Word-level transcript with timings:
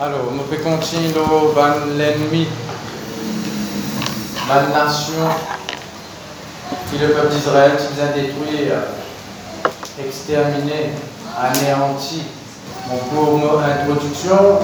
Alors, 0.00 0.30
nous 0.32 0.44
pouvons 0.44 0.76
continuer 0.76 1.10
dans 1.10 1.96
l'ennemi, 1.96 2.46
la 4.48 4.68
nation 4.68 5.26
qui 6.88 6.98
le 6.98 7.08
peuple 7.08 7.34
d'Israël 7.34 7.72
qui 7.76 7.94
vient 7.94 8.12
détruire, 8.14 8.74
exterminer, 9.98 10.92
anéantir. 11.36 12.22
Mon 12.88 12.98
pour 12.98 13.38
mon 13.38 13.58
introduction, 13.58 14.60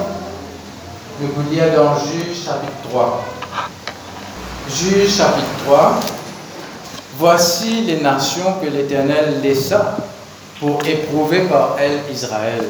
nous 1.20 1.28
vous 1.34 1.50
lire 1.50 1.74
dans 1.74 1.98
Juge 1.98 2.44
chapitre 2.44 2.88
3. 2.90 3.24
Juge 4.68 5.16
chapitre 5.16 5.48
3. 5.66 5.98
Voici 7.18 7.82
les 7.82 8.00
nations 8.00 8.60
que 8.62 8.68
l'Éternel 8.68 9.40
laissa 9.42 9.96
pour 10.60 10.78
éprouver 10.86 11.48
par 11.48 11.74
elles 11.80 12.02
Israël. 12.12 12.62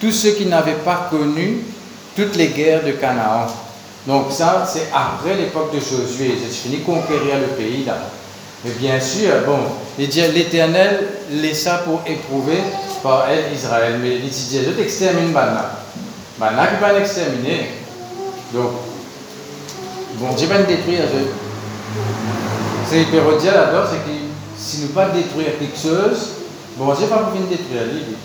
Tous 0.00 0.12
ceux 0.12 0.32
qui 0.32 0.46
n'avaient 0.46 0.82
pas 0.84 1.08
connu 1.10 1.64
toutes 2.14 2.36
les 2.36 2.48
guerres 2.48 2.84
de 2.84 2.92
Canaan. 2.92 3.46
Donc 4.06 4.26
ça, 4.30 4.66
c'est 4.66 4.88
après 4.92 5.34
l'époque 5.34 5.74
de 5.74 5.80
Josué. 5.80 6.38
J'ai 6.42 6.50
fini 6.50 6.80
conquérir 6.80 7.38
le 7.40 7.48
pays 7.56 7.84
là. 7.84 7.98
Mais 8.64 8.72
bien 8.72 8.98
sûr, 8.98 9.30
bon, 9.46 9.58
l'Éternel 9.98 11.06
laissa 11.30 11.78
pour 11.78 12.00
éprouver 12.06 12.58
par 13.02 13.28
elle 13.28 13.54
Israël. 13.54 13.98
Mais 14.02 14.16
il 14.16 14.28
dit, 14.28 14.60
je 14.64 14.70
t'extermine 14.70 15.32
maintenant. 15.32 15.68
Maintenant, 16.40 16.64
qui 16.66 16.80
va 16.80 16.92
l'exterminer. 16.98 17.70
Donc, 18.52 18.70
bon, 20.14 20.32
Dieu 20.34 20.48
va 20.48 20.62
détruire. 20.62 21.02
C'est 22.88 23.04
Hérodien 23.14 23.52
là-dedans, 23.52 23.84
c'est 23.90 23.98
que 23.98 24.16
si 24.56 24.80
nous 24.82 24.88
pas 24.88 25.10
détruire 25.10 25.58
quelque 25.58 25.76
chose, 25.76 26.30
bon 26.76 26.94
Dieu 26.94 27.06
va 27.06 27.30
venir 27.30 27.48
détruire 27.48 27.84
lui. 27.92 28.16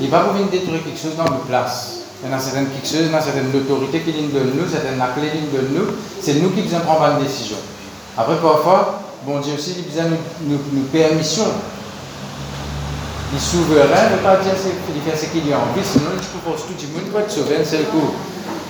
Il 0.00 0.10
va 0.10 0.24
venir 0.24 0.48
détruire 0.48 0.84
quelque 0.84 1.00
chose 1.00 1.16
dans 1.16 1.24
nos 1.24 1.44
places. 1.48 2.02
Il 2.24 2.30
y 2.30 2.32
a 2.32 2.38
certaines 2.38 2.68
quelque 2.68 2.86
chose, 2.86 3.06
il 3.06 3.12
y 3.12 3.14
a 3.14 3.20
certaines 3.20 3.54
autorités 3.54 4.00
qui 4.00 4.12
nous 4.12 4.28
donne 4.28 4.52
nous, 4.56 4.68
certaines 4.68 5.00
clés 5.14 5.30
qui 5.30 5.44
nous 5.44 5.52
donne 5.56 5.72
nous. 5.72 5.86
C'est 6.20 6.34
nous 6.34 6.50
qui 6.50 6.62
devons 6.62 6.80
prendre 6.80 7.18
une 7.18 7.24
décision. 7.24 7.56
Après, 8.16 8.36
parfois, 8.36 9.02
bon 9.24 9.40
Dieu 9.40 9.54
aussi, 9.54 9.74
il 9.78 9.84
besoin 9.84 10.04
nous, 10.42 10.58
nous, 10.72 10.82
permission. 10.92 11.44
Il 13.32 13.36
est 13.36 13.40
souverain, 13.40 14.16
ne 14.16 14.22
pas 14.22 14.36
dire 14.36 14.52
ce 14.56 15.26
qu'il 15.26 15.48
y 15.48 15.52
a 15.52 15.58
envie, 15.58 15.84
sinon 15.84 16.10
il 16.16 16.22
faut 16.22 16.38
force 16.44 16.62
tout 16.62 16.74
le 16.80 17.00
monde 17.00 17.10
pour 17.10 17.20
être 17.20 17.30
souverain, 17.30 17.64
c'est 17.64 17.78
le 17.78 17.84
coup. 17.84 18.14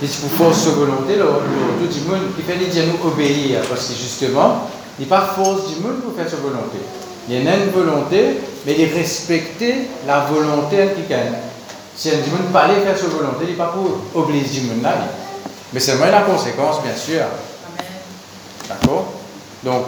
Il 0.01 0.07
faut 0.07 0.27
force 0.27 0.57
sa 0.59 0.71
volonté, 0.71 1.15
tout 1.15 1.23
le 1.23 2.11
monde, 2.11 2.31
il 2.37 2.43
fait 2.43 2.57
dire 2.57 2.83
nous 2.87 3.09
obéir, 3.09 3.61
parce 3.69 3.87
que 3.87 3.93
justement, 3.93 4.67
il 4.97 5.03
n'est 5.03 5.09
pas 5.09 5.33
force 5.35 5.69
du 5.69 5.81
monde 5.81 6.01
pour 6.01 6.13
faire 6.15 6.29
sa 6.29 6.37
volonté. 6.37 6.79
Il 7.27 7.43
y 7.43 7.47
a 7.47 7.55
une 7.55 7.71
volonté, 7.71 8.39
mais 8.65 8.75
il 8.77 8.93
respecter 8.93 9.89
la 10.05 10.21
volonté 10.21 10.77
quelqu'un. 10.95 11.33
Si 11.95 12.09
un 12.09 12.13
monde 12.13 12.51
pas 12.53 12.61
aller 12.61 12.81
faire 12.81 12.97
sa 12.97 13.07
volonté, 13.07 13.43
il 13.43 13.49
n'est 13.49 13.53
pas 13.55 13.73
pour 13.73 14.21
obliger 14.21 14.61
du 14.61 14.67
monde 14.67 14.83
là. 14.83 14.93
Mais 15.73 15.79
c'est 15.79 15.95
moins 15.95 16.11
la 16.11 16.21
conséquence, 16.21 16.81
bien 16.81 16.95
sûr. 16.95 17.25
D'accord? 18.69 19.13
Donc, 19.63 19.85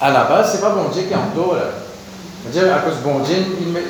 à 0.00 0.10
la 0.10 0.24
base, 0.24 0.50
ce 0.52 0.56
n'est 0.56 0.62
pas 0.62 0.70
bon 0.70 0.88
Dieu 0.92 1.02
qui 1.02 1.12
est 1.12 1.16
en 1.16 1.34
tort. 1.34 1.56
Dieu, 2.52 2.70
à 2.70 2.78
cause 2.78 2.98
de 2.98 3.02
bon 3.02 3.20
Dieu, 3.20 3.34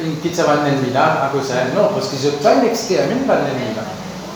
il, 0.05 0.21
quitte 0.21 0.37
sa 0.37 0.45
ennemi 0.45 0.93
là, 0.95 1.25
à 1.25 1.29
cause 1.31 1.43
de 1.43 1.47
ça. 1.49 1.55
Non, 1.75 1.91
parce 1.93 2.09
qu'ils 2.09 2.27
n'ont 2.27 2.37
pas 2.39 2.55
une 2.55 2.71
extermine 2.71 3.27
par 3.27 3.37
l'ennemi 3.37 3.75
là. 3.77 3.83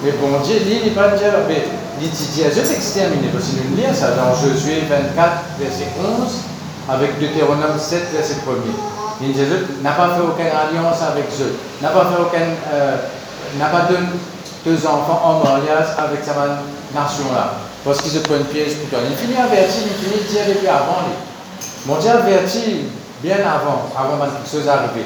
Mais 0.03 0.13
bon 0.13 0.41
Dieu, 0.45 0.57
lui, 0.67 0.81
il 0.83 0.89
n'est 0.89 0.95
pas 0.95 1.09
dire, 1.11 1.33
mais 1.49 1.65
il 2.03 2.11
dit, 2.11 2.43
je 2.45 2.61
t'exterminer. 2.61 3.29
Parce 3.33 3.45
que 3.47 3.69
nous 3.69 3.77
lire 3.77 3.95
ça 3.95 4.11
dans 4.11 4.35
Josué 4.35 4.83
24, 4.89 5.33
verset 5.59 5.89
11, 5.99 6.50
avec 6.91 7.21
Deutéronome 7.21 7.79
7, 7.79 8.11
verset 8.13 8.35
1er. 8.35 9.23
Il 9.23 9.33
dit, 9.33 9.41
n'a 9.83 9.93
pas 9.93 10.15
fait 10.15 10.23
aucune 10.23 10.47
alliance 10.47 11.03
avec 11.03 11.27
eux, 11.41 11.57
n'a 11.83 11.89
pas 11.91 12.07
fait 12.07 12.21
aucun, 12.21 12.47
euh, 12.73 12.97
n'a 13.59 13.67
pas 13.67 13.83
donné 13.83 14.07
deux 14.65 14.87
enfants 14.87 15.21
en 15.25 15.45
mariage 15.45 15.89
avec 15.99 16.25
sa 16.25 16.33
nation 16.95 17.33
là. 17.35 17.53
Parce 17.85 18.01
qu'ils 18.01 18.13
se 18.13 18.19
prennent 18.19 18.45
piège 18.45 18.77
pour 18.77 18.91
toi. 18.91 18.99
Il 19.09 19.17
finit 19.17 19.39
averti, 19.39 19.79
il 19.87 20.05
finit 20.05 20.25
dire 20.25 20.43
depuis 20.49 20.69
avant. 20.69 21.07
Lui. 21.07 21.15
Mon 21.87 21.97
Dieu 21.97 22.11
avertit 22.11 22.85
bien 23.23 23.37
avant, 23.37 23.91
avant 23.97 24.25
que 24.25 24.51
chose 24.51 24.69
arrive. 24.69 25.05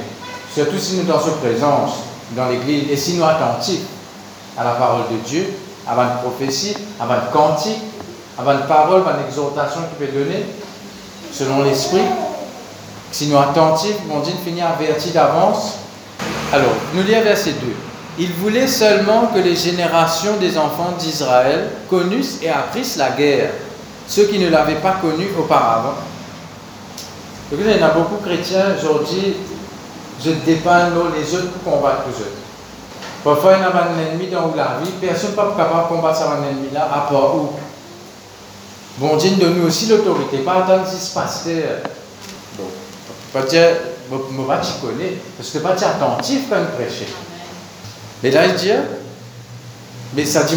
Surtout 0.52 0.78
si 0.78 0.96
nous 0.96 1.12
en 1.12 1.20
sa 1.20 1.30
présence 1.32 1.90
dans 2.32 2.48
l'église 2.48 2.90
et 2.90 2.96
si 2.96 3.16
nous 3.16 3.24
attentifs 3.24 3.82
à 4.56 4.64
la 4.64 4.70
parole 4.72 5.02
de 5.10 5.28
Dieu, 5.28 5.52
avant 5.88 6.02
une 6.02 6.18
prophétie, 6.22 6.76
avant 7.00 7.14
une 7.14 7.32
cantique, 7.32 7.82
avant 8.38 8.52
une 8.52 8.66
parole, 8.66 9.02
avant 9.02 9.18
une 9.18 9.26
exhortation 9.26 9.80
qu'il 9.98 10.06
peut 10.06 10.12
donner, 10.12 10.46
selon 11.36 11.62
l'esprit. 11.62 12.02
Si 13.10 13.26
nous 13.26 13.38
attentifs, 13.38 13.98
mon 14.08 14.20
Dieu 14.20 14.34
finit 14.44 14.62
averti 14.62 15.10
d'avance. 15.10 15.74
Alors, 16.52 16.72
nous 16.94 17.02
lisons 17.02 17.22
verset 17.22 17.52
2. 17.52 17.66
Il 18.18 18.32
voulait 18.34 18.68
seulement 18.68 19.26
que 19.34 19.40
les 19.40 19.56
générations 19.56 20.36
des 20.40 20.56
enfants 20.56 20.92
d'Israël 20.98 21.70
connussent 21.90 22.38
et 22.42 22.48
apprissent 22.48 22.96
la 22.96 23.10
guerre, 23.10 23.50
ceux 24.06 24.26
qui 24.26 24.38
ne 24.38 24.48
l'avaient 24.48 24.76
pas 24.76 24.98
connue 25.02 25.28
auparavant 25.38 25.94
il 27.52 27.66
y 27.66 27.82
a 27.82 27.88
beaucoup 27.88 28.16
chrétiens 28.24 28.74
aujourd'hui, 28.78 29.36
je 30.22 30.30
dépends 30.44 30.88
les 31.14 31.34
autres 31.34 31.50
pour 31.52 31.74
combattre 31.74 32.04
les 32.08 32.14
autres. 32.14 32.30
Parfois, 33.22 33.54
il 33.56 33.60
y 33.60 33.64
a 33.64 33.68
un 33.68 34.12
ennemi 34.12 34.28
dans 34.28 34.54
la 34.54 34.78
vie, 34.82 34.90
personne 35.00 35.30
n'est 35.30 35.36
capable 35.36 35.84
de 35.84 35.88
combattre 35.88 36.22
un 36.22 36.42
ennemi 36.48 36.68
là, 36.72 36.88
à 36.92 37.10
part 37.10 37.36
où? 37.36 37.50
Bon 38.98 39.16
Dieu 39.16 39.30
donne 39.40 39.64
aussi 39.64 39.86
l'autorité, 39.86 40.38
pas 40.38 40.64
attendre 40.64 40.86
si 40.86 41.04
se 41.04 41.12
passe. 41.12 41.44
Bon, 42.56 42.64
je 43.32 43.34
ne 43.34 44.44
pas 44.46 44.60
connais, 44.80 45.18
parce 45.36 45.50
que 45.50 45.58
pas 45.58 45.70
attentif 45.70 46.42
quand 46.48 46.56
il 46.60 46.66
prêche. 46.76 47.08
Mais 48.22 48.30
là, 48.30 48.46
il 48.46 48.54
dit, 48.54 48.70
mais 50.14 50.24
ça 50.24 50.44
dit, 50.44 50.56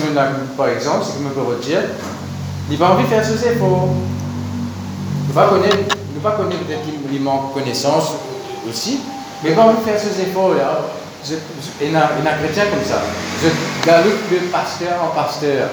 par 0.56 0.70
exemple, 0.70 1.04
ce 1.04 1.14
que 1.14 1.24
je 1.24 1.42
peux 1.42 1.66
dire, 1.66 1.82
il 2.70 2.78
va 2.78 2.92
envie 2.92 3.04
de 3.04 3.10
faire 3.10 3.26
ses 3.26 3.48
efforts. 3.48 3.90
Il 5.30 5.34
va 5.34 5.48
connaître 5.48 5.96
ne 6.16 6.22
connaître 6.22 6.64
peut-être 6.64 6.82
qu'il 7.10 7.22
manque 7.22 7.54
connaissance 7.54 8.12
aussi, 8.70 9.00
mais 9.44 9.54
quand 9.54 9.68
on 9.70 9.86
fait 9.86 9.98
ces 9.98 10.22
efforts-là, 10.22 10.82
il 11.82 11.92
y 11.92 11.96
a 11.96 12.06
un 12.06 12.38
chrétien 12.38 12.66
comme 12.66 12.84
ça. 12.86 13.02
Je 13.42 13.50
galope 13.86 14.30
de 14.32 14.38
pasteur 14.52 15.04
en 15.04 15.16
pasteur. 15.16 15.70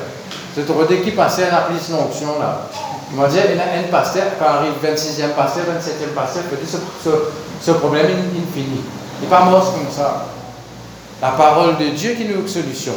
Je 0.57 0.63
trouve 0.63 0.87
qui 0.87 1.11
pasteur 1.11 1.53
a 1.53 1.63
pris 1.63 1.81
son 1.81 1.95
onction 1.95 2.39
là. 2.39 2.69
Il 3.11 3.21
m'a 3.21 3.29
dit, 3.29 3.37
il 3.49 3.57
y 3.57 3.61
a 3.61 3.65
un 3.79 3.91
pasteur, 3.91 4.25
quand 4.39 4.47
arrive 4.47 4.73
26e 4.83 5.35
pasteur, 5.37 5.65
27e 5.65 6.15
pasteur, 6.15 6.43
peut 6.45 6.57
dire 6.57 6.67
ce, 6.69 7.11
ce, 7.61 7.71
problème, 7.73 8.07
il, 8.35 8.41
il. 8.61 8.65
Il 8.65 9.23
n'est 9.23 9.29
pas 9.29 9.45
mort 9.45 9.73
comme 9.73 9.91
ça. 9.91 10.27
La 11.23 11.31
parole 11.31 11.77
de 11.77 11.91
Dieu 11.91 12.15
qui 12.15 12.25
nous 12.25 12.47
solution. 12.49 12.95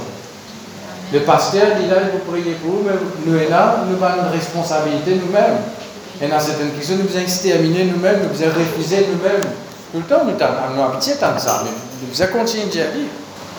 Le 1.13 1.19
pasteur, 1.19 1.77
est 1.77 1.87
là 1.87 2.01
pour 2.11 2.33
prier 2.33 2.53
pour 2.53 2.73
nous, 2.73 2.83
mais 2.83 2.93
nous, 3.25 3.49
là, 3.49 3.77
nous 3.87 4.03
avons 4.03 4.21
une 4.23 4.35
responsabilité 4.35 5.15
nous-mêmes. 5.15 5.57
Et 6.21 6.27
dans 6.27 6.39
certaines 6.39 6.71
questions, 6.71 6.95
nous 6.97 7.03
devons 7.03 7.19
exterminer 7.19 7.85
nous-mêmes, 7.85 8.21
nous 8.23 8.29
devons 8.29 8.59
refuser 8.59 9.07
nous-mêmes. 9.11 9.49
Tout 9.91 9.99
le 9.99 10.03
temps, 10.03 10.23
nous 10.25 10.33
avons 10.43 10.91
habitué 10.93 11.13
tant 11.19 11.37
ça, 11.37 11.61
mais 11.63 11.71
nous 12.01 12.13
devons 12.13 12.39
continuer 12.39 12.63
à 12.81 12.91
dire. 12.91 13.05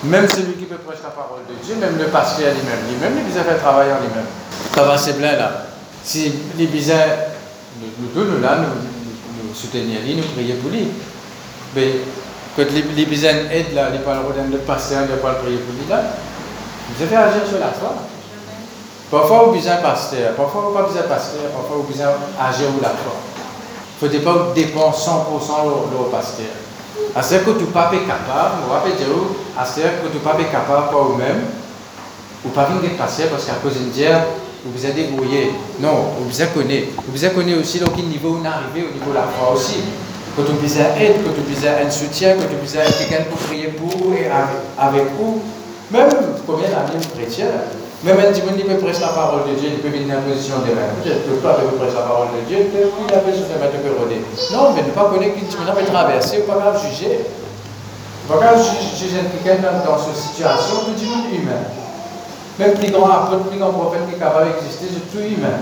Même 0.04 0.28
celui 0.28 0.54
qui 0.54 0.64
peut 0.64 0.76
prêcher 0.76 1.02
la 1.02 1.10
parole 1.10 1.40
de 1.48 1.54
Dieu, 1.64 1.74
même 1.74 1.98
le 1.98 2.04
pasteur 2.04 2.54
lui-même, 2.54 2.86
lui-même, 2.88 3.26
il 3.26 3.32
faire 3.32 3.58
travailler 3.58 3.92
en 3.92 3.98
lui-même. 3.98 4.26
Ça 4.72 4.84
va, 4.84 4.96
c'est 4.96 5.14
plein 5.14 5.32
là. 5.32 5.66
Si 6.04 6.32
les 6.56 6.66
bizarres, 6.66 7.34
nous 7.80 8.08
tous, 8.14 8.30
nous 8.30 8.40
là, 8.40 8.58
nous, 8.58 9.48
nous 9.48 9.54
soutenir 9.54 10.00
lui, 10.02 10.14
nous 10.14 10.22
prier 10.22 10.54
pour 10.54 10.70
lui. 10.70 10.86
Mais 11.74 11.94
quand 12.56 12.62
les, 12.70 13.06
bizarres 13.06 13.50
aident 13.50 13.74
là, 13.74 13.90
les 13.90 13.98
parlent 13.98 14.22
de 14.50 14.56
pasteur, 14.58 15.02
ils 15.02 15.16
pas 15.16 15.34
prier 15.34 15.58
pour 15.58 15.74
lui 15.74 15.90
là, 15.90 16.00
vous 16.88 17.04
devez 17.04 17.16
agir 17.16 17.42
sur 17.48 17.58
la 17.58 17.72
foi. 17.72 17.94
Parfois, 19.10 19.44
vous 19.46 19.52
besoin 19.52 19.76
pasteur, 19.76 20.34
parfois, 20.36 20.62
vous 20.62 20.74
pas 20.74 20.82
besoin 20.82 21.02
pasteur, 21.02 21.50
parfois, 21.52 21.76
vous 21.78 21.82
besoin 21.82 22.06
agir 22.40 22.68
ou 22.68 22.80
la 22.80 22.90
foi. 22.90 23.16
Il 24.00 24.08
ne 24.08 24.20
faut 24.20 24.24
pas 24.24 24.52
dépendre 24.54 24.96
100% 24.96 25.10
de 25.10 26.10
pasteur. 26.12 26.67
Ce 27.20 27.34
que 27.34 27.50
tu 27.58 27.64
pas 27.66 27.90
capable, 27.90 28.62
vous 28.64 28.72
rappelez 28.72 28.94
ce 28.94 29.80
que 29.80 30.12
tu 30.12 30.18
pas 30.18 30.34
capable 30.34 30.90
par 30.90 31.04
vous-même, 31.04 31.42
ou 32.44 32.48
pas 32.50 32.64
venir 32.66 32.96
pasteur 32.96 33.28
parce 33.28 33.44
qu'à 33.44 33.54
cause 33.54 33.74
de 33.74 33.90
dire, 33.90 34.20
vous 34.64 34.72
vous 34.72 34.86
êtes 34.86 34.94
débrouillé. 34.94 35.52
Non, 35.80 36.14
vous 36.18 36.28
vous 36.28 36.54
connaissez. 36.54 36.92
Vous 37.06 37.16
vous 37.16 37.34
connaissez 37.34 37.58
aussi 37.58 37.78
dans 37.80 37.90
quel 37.90 38.06
niveau 38.06 38.34
vous 38.34 38.46
arrivez 38.46 38.88
au 38.88 38.92
niveau 38.92 39.10
de 39.10 39.14
la 39.16 39.22
foi 39.22 39.54
aussi. 39.54 39.80
Quand 40.36 40.42
vous 40.42 40.60
besoin 40.60 40.84
aide, 41.00 41.16
quand 41.24 41.32
vous 41.34 41.54
besoin 41.54 41.72
un 41.84 41.90
soutien, 41.90 42.34
quand 42.34 42.46
vous 42.48 42.62
besoin 42.62 42.82
quelqu'un 42.84 43.24
pour 43.24 43.38
prier 43.38 43.68
pour 43.68 44.12
et 44.14 44.28
avec 44.78 45.04
vous. 45.18 45.42
Même 45.90 46.08
combien 46.46 46.68
d'années 46.68 47.00
vous 47.00 47.16
chrétien, 47.16 47.46
même 48.04 48.18
un 48.20 48.30
petit 48.30 48.42
qui 48.42 48.62
peut 48.62 48.78
prêcher 48.78 49.00
la 49.00 49.08
parole 49.08 49.42
de 49.50 49.58
Dieu, 49.58 49.70
il 49.74 49.82
peut 49.82 49.88
venir 49.88 50.06
dans 50.14 50.22
la 50.22 50.26
position 50.30 50.62
de 50.62 50.70
main. 50.70 50.86
Je 51.02 51.10
ne 51.10 51.18
peux 51.18 51.42
pas 51.42 51.58
prêcher 51.58 51.98
la 51.98 52.06
parole 52.06 52.28
de 52.30 52.46
Dieu, 52.46 52.70
il 52.70 53.10
a 53.10 53.18
besoin 53.18 53.42
de 53.42 53.58
mettre 53.58 53.74
un 53.74 53.82
peu 53.82 53.92
rodé. 53.98 54.22
Non, 54.54 54.70
mais 54.70 54.86
ne 54.86 54.94
pas 54.94 55.10
connaître 55.10 55.34
qu'une 55.34 55.50
petit 55.50 55.58
peut 55.58 55.90
traverser, 55.90 56.46
pas 56.46 56.62
grave 56.62 56.78
juger. 56.78 57.26
Pas 58.28 58.38
grave 58.38 58.62
juger 58.62 59.18
quelqu'un 59.42 59.82
dans 59.82 59.98
cette 59.98 60.14
situation, 60.14 60.86
le 60.86 60.94
monde 60.94 61.26
humain. 61.34 61.64
Même 62.58 62.74
plus 62.74 62.90
grand 62.90 63.10
apôtre, 63.10 63.50
plus 63.50 63.58
grand 63.58 63.70
prophète 63.74 64.06
qui 64.06 64.14
est 64.14 64.18
capable 64.18 64.54
d'exister, 64.54 64.86
c'est 64.94 65.10
tout 65.10 65.22
humain. 65.22 65.58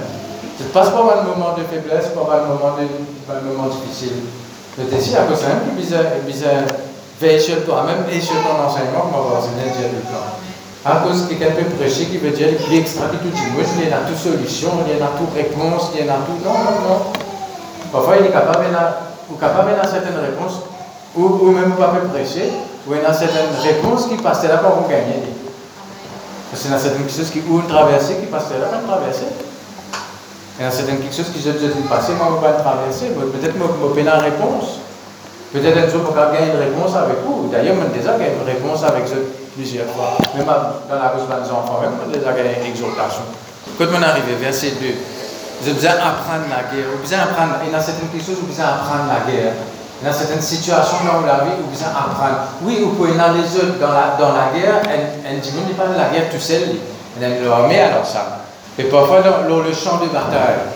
Je 0.61 0.65
ne 0.65 0.69
passe 0.69 0.89
pas 0.89 1.05
par 1.05 1.25
le 1.25 1.29
moment 1.29 1.57
de 1.57 1.65
faiblesse, 1.65 2.13
pas 2.13 2.21
le 2.21 2.53
moment, 2.53 2.77
de, 2.77 2.85
par 3.25 3.37
le 3.41 3.49
moment 3.49 3.69
difficile. 3.73 4.29
À 4.77 4.85
cause 4.85 5.41
de 5.41 5.85
ça, 5.89 5.97
il 6.29 6.37
y 6.37 6.45
a 6.45 6.69
veille 7.19 7.41
sur 7.41 7.65
toi-même 7.65 8.05
et 8.13 8.21
sur 8.21 8.37
ton 8.45 8.61
enseignement, 8.61 9.09
on 9.09 9.35
va 9.35 9.41
dire 9.41 9.89
le 9.89 10.01
plan. 10.05 10.46
À 10.89 11.03
cause 11.03 11.27
que 11.27 11.35
quelqu'un 11.35 11.65
peut 11.65 11.83
prêcher 11.83 12.05
qui 12.05 12.19
veut 12.19 12.31
dire 12.31 12.57
qu'il 12.59 12.79
extra 12.79 13.07
tout 13.09 13.17
du 13.17 13.33
il 13.33 13.89
y 13.89 13.93
a 13.93 14.07
toute 14.07 14.17
solution, 14.17 14.71
il 14.87 14.97
y 14.97 15.03
a 15.03 15.11
toute 15.19 15.35
réponse, 15.35 15.91
il 15.99 16.07
y 16.07 16.09
a 16.09 16.15
tout. 16.15 16.39
Non, 16.45 16.55
non, 16.55 16.79
non. 16.87 16.99
Parfois, 17.91 18.19
il 18.21 18.27
est 18.27 18.31
capable 18.31 18.71
d'avoir 18.71 19.85
certaines 19.85 20.23
réponses, 20.23 20.63
ou, 21.17 21.51
même 21.51 21.73
pas 21.73 21.89
peut 21.89 22.07
prêcher, 22.07 22.53
ou 22.87 22.95
il 22.95 23.03
y 23.03 23.05
a 23.05 23.13
certaines 23.13 23.51
réponses 23.65 24.07
qui 24.07 24.15
passent 24.15 24.45
là 24.45 24.59
pour 24.59 24.87
gagner. 24.89 25.27
Parce 26.53 26.63
qu'il 26.63 26.71
y 26.71 26.75
a 26.75 26.79
certaines 26.79 27.11
choses 27.11 27.31
qui 27.31 27.43
ou 27.51 27.63
traverser 27.63 28.19
qui 28.21 28.27
passent 28.27 28.55
là 28.55 28.79
pour 28.79 28.87
traverser. 28.87 29.27
Il 30.61 30.65
y 30.65 30.69
a 30.69 30.71
certaines 30.71 31.03
choses 31.03 31.31
qui 31.35 31.43
je 31.43 31.51
dis 31.51 31.67
passer, 31.91 32.13
moi, 32.15 32.29
je 32.31 32.37
ne 32.37 32.41
pas 32.41 32.63
traverser. 32.63 33.07
Peut-être 33.07 33.55
que 33.55 33.99
je 33.99 34.05
la 34.05 34.19
réponse. 34.19 34.79
Peut-être 35.53 35.79
un 35.79 35.89
jour, 35.91 36.13
va 36.15 36.31
gagner 36.31 36.53
une 36.53 36.61
réponse 36.61 36.95
avec 36.95 37.17
vous. 37.27 37.49
D'ailleurs, 37.51 37.75
a 37.75 37.91
déjà 37.91 38.15
une 38.15 38.47
réponse 38.47 38.85
avec 38.85 39.03
eux 39.09 39.46
plusieurs 39.57 39.87
fois. 39.87 40.19
Même 40.37 40.45
dans 40.45 41.01
la 41.01 41.09
bouche 41.17 41.25
des 41.27 41.51
enfants, 41.51 41.81
même 41.81 41.97
on 41.97 42.13
a 42.13 42.13
déjà 42.13 42.33
gagné 42.33 42.61
une 42.61 42.71
exhortation. 42.71 43.25
Quand 43.79 43.87
on 43.91 44.03
arrive, 44.03 44.25
verset 44.41 44.77
2, 44.81 44.87
vous 45.63 45.75
besoin 45.75 45.97
d'apprendre 45.97 46.47
la 46.53 46.69
guerre. 46.69 46.87
Vous 46.93 47.01
besoin 47.01 47.19
d'apprendre. 47.19 47.55
Il 47.65 47.73
y 47.73 47.75
a 47.75 47.81
certaines 47.81 48.13
choses 48.21 48.37
vous 48.41 48.47
besoin 48.47 48.67
d'apprendre 48.67 49.09
la 49.09 49.25
guerre. 49.25 49.53
A 50.05 50.13
certaines 50.13 50.43
situations 50.43 50.99
dans 51.09 51.27
la 51.27 51.45
vie 51.45 51.57
vous 51.59 51.71
besoin 51.71 51.89
d'apprendre. 51.89 52.53
Oui, 52.63 52.79
vous 52.85 52.93
pouvez 52.93 53.19
aller 53.19 53.41
les 53.41 53.57
autres 53.57 53.81
dans 53.81 53.93
la, 53.93 54.15
dans 54.21 54.37
la 54.37 54.53
guerre, 54.53 54.83
et 54.85 55.41
dit, 55.41 55.53
n'est 55.53 55.75
pas 55.75 55.89
la 55.97 56.13
guerre 56.13 56.31
tout 56.31 56.39
seul. 56.39 56.77
Elle 57.21 57.33
est 57.33 57.45
l'armée 57.45 57.81
alors 57.81 58.05
ça. 58.05 58.45
Mais 58.77 58.85
parfois, 58.85 59.23
dans, 59.23 59.49
dans 59.49 59.63
le 59.63 59.73
champ 59.73 59.97
de 59.97 60.07
bataille, 60.13 60.69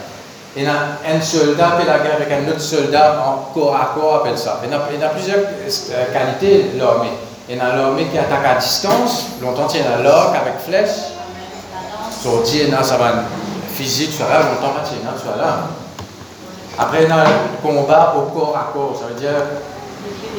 il 0.56 0.65
y 0.65 0.67
a 0.67 0.73
un 1.06 1.21
soldat 1.21 1.76
fait 1.79 1.87
la 1.87 1.99
guerre 1.99 2.17
avec 2.17 2.33
un 2.33 2.50
autre 2.50 2.61
soldat 2.61 3.23
en 3.25 3.53
corps 3.53 3.76
à 3.76 3.93
corps, 3.94 4.17
appelle 4.17 4.38
ça. 4.38 4.61
Il 4.65 4.71
y 4.71 4.75
a, 4.75 4.79
il 4.93 4.99
y 4.99 5.05
a 5.05 5.09
plusieurs 5.11 5.38
euh, 5.38 6.12
qualités, 6.12 6.73
l'armée. 6.79 7.12
Il 7.52 7.56
y 7.56 7.61
a 7.61 7.75
l'armée 7.75 8.06
qui 8.06 8.17
attaque 8.17 8.47
à 8.47 8.55
distance, 8.61 9.26
longtemps 9.43 9.67
il 9.75 9.81
y 9.81 9.82
a 9.82 10.00
l'arc 10.05 10.37
avec 10.37 10.61
flèche. 10.64 11.19
Sorti, 12.23 12.61
il 12.61 12.69
y 12.69 12.73
a 12.73 12.81
ça 12.85 12.97
va 12.97 13.25
physique, 13.75 14.12
soit 14.12 14.29
là, 14.29 14.38
longtemps 14.38 14.73
il 14.93 15.05
y 15.05 15.08
a 15.08 15.19
soit 15.20 15.37
là. 15.37 15.62
Après, 16.79 17.02
il 17.02 17.08
y 17.08 17.12
a 17.12 17.25
le 17.25 17.61
combat 17.61 18.14
au 18.17 18.31
corps 18.31 18.56
à 18.56 18.73
corps, 18.73 18.97
ça 19.00 19.08
veut 19.08 19.19
dire 19.19 19.35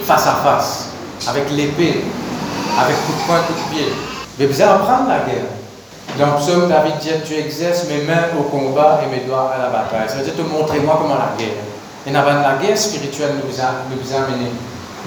face 0.06 0.26
à 0.26 0.36
face, 0.36 0.88
avec 1.28 1.52
l'épée, 1.52 2.02
avec 2.80 2.96
coup 3.06 3.12
de 3.12 3.28
poing, 3.28 3.40
coup 3.40 3.54
de 3.56 3.76
pied. 3.76 3.94
Mais 4.40 4.46
vous 4.46 4.62
allez 4.62 4.72
apprendre 4.72 5.10
la 5.10 5.20
guerre. 5.30 5.52
Dans 6.18 6.38
psaume, 6.40 6.70
David 6.70 6.98
dit 7.00 7.10
Tu 7.26 7.34
exerces 7.34 7.88
mes 7.90 8.04
mains 8.04 8.32
au 8.40 8.44
combat 8.44 9.02
et 9.04 9.14
mes 9.14 9.26
doigts 9.26 9.52
à 9.54 9.58
la 9.62 9.68
bataille. 9.68 10.08
Ça 10.08 10.16
veut 10.16 10.24
dire 10.24 10.36
te 10.38 10.42
montrer 10.44 10.80
moi 10.80 10.98
comment 11.02 11.16
la 11.16 11.38
guerre. 11.38 11.58
Et 12.08 12.12
dans 12.12 12.24
la 12.24 12.56
guerre 12.56 12.78
spirituelle 12.78 13.34
nous 13.46 13.60
a, 13.60 13.84
nous 13.92 14.16
a 14.16 14.26
amené. 14.26 14.48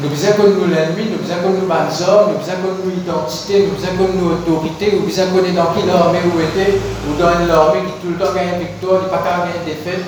Nous 0.03 0.09
besoin 0.09 0.33
nous 0.35 0.67
l'ennemi, 0.67 1.07
nous 1.13 1.23
besoin 1.23 1.39
nous 1.47 1.69
bonnes 1.71 1.95
hommes, 2.03 2.35
nous 2.35 2.39
besoin 2.43 2.59
que 2.59 2.83
nous 2.83 2.91
identité, 2.91 3.63
nous 3.63 3.79
besoin 3.79 3.95
que 3.95 4.11
nous 4.11 4.33
autorité, 4.33 4.99
nous 4.99 5.07
besoin 5.07 5.27
dans 5.55 5.71
qui 5.71 5.87
l'armée 5.87 6.19
où 6.27 6.41
était, 6.43 6.81
ou 7.07 7.15
dans 7.15 7.31
une 7.39 7.49
armée 7.49 7.87
qui 7.87 8.03
tout 8.03 8.11
le 8.11 8.19
temps 8.19 8.35
gagne 8.35 8.59
victoire, 8.59 9.03
il 9.05 9.09
pas 9.09 9.47
des 9.47 9.71
défaite. 9.71 10.03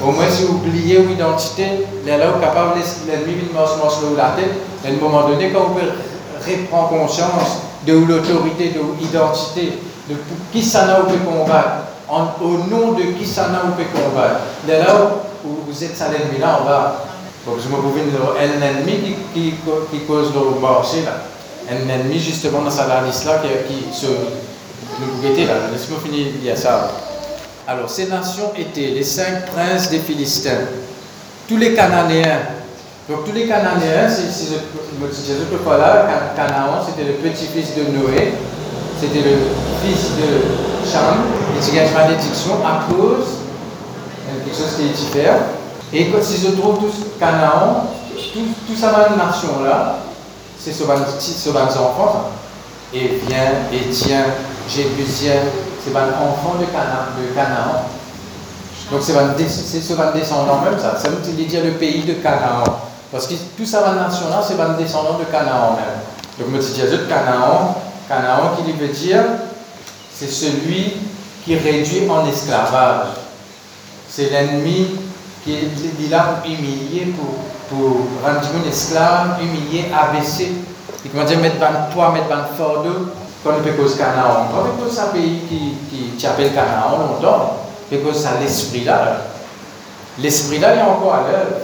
Au 0.00 0.12
moins, 0.12 0.30
si 0.30 0.44
vous 0.44 0.54
oubliez 0.54 0.98
votre 0.98 1.10
identité, 1.10 1.66
là, 2.06 2.18
là, 2.18 2.30
vous 2.30 2.40
capable 2.40 2.78
l'ennemi 2.78 3.42
de 3.48 3.52
marcher 3.52 3.74
sur 3.98 4.16
la 4.16 4.30
tête. 4.38 4.54
À 4.84 4.88
un 4.88 5.02
moment 5.02 5.28
donné, 5.28 5.50
quand 5.50 5.74
vous 5.74 5.78
reprendre 6.38 6.88
conscience 6.88 7.62
de 7.84 7.94
l'autorité, 7.94 8.70
de 8.70 8.80
l'identité, 9.00 9.72
de 10.08 10.16
qui 10.52 10.62
ça 10.62 10.86
n'a 10.86 10.94
pas 10.94 11.12
combattre, 11.24 11.90
au 12.40 12.70
nom 12.70 12.92
de 12.92 13.02
qui 13.18 13.26
ça 13.26 13.48
n'a 13.48 13.58
pas 13.58 13.82
combattre. 13.90 14.40
Dès 14.66 14.78
là 14.78 14.94
où 15.44 15.48
vous 15.66 15.84
êtes 15.84 16.00
à 16.00 16.08
l'ennemi, 16.12 16.38
là, 16.40 16.60
on 16.60 16.64
va. 16.64 17.04
Donc, 17.46 17.56
je 17.58 17.68
me 17.68 17.76
souviens 17.76 18.04
un 18.38 18.62
ennemi 18.62 19.16
qui, 19.34 19.54
qui, 19.90 19.98
cause 20.06 20.32
le 20.34 20.60
marché, 20.60 21.02
là. 21.04 21.24
Un 21.70 21.88
ennemi, 21.88 22.18
justement, 22.18 22.62
dans 22.62 22.70
sa 22.70 23.02
liste 23.04 23.24
là, 23.24 23.40
qui, 23.42 23.74
qui 23.74 23.96
se. 23.96 24.06
Nous 24.06 25.22
là, 25.22 25.70
laisse-moi 25.72 25.98
finir 26.04 26.26
il 26.38 26.44
y 26.44 26.50
a 26.50 26.56
ça. 26.56 26.90
Alors, 27.66 27.88
ces 27.88 28.06
nations 28.06 28.52
étaient 28.56 28.92
les 28.94 29.02
cinq 29.02 29.46
princes 29.46 29.88
des 29.88 30.00
Philistins, 30.00 30.66
tous 31.48 31.56
les 31.56 31.74
Cananéens. 31.74 32.40
Donc, 33.08 33.24
tous 33.24 33.32
les 33.32 33.46
Cananéens, 33.46 34.08
si, 34.08 34.44
je, 34.44 34.54
je 34.54 35.44
peux 35.44 35.64
pas 35.64 35.78
là, 35.78 36.06
Canaan, 36.36 36.84
c'était 36.86 37.08
le 37.08 37.14
petit-fils 37.14 37.74
de 37.74 37.90
Noé, 37.96 38.34
c'était 39.00 39.28
le 39.28 39.36
fils 39.82 40.10
de 40.16 40.90
Cham, 40.90 41.16
il 41.56 41.78
une 41.78 41.92
malédiction 41.92 42.54
à 42.64 42.86
cause 42.92 43.42
quelque 44.44 44.56
chose 44.56 44.76
qui 44.76 44.82
est 44.86 44.88
différent. 44.88 45.40
Et 45.92 46.10
quand 46.10 46.22
si 46.22 46.40
je 46.40 46.52
trouve 46.52 46.78
tous 46.78 47.18
Canaan, 47.20 47.86
tout, 48.32 48.76
ça 48.76 48.92
va 48.92 49.10
nation-là, 49.16 49.98
c'est 50.58 50.72
ce 50.72 50.84
enfants. 51.76 52.30
Et 52.94 53.20
vient, 53.26 53.68
Étienne, 53.72 54.24
Jébusien, 54.68 55.34
c'est 55.84 55.94
un 55.96 56.08
enfant 56.08 56.54
de 56.60 56.64
Canaan. 56.66 57.12
De 57.18 57.34
Canaan. 57.34 57.84
Donc 58.90 59.00
c'est 59.02 59.80
ce 59.80 59.92
descendant 60.12 60.60
même 60.60 60.78
ça. 60.78 60.98
Ça 60.98 61.08
veut 61.08 61.16
dire 61.32 61.64
le 61.64 61.72
pays 61.72 62.04
de 62.04 62.14
Canaan. 62.14 62.64
Parce 63.10 63.26
que 63.26 63.34
tout 63.56 63.66
ça 63.66 63.80
va 63.82 63.92
nation-là, 63.94 64.42
c'est 64.46 64.60
un 64.60 64.74
descendant 64.74 65.18
de 65.18 65.24
Canaan 65.24 65.76
même. 65.76 66.00
Donc 66.38 66.62
je 66.62 66.72
dis 66.72 66.80
de 66.80 66.96
Canaan, 67.08 67.76
Canaan 68.08 68.56
qui 68.56 68.72
veut 68.72 68.88
dire, 68.88 69.24
c'est 70.14 70.30
celui 70.30 70.94
qui 71.44 71.56
réduit 71.56 72.08
en 72.08 72.26
esclavage. 72.26 73.08
C'est 74.08 74.30
l'ennemi 74.30 74.88
qui 75.44 75.54
est 75.54 76.10
là 76.10 76.40
pour 76.42 76.50
humilier, 76.50 77.14
pour, 77.16 77.34
pour 77.68 77.96
rendre 78.24 78.40
un 78.40 78.68
esclave, 78.68 79.38
humilier, 79.42 79.86
abaisser. 79.92 80.52
Et 81.04 81.08
comment 81.08 81.24
dire, 81.24 81.38
mettre 81.38 81.58
dans 81.58 81.92
toi, 81.92 82.12
mettre 82.12 82.28
dans 82.28 82.44
fardeau, 82.56 83.08
comme 83.42 83.56
peut 83.62 83.72
cause 83.72 83.96
Canaan. 83.96 84.48
Quand 84.52 84.90
c'est 84.90 85.00
un 85.00 85.06
pays 85.06 85.40
qui, 85.48 86.16
qui, 86.16 86.26
appelle 86.26 86.54
Canaan 86.54 86.98
longtemps, 86.98 87.56
parce 87.90 88.02
que 88.02 88.12
ça 88.12 88.30
l'esprit 88.40 88.84
là. 88.84 89.22
L'esprit 90.18 90.58
là, 90.58 90.74
il 90.74 90.78
est 90.78 90.82
encore 90.82 91.14
à 91.14 91.22
l'œuvre. 91.30 91.56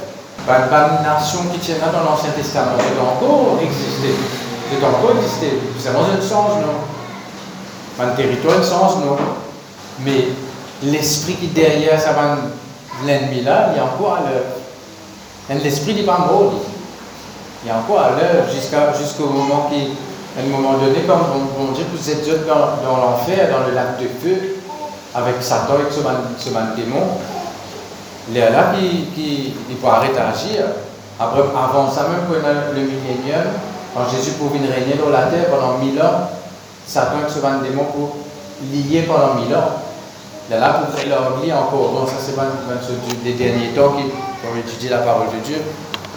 Une 0.49 1.03
nation 1.05 1.41
qui 1.53 1.59
tient 1.59 1.77
là 1.77 1.93
dans 1.93 2.11
l'Ancien 2.11 2.31
Testament, 2.31 2.73
c'est 2.79 3.01
encore 3.01 3.59
existé 3.61 4.15
c'est 4.71 4.85
encore 4.85 5.13
existé. 5.17 5.59
Ça 5.79 5.93
dans 5.93 6.05
un 6.05 6.21
sens, 6.21 6.61
non? 6.61 8.05
Un 8.05 8.09
territoire, 8.11 8.59
un 8.59 8.63
sens, 8.63 8.97
non? 8.97 9.17
Mais 10.05 10.29
l'esprit 10.83 11.35
qui 11.35 11.47
est 11.47 11.49
derrière 11.49 12.01
ça 12.01 12.15
l'ennemi 13.07 13.43
là, 13.43 13.71
il 13.73 13.77
y 13.77 13.81
a 13.81 13.85
encore 13.85 14.17
à 14.17 14.21
l'œuvre. 14.21 15.63
L'esprit 15.63 16.03
pas 16.03 16.19
mort. 16.19 16.53
Il 17.65 17.69
y 17.69 17.71
a 17.71 17.79
encore 17.79 18.01
à 18.01 18.11
l'œuvre 18.11 18.47
jusqu'au 18.99 19.27
moment 19.27 19.71
qui, 19.71 19.93
à 20.39 20.43
un 20.43 20.49
moment 20.49 20.75
donné, 20.79 21.01
comme 21.07 21.21
on, 21.59 21.73
dit 21.73 21.83
que 21.83 21.97
vous 21.97 22.11
êtes 22.11 22.47
dans, 22.47 22.55
dans 22.85 22.97
l'enfer, 22.99 23.49
dans 23.51 23.67
le 23.67 23.75
lac 23.75 23.99
de 23.99 24.07
feu, 24.07 24.57
avec 25.15 25.37
Satan, 25.41 25.75
avec 25.75 25.87
ce, 25.91 26.01
ce 26.01 26.51
démon, 26.77 27.03
il 28.31 28.43
a 28.43 28.51
là 28.51 28.73
qui, 28.75 29.07
qui, 29.15 29.55
qui 29.69 29.75
peut 29.75 29.89
arrêter 29.89 30.15
d'agir. 30.15 30.65
avant 31.19 31.91
ça 31.91 32.09
même, 32.09 32.27
pour 32.27 32.37
le 32.37 32.81
millénium, 32.81 33.47
quand 33.95 34.09
Jésus 34.11 34.33
pouvait 34.33 34.59
régner 34.59 34.95
dans 35.03 35.11
la 35.11 35.23
terre 35.23 35.49
pendant 35.51 35.79
mille 35.79 36.01
ans, 36.01 36.31
Satan 36.87 37.29
se 37.29 37.39
vend 37.41 37.61
des 37.63 37.71
mots 37.71 37.89
pour 37.93 38.17
lier 38.73 39.03
pendant 39.03 39.35
mille 39.35 39.55
ans. 39.55 39.88
Là, 40.51 40.59
là 40.61 40.81
pour 40.81 40.95
encore. 41.53 41.93
Bon, 41.93 42.07
ça 42.07 42.15
c'est 42.19 42.35
des 43.25 43.33
derniers 43.35 43.69
temps 43.77 43.93
qui, 43.97 44.05
pour 44.43 44.57
étudier 44.57 44.91
la 44.91 44.99
parole 44.99 45.27
de 45.29 45.47
Dieu, 45.47 45.57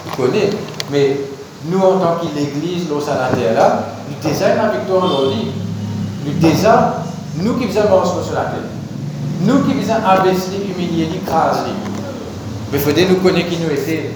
il 0.06 0.12
connaît. 0.16 0.50
Mais 0.90 1.18
nous, 1.66 1.80
en 1.80 2.00
tant 2.00 2.18
qu'Église, 2.22 2.90
l'eau 2.90 3.00
là, 3.06 3.88
nous 4.10 4.30
désirons 4.30 4.56
la 4.56 4.70
victoire 4.78 5.02
dans 5.02 5.30
lit. 5.30 5.52
Nous 6.26 6.34
désirons, 6.40 6.72
nous 7.38 7.56
qui 7.56 7.68
faisons 7.68 7.84
sur 8.24 8.34
la 8.34 8.46
terre. 8.46 8.72
Nous 9.42 9.64
qui 9.64 9.74
faisons 9.82 9.96
abaisser, 10.06 10.62
humilier. 10.66 11.10
Mais 12.72 12.78
il 12.78 12.80
faudrait 12.80 13.06
nous 13.10 13.18
connaître 13.18 13.50
qui 13.50 13.58
nous 13.58 13.70
étions. 13.70 14.12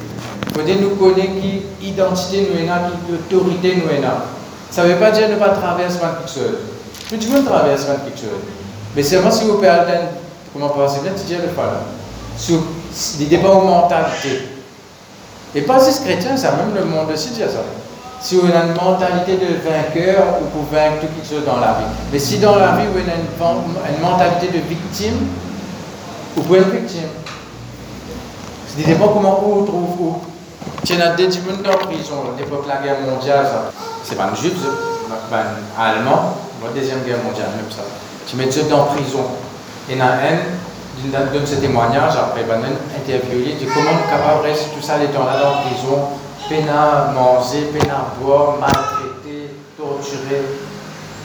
Il 0.48 0.54
faut 0.54 0.82
nous 0.82 0.96
connaître 0.96 1.34
qui 1.42 1.88
identité 1.90 2.48
nous 2.50 2.72
avons, 2.72 2.96
qui 3.06 3.36
autorité 3.36 3.76
nous 3.76 3.90
avons. 3.92 4.18
Ça 4.72 4.84
ne 4.84 4.94
veut 4.94 5.00
pas 5.00 5.12
dire 5.12 5.28
ne 5.30 5.36
pas 5.36 5.50
traverser 5.50 6.00
quelque 6.00 6.30
chose. 6.34 6.58
Tout 7.10 7.16
le 7.22 7.36
monde 7.36 7.46
traverse 7.46 7.86
quelque 7.86 8.18
chose. 8.18 8.65
Mais 8.96 9.04
seulement 9.04 9.32
si 9.32 9.46
vous 9.46 9.58
perdez, 9.58 10.00
comment 10.54 10.70
penser 10.70 11.00
bien, 11.02 11.12
tu 11.12 11.26
dis 11.26 11.36
le 11.36 11.50
faire. 11.50 11.82
Sur 12.38 12.60
des 13.18 13.26
débats 13.26 13.50
aux 13.50 13.62
mentalités. 13.62 14.50
Et 15.54 15.62
pas 15.62 15.84
juste 15.84 16.04
chrétien, 16.04 16.36
ça, 16.36 16.52
même 16.52 16.76
le 16.76 16.86
monde 16.86 17.10
aussi 17.14 17.30
dit 17.30 17.40
ça. 17.40 17.64
Si 18.22 18.36
vous 18.36 18.48
avez 18.48 18.68
une 18.70 18.74
mentalité 18.74 19.34
de 19.34 19.70
vainqueur, 19.70 20.40
vous 20.42 20.48
pouvez 20.48 20.80
vaincre 20.80 21.02
quelque 21.02 21.28
chose 21.28 21.46
dans 21.46 21.60
la 21.60 21.74
vie. 21.74 21.86
Mais 22.12 22.20
si 22.20 22.40
dans 22.40 22.56
la 22.56 22.72
vie, 22.72 22.86
vous 22.92 23.00
avez 23.00 23.96
une, 23.96 24.02
mentalité 24.02 24.48
de 24.48 24.60
victime, 24.68 25.28
vous 26.36 26.44
pouvez 26.44 26.60
être 26.60 26.72
victime. 26.72 27.10
C'est 28.68 28.84
des 28.84 28.94
débats 28.94 29.10
comment 29.14 29.40
vous 29.42 29.66
trouvez 29.66 30.20
il 30.88 31.00
y 31.00 31.02
a 31.02 31.16
des 31.16 31.32
gens 31.32 31.40
en 31.40 31.86
prison, 31.88 32.16
l'époque 32.38 32.66
de 32.66 32.70
la 32.70 32.78
guerre 32.78 33.00
mondiale, 33.02 33.48
c'est 34.04 34.16
pas 34.16 34.26
un 34.26 34.36
juif, 34.36 34.54
c'est 34.62 35.36
un 35.36 35.84
allemand, 35.84 36.38
la 36.64 36.80
deuxième 36.80 37.02
guerre 37.04 37.24
mondiale, 37.24 37.50
même 37.56 37.72
ça. 37.72 37.82
Tu 38.28 38.36
mets 38.36 38.50
gens 38.50 38.72
en 38.72 38.86
prison. 38.86 39.26
Et 39.90 39.96
dans 39.96 40.06
un 40.06 41.40
de 41.40 41.46
ces 41.46 41.58
témoignages, 41.58 42.16
après, 42.16 42.44
ben, 42.44 42.62
interviewé, 42.98 43.54
dit 43.54 43.66
comment 43.66 43.92
capable 44.10 44.44
de 44.44 44.50
rester 44.50 44.72
tout 44.76 44.82
ça 44.82 44.98
les 44.98 45.08
dans 45.08 45.26
la 45.26 45.62
prison, 45.62 46.00
peine 46.50 46.70
à 46.70 47.12
manger, 47.12 47.70
peine 47.74 47.92
à 47.92 48.16
boire, 48.20 48.58
maltraité, 48.60 49.52
torturé. 49.78 50.42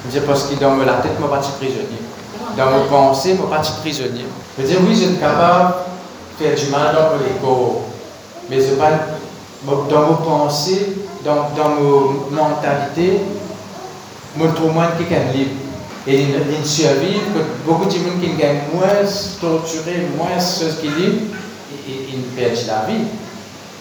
Je 0.05 0.19
dis 0.19 0.27
parce 0.27 0.45
que 0.45 0.55
dans 0.57 0.77
la 0.77 0.95
tête, 0.95 1.13
suis 1.17 1.29
parti 1.29 1.51
prisonnier. 1.59 2.03
Dans 2.57 2.67
mes 2.67 2.89
pensées, 2.89 3.35
suis 3.35 3.49
parti 3.49 3.73
prisonnier. 3.81 4.27
Je 4.59 4.65
dis 4.65 4.77
oui, 4.81 4.95
je 4.95 5.07
suis 5.07 5.17
capable 5.17 5.75
de 6.39 6.45
faire 6.45 6.55
du 6.57 6.71
mal 6.71 6.95
dans 6.95 7.17
mon 7.17 7.41
corps. 7.41 7.81
Mais 8.51 8.61
je 8.61 8.75
pas, 8.75 8.91
dans 9.67 10.01
mes 10.09 10.17
pensées, 10.25 10.97
dans, 11.25 11.49
dans 11.57 11.71
ma 12.31 12.43
mentalité, 12.43 13.21
je 14.39 14.47
trouve 14.55 14.73
moins 14.73 14.89
quelqu'un 14.99 15.33
libre. 15.33 15.51
Et 16.07 16.23
il 16.23 16.67
survit, 16.67 17.21
beaucoup 17.67 17.85
de 17.85 17.91
gens 17.91 18.19
qui 18.21 18.31
gagnent 18.35 18.63
moins 18.73 18.89
torturés, 19.41 20.07
moins 20.17 20.41
ce 20.41 20.81
qu'ils 20.81 20.95
libre, 20.97 21.37
ils 21.87 22.23
perdent 22.37 22.67
la 22.67 22.87
vie 22.87 23.05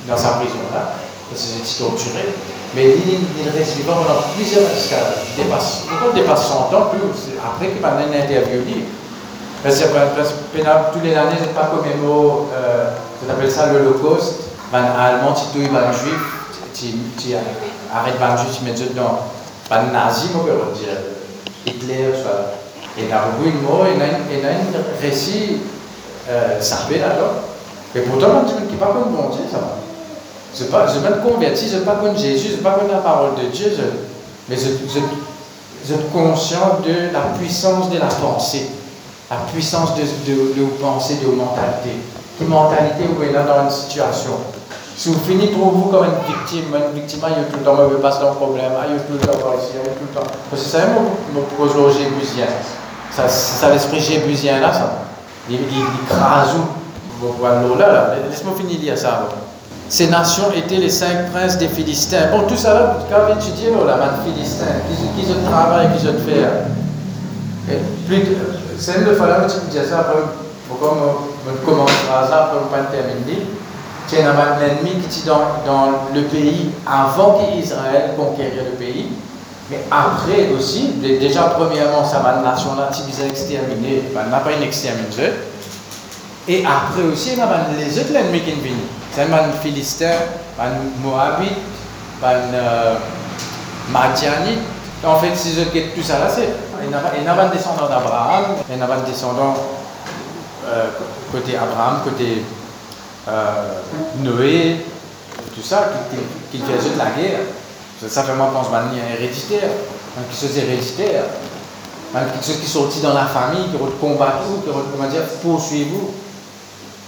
dans 0.08 0.18
sa 0.18 0.32
prison 0.32 0.60
là 0.74 0.96
parce 1.30 1.42
que 1.44 1.48
c'est 1.64 1.84
torturé. 1.84 2.26
Mais 2.76 2.86
il, 2.86 3.50
reste 3.58 3.78
vivant 3.78 3.96
pendant 3.96 4.22
plusieurs 4.36 4.70
jusqu'à 4.70 4.98
dépasse, 5.38 5.84
dépasse 6.14 6.48
son 6.48 6.64
temps, 6.70 6.90
plus 6.92 7.00
après 7.44 7.70
qu'il 7.70 7.82
m'a 7.82 7.90
une 7.90 8.14
interview 8.14 8.62
Parce 9.64 9.80
que, 9.80 9.88
parce 9.88 10.30
que 10.30 10.94
tous 10.94 11.04
les 11.04 11.16
années, 11.16 11.38
c'est 11.40 11.54
pas 11.54 11.72
mot, 12.02 12.48
euh, 12.54 12.92
on 13.26 13.32
appelle 13.32 13.52
ça 13.52 13.68
l'Holocauste. 13.68 14.36
Ben, 14.72 14.84
allemand, 15.00 15.34
tu 15.34 15.60
tues 15.60 15.66
un 15.66 15.92
juif, 15.92 16.20
tu 16.76 17.34
arrêtes 17.94 18.22
un 18.22 18.38
juif, 18.38 18.58
tu 18.60 18.66
mets 18.66 18.74
dedans. 18.74 19.20
Ben, 19.70 19.92
nazi, 19.92 20.28
on 20.36 20.40
peut 20.40 20.52
dire. 20.76 20.94
Hitler, 21.70 22.12
ça. 22.24 22.54
Et 22.98 23.08
dans 23.08 23.38
le 23.44 23.52
mot, 23.62 23.86
il 23.92 24.00
y 24.00 24.46
a 24.46 24.50
un 24.50 25.02
récit, 25.02 25.58
euh, 26.30 26.60
ça 26.60 26.78
fait 26.78 27.00
là-dedans. 27.00 27.42
Et 27.96 28.02
pourtant, 28.02 28.42
on 28.42 28.48
dit 28.48 28.54
qu'il 28.54 28.72
n'est 28.72 28.78
pas 28.78 28.94
comme 28.94 29.14
bon 29.14 29.30
Dieu, 29.30 29.44
ça. 29.52 29.60
Je 30.54 30.64
ne 30.64 30.90
suis 30.90 31.02
pas 31.02 31.12
converti, 31.24 31.66
je 31.66 31.76
suis 31.76 31.86
pas 31.86 31.96
comme 31.96 32.18
Jésus, 32.18 32.48
je 32.48 32.54
suis 32.54 32.64
pas 32.64 32.72
comme 32.72 32.90
la 32.90 32.98
parole 32.98 33.36
de 33.36 33.48
Dieu, 33.50 33.72
mais 34.50 34.56
je, 34.56 34.62
suis 34.62 35.96
conscient 36.12 36.80
de 36.86 37.14
la 37.14 37.38
puissance 37.40 37.90
de 37.90 38.00
la 38.00 38.08
pensée, 38.08 38.68
la 39.30 39.38
puissance 39.54 39.96
de, 39.96 40.02
de, 40.02 40.54
de 40.60 40.66
pensée, 40.82 41.20
de 41.22 41.28
mentalité. 41.28 41.92
Quelle 42.38 42.48
mentalité 42.48 43.04
vous 43.16 43.24
êtes 43.24 43.34
là 43.34 43.44
dans 43.44 43.64
une 43.64 43.70
situation. 43.70 44.32
Si 45.00 45.08
vous 45.08 45.20
finissez 45.26 45.54
pour 45.54 45.72
vous 45.72 45.90
comme 45.90 46.04
une 46.04 46.28
victime, 46.28 46.76
une 46.76 47.00
victime, 47.00 47.22
il 47.30 47.32
y 47.32 47.40
a 47.40 47.46
tout 47.46 47.60
le 47.60 47.64
temps, 47.64 47.78
je 47.90 47.96
passe 47.96 48.20
dans 48.20 48.32
le 48.32 48.36
problème, 48.36 48.74
il 48.86 48.96
y 48.96 48.98
a 48.98 49.00
tout 49.00 49.14
le 49.14 49.20
temps, 49.20 49.32
il 49.32 49.78
y 49.78 49.80
a 49.80 49.92
tout 49.96 50.04
le 50.14 50.20
temps. 50.20 50.28
Parce 50.50 50.62
que 50.62 50.68
c'est 50.68 50.82
un 50.82 50.88
mon 51.34 51.44
projet 51.56 52.00
jébusien. 52.04 52.48
Ça, 53.10 53.30
ça 53.30 53.70
l'esprit 53.70 54.02
jébusien 54.02 54.60
là, 54.60 54.74
ça. 54.74 54.92
Il, 55.50 55.56
il, 55.56 55.62
il 55.72 56.06
crase. 56.06 56.50
Voilà, 57.40 57.62
là, 57.78 58.16
laisse-moi 58.30 58.54
finir 58.58 58.78
dire 58.78 58.98
ça. 58.98 59.30
Ces 59.88 60.08
nations 60.08 60.52
étaient 60.54 60.76
les 60.76 60.90
cinq 60.90 61.32
princes 61.32 61.58
des 61.58 61.70
Philistins. 61.70 62.28
Bon, 62.34 62.42
tout 62.46 62.58
ça, 62.58 62.98
quand 63.10 63.20
on 63.30 63.40
étudie 63.40 63.68
là, 63.72 63.96
la 63.96 64.22
Philistins, 64.26 64.66
qui, 65.16 65.26
se 65.26 65.32
travaillent, 65.50 65.94
qui 65.96 66.06
se 66.06 66.12
fait. 66.12 66.44
C'est 68.78 68.96
une 68.96 69.16
fois 69.16 69.28
là, 69.28 69.48
tu 69.48 69.56
me 69.66 69.72
dis 69.72 69.90
ça, 69.90 70.00
après, 70.00 70.20
pourquoi 70.68 70.98
on 71.48 71.66
commence 71.66 71.90
ça, 72.10 72.44
après 72.44 72.58
on 72.62 72.68
pas 72.68 72.84
terminer. 72.92 73.48
C'est 74.10 74.24
un 74.24 74.34
ennemi 74.60 75.02
qui 75.08 75.20
est 75.20 75.26
dans, 75.28 76.10
le 76.16 76.24
pays 76.24 76.72
avant 76.88 77.38
qu'Israël 77.38 78.16
conquérir 78.18 78.64
le 78.66 78.72
pays. 78.72 79.10
Mais 79.70 79.82
après 79.92 80.50
aussi, 80.58 80.94
déjà 81.00 81.44
premièrement, 81.44 82.04
ça 82.04 82.18
va 82.20 82.42
nation 82.42 82.76
là, 82.76 82.90
qui 82.92 83.04
vise 83.04 83.22
exterminer, 83.22 84.02
n'a 84.16 84.40
pas 84.40 84.54
une 84.54 84.64
exterminée. 84.64 85.34
Et 86.48 86.66
après 86.66 87.04
aussi, 87.04 87.34
il 87.34 87.38
y 87.38 87.42
a 87.42 87.48
les 87.78 88.00
autres 88.00 88.16
ennemis 88.16 88.42
qui 88.42 88.54
viennent. 88.54 88.78
C'est 89.12 89.22
un 89.22 89.52
Philistin, 89.62 90.16
un 90.60 91.04
Moabite, 91.04 91.54
un 92.24 92.54
euh, 92.54 92.96
Madianite. 93.92 94.60
En 95.06 95.20
fait, 95.20 95.36
si 95.36 95.54
je 95.54 95.70
quitte 95.70 95.94
tout 95.94 96.02
ça 96.02 96.18
là, 96.18 96.30
c'est. 96.34 96.50
Il 96.84 96.90
y 96.90 97.28
a 97.28 97.34
un 97.34 97.50
descendant 97.50 97.88
d'Abraham, 97.88 98.56
il 98.68 98.76
y 98.76 98.82
a 98.82 98.86
un 98.86 99.08
descendant 99.08 99.54
euh, 100.68 100.86
côté 101.32 101.56
Abraham, 101.56 102.00
côté 102.04 102.44
euh, 103.32 104.24
Noé, 104.24 104.86
tout 105.56 105.62
ça, 105.62 105.90
qui, 106.12 106.18
qui, 106.58 106.64
qui 106.64 106.66
fait 106.66 106.94
de 106.94 106.98
la 106.98 107.12
guerre. 107.12 107.40
Fait 108.00 108.36
moi 108.36 108.50
pense 108.54 108.68
à 108.74 108.80
un 108.80 109.14
héréditaire, 109.14 109.70
quelque 110.16 110.40
chose 110.40 110.54
d'héréditaire, 110.54 111.24
quelque 112.14 112.46
chose 112.46 112.58
qui 112.58 112.66
est 112.66 112.70
sorti 112.70 113.02
dans 113.02 113.14
la 113.14 113.26
famille, 113.26 113.66
qui 113.66 113.78
combat 114.00 114.40
tout, 114.44 114.62
qui 114.62 114.70
comment 114.92 115.10
dire, 115.10 115.24
poursuivez-vous. 115.42 116.12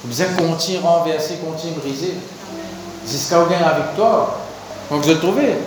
Vous 0.03 0.21
êtes 0.21 0.35
continue 0.35 0.79
renverser, 0.79 1.37
continue 1.37 1.73
briser, 1.73 2.15
jusqu'à 3.07 3.39
vous 3.39 3.49
gagner 3.49 3.63
la 3.63 3.79
victoire? 3.79 4.35
Donc 4.89 5.05
je 5.07 5.13
trouvais, 5.13 5.57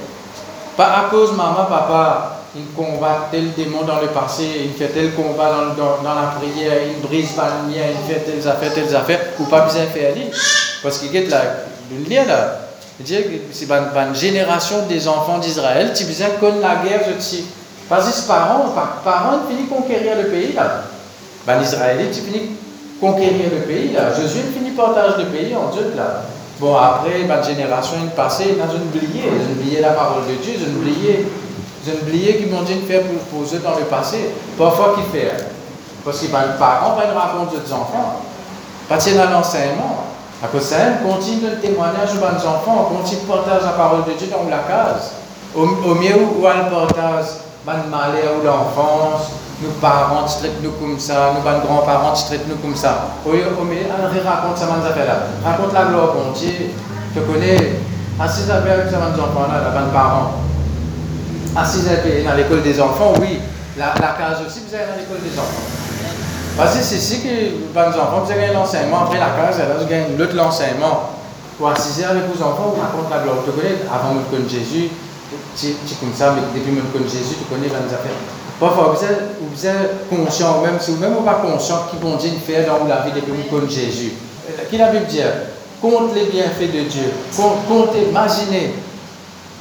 pas 0.76 0.99
à 0.99 1.04
cause 1.11 1.32
maman, 1.32 1.64
papa, 1.64 2.34
il 2.56 2.66
combat 2.76 3.28
tel 3.30 3.52
démon 3.52 3.82
dans 3.82 4.00
le 4.00 4.08
passé, 4.08 4.44
il 4.64 4.73
fait 4.73 4.88
tel 4.88 5.12
combat 5.12 5.75
dans, 5.76 6.02
la 6.02 6.34
prière, 6.38 6.78
il 6.87 7.06
brise 7.06 7.32
pas 7.32 7.49
le 7.62 7.73
mien, 7.73 7.82
il 7.90 8.12
fait 8.12 8.20
telles 8.20 8.46
affaires, 8.46 8.73
telles 8.73 8.94
affaires, 8.94 9.20
ou 9.40 9.44
pas 9.44 9.62
besoin 9.62 9.82
de 9.82 9.88
faire 9.88 10.14
Parce 10.82 10.99
qu'il 10.99 11.12
y 11.12 11.18
a 11.18 11.20
le 11.90 12.08
lien 12.08 12.25
là. 12.25 12.61
C'est 13.04 13.68
une 13.68 14.14
génération 14.14 14.87
des 14.88 15.08
enfants 15.08 15.38
d'Israël, 15.38 15.92
tu 15.94 16.04
besoin 16.04 16.28
de 16.28 16.61
la 16.61 16.76
guerre, 16.76 17.00
je 17.08 17.14
dis. 17.14 17.44
Parce 17.88 18.08
que 18.08 18.28
parents, 18.28 18.73
parents, 19.04 19.40
ils 19.49 19.54
finissent 19.54 19.70
conquérir 19.70 20.16
le 20.16 20.28
pays 20.28 20.52
là. 20.52 20.84
Ben, 21.46 21.61
Israélites, 21.61 22.12
tu 22.12 22.20
finis 22.20 22.50
conquérir 23.00 23.50
le 23.52 23.62
pays. 23.66 23.92
Là. 23.92 24.14
Josué 24.14 24.42
finit 24.56 24.70
partage 24.70 25.18
le 25.18 25.26
pays 25.26 25.54
en 25.54 25.70
Dieu. 25.70 25.92
Là. 25.96 26.23
Bon, 26.58 26.76
après, 26.76 27.25
ma 27.26 27.42
génération 27.42 27.96
est 28.06 28.14
passée, 28.16 28.56
ils 28.56 28.62
ont 28.62 28.82
oublié. 28.82 29.25
Ils 29.26 29.49
ont 29.49 29.61
oublié 29.61 29.80
la 29.80 29.90
parole 29.90 30.23
de 30.26 30.42
Dieu, 30.42 30.54
ils 30.56 30.64
ont 30.64 30.78
oublié, 30.78 31.26
ont 31.91 32.03
oublié 32.03 32.37
qu'ils 32.37 32.50
m'ont 32.50 32.62
dit 32.62 32.75
de 32.75 32.87
faire 32.87 33.03
pour, 33.31 33.43
eux 33.43 33.59
dans 33.62 33.79
le 33.79 33.85
passé. 33.85 34.31
Parfois, 34.59 34.95
qu'ils 34.95 35.05
font. 35.05 35.37
Parce 36.05 36.21
que 36.21 36.26
ben, 36.26 36.41
les 36.53 36.59
parents 36.59 36.95
vont 36.95 37.19
raconter 37.19 37.57
aux 37.57 37.73
enfants. 37.73 38.21
Parce 38.88 39.05
qu'il 39.05 39.19
a 39.19 39.31
l'enseignement. 39.31 40.05
À 40.43 40.49
cause 40.49 40.61
de 40.61 40.67
ça, 40.67 40.76
continue 41.03 41.49
le 41.49 41.61
témoignage 41.61 42.11
aux 42.12 42.47
enfants, 42.47 42.91
continue 42.97 43.23
de 43.23 43.26
partager 43.26 43.64
la 43.64 43.73
parole 43.73 44.05
de 44.05 44.12
Dieu 44.12 44.29
dans 44.29 44.49
la 44.50 44.59
case. 44.59 45.12
Au, 45.57 45.62
au 45.62 45.95
mieux 45.95 46.17
où 46.17 46.45
elle 46.45 46.69
partage, 46.71 47.26
ben, 47.64 47.85
malheur 47.91 48.35
ou 48.41 48.45
l'enfance, 48.45 49.31
nos 49.62 49.71
parents 49.81 50.25
traitent 50.25 50.62
nous 50.62 50.73
comme 50.73 50.99
ça, 50.99 51.33
nos 51.35 51.41
grands-parents 51.41 52.12
traitent 52.12 52.49
nous 52.49 52.57
comme 52.57 52.76
ça. 52.76 53.09
Oui, 53.25 53.38
mais 53.69 53.87
raconte 54.21 54.59
ça, 54.59 54.67
affaires 54.67 55.07
là. 55.07 55.17
Raconte 55.45 55.73
la 55.73 55.85
gloire, 55.85 56.12
bon 56.12 56.33
Dieu. 56.37 56.71
Tu 57.14 57.21
connais, 57.21 57.81
assis 58.21 58.50
avec 58.50 58.91
ça, 58.91 58.99
enfants 58.99 59.49
là, 59.49 59.73
la 59.73 59.81
parents. 59.93 60.44
Assis 61.56 61.82
dans 62.25 62.34
l'école 62.34 62.62
des 62.62 62.80
enfants, 62.80 63.12
oui. 63.20 63.38
La, 63.78 63.94
la 64.00 64.14
case 64.18 64.38
aussi, 64.46 64.61
vous 64.66 64.75
allez 64.75 64.87
dans 64.87 64.99
l'école 64.99 65.23
des 65.23 65.38
enfants. 65.38 65.62
Parce 66.56 66.76
que 66.76 66.82
c'est 66.82 66.96
ici 66.96 67.20
que 67.23 67.28
les 67.28 67.99
enfants, 68.00 68.23
vous 68.25 68.30
avez 68.30 68.52
l'enseignement, 68.52 69.04
après 69.04 69.18
la 69.18 69.30
case, 69.30 69.58
là, 69.58 69.75
vous 69.78 69.87
gagnez 69.87 70.16
l'autre 70.16 70.34
l'enseignement. 70.34 71.11
Pour 71.58 71.70
assister 71.70 72.04
avec 72.04 72.25
vos 72.26 72.42
enfants, 72.42 72.75
vous 72.75 72.80
raconte 72.80 73.11
la 73.11 73.23
gloire. 73.23 73.38
Tu 73.44 73.52
connais, 73.52 73.76
avant 73.87 74.14
de 74.14 74.20
connaître 74.30 74.50
Jésus, 74.50 74.90
tu 75.56 75.66
es 75.68 75.96
comme 76.00 76.12
ça, 76.14 76.34
mais 76.34 76.42
depuis 76.42 76.75
que 76.75 76.80
tu 76.80 76.87
connais 76.92 77.08
Jésus, 77.08 77.37
tu 77.38 77.44
connais 77.44 77.68
les 77.68 77.94
affaires. 77.94 78.18
Parfois, 78.58 78.94
vous 78.94 79.04
êtes, 79.04 79.38
vous 79.40 79.66
êtes 79.66 80.08
conscient, 80.11 80.61
même 80.62 80.78
si 80.80 80.90
vous 80.92 80.99
n'êtes 80.99 81.25
pas 81.25 81.34
conscient, 81.34 81.87
qui 81.90 81.96
vont 82.02 82.16
dire 82.16 82.32
faire 82.44 82.66
dans 82.66 82.87
la 82.87 83.02
vie 83.02 83.12
depuis 83.14 83.30
que 83.30 83.54
vous 83.54 83.61
connaissez 83.61 83.87
Jésus. 83.87 84.12
Qui 84.70 84.78
la 84.78 84.90
Bible 84.90 85.06
dit? 85.06 85.20
Compte 85.80 86.14
les 86.14 86.26
bienfaits 86.26 86.73
de 86.73 86.82
Dieu. 86.88 87.12
Comptez, 87.37 88.11
imaginez. 88.11 88.75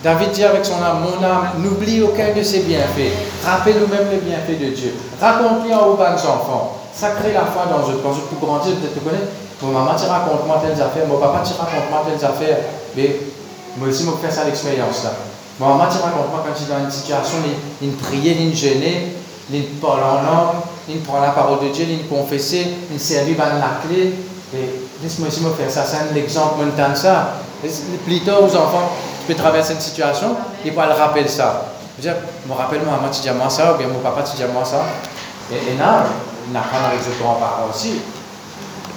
David 0.04 0.32
dit 0.32 0.44
avec 0.44 0.66
son 0.66 0.84
âme, 0.84 1.00
mon 1.00 1.26
âme, 1.26 1.52
n'oublie 1.60 2.02
aucun 2.02 2.34
de 2.36 2.44
ses 2.44 2.60
bienfaits. 2.60 3.16
Rappelez-nous 3.46 3.88
même 3.88 4.12
les 4.12 4.18
bienfaits 4.18 4.60
de 4.60 4.76
Dieu. 4.76 4.94
Raconte-les 5.20 5.74
aux 5.74 5.96
bons 5.96 6.28
enfants. 6.28 6.76
Ça 6.94 7.12
crée 7.12 7.32
la 7.32 7.46
foi 7.46 7.64
dans 7.72 7.90
eux. 7.90 8.02
Quand 8.04 8.12
vous 8.12 8.46
grandir, 8.46 8.74
vous 8.78 8.86
êtes 8.86 9.02
connaître. 9.02 9.32
Mon 9.62 9.72
maman, 9.72 9.96
tu 9.98 10.06
racontes-moi 10.06 10.62
telles 10.62 10.82
affaires. 10.82 11.08
Mon 11.08 11.18
papa, 11.18 11.42
tu 11.46 11.54
racontes-moi 11.54 12.04
telles 12.06 12.30
affaires. 12.30 12.58
Mais 12.98 13.16
moi 13.78 13.88
aussi, 13.88 14.04
je 14.04 14.28
fais 14.28 14.34
ça 14.34 14.44
l'expérience 14.44 15.06
là. 15.06 15.12
Bon, 15.58 15.76
moi, 15.76 15.88
tu 15.90 15.98
racontes 16.04 16.30
moi 16.30 16.44
quand 16.46 16.54
tu 16.54 16.70
es 16.70 16.76
dans 16.76 16.84
une 16.84 16.92
situation, 16.92 17.38
il 17.82 17.94
prier, 17.94 18.36
il 18.42 18.54
gêner, 18.54 19.16
il 19.54 19.64
parle 19.80 20.04
en 20.04 20.22
langue, 20.22 20.56
il 20.90 21.00
prend 21.00 21.22
la 21.22 21.30
parole 21.30 21.60
de 21.64 21.70
Dieu, 21.70 21.86
il 21.88 22.08
confesser, 22.10 22.68
il 22.92 23.00
servir 23.00 23.38
dans 23.38 23.46
la 23.46 23.80
clé. 23.88 24.14
Et 24.54 24.70
laisse-moi 25.02 25.30
aussi 25.30 25.40
faire 25.58 25.72
ça, 25.72 25.86
c'est 25.86 26.12
un 26.12 26.16
exemple 26.16 26.66
de 26.66 26.96
ça. 26.96 27.36
Plus 28.06 28.20
tard, 28.20 28.44
aux 28.44 28.56
enfants, 28.56 28.92
tu 29.26 29.34
peux 29.34 29.40
traverser 29.40 29.74
une 29.74 29.80
situation, 29.80 30.36
ils 30.66 30.74
vont 30.74 30.86
le 30.86 30.92
rappeler 30.92 31.28
ça. 31.30 31.68
Je 31.98 32.04
veux 32.04 32.14
dire, 32.14 32.22
me 32.46 32.54
rappelle-moi, 32.54 32.98
moi, 33.00 33.10
tu 33.10 33.22
dis 33.22 33.30
à 33.30 33.34
moi 33.34 33.50
ça, 33.50 33.74
ou 33.74 33.78
bien 33.78 33.88
mon 33.88 34.00
papa, 34.00 34.22
tu 34.22 34.36
dis 34.36 34.44
à 34.44 34.48
moi 34.48 34.66
ça. 34.66 34.84
Et, 35.50 35.72
et 35.72 35.78
là, 35.78 36.04
il 36.50 36.58
apprend 36.58 36.84
avec 36.90 37.00
ses 37.00 37.24
grands-parents 37.24 37.70
aussi. 37.74 38.02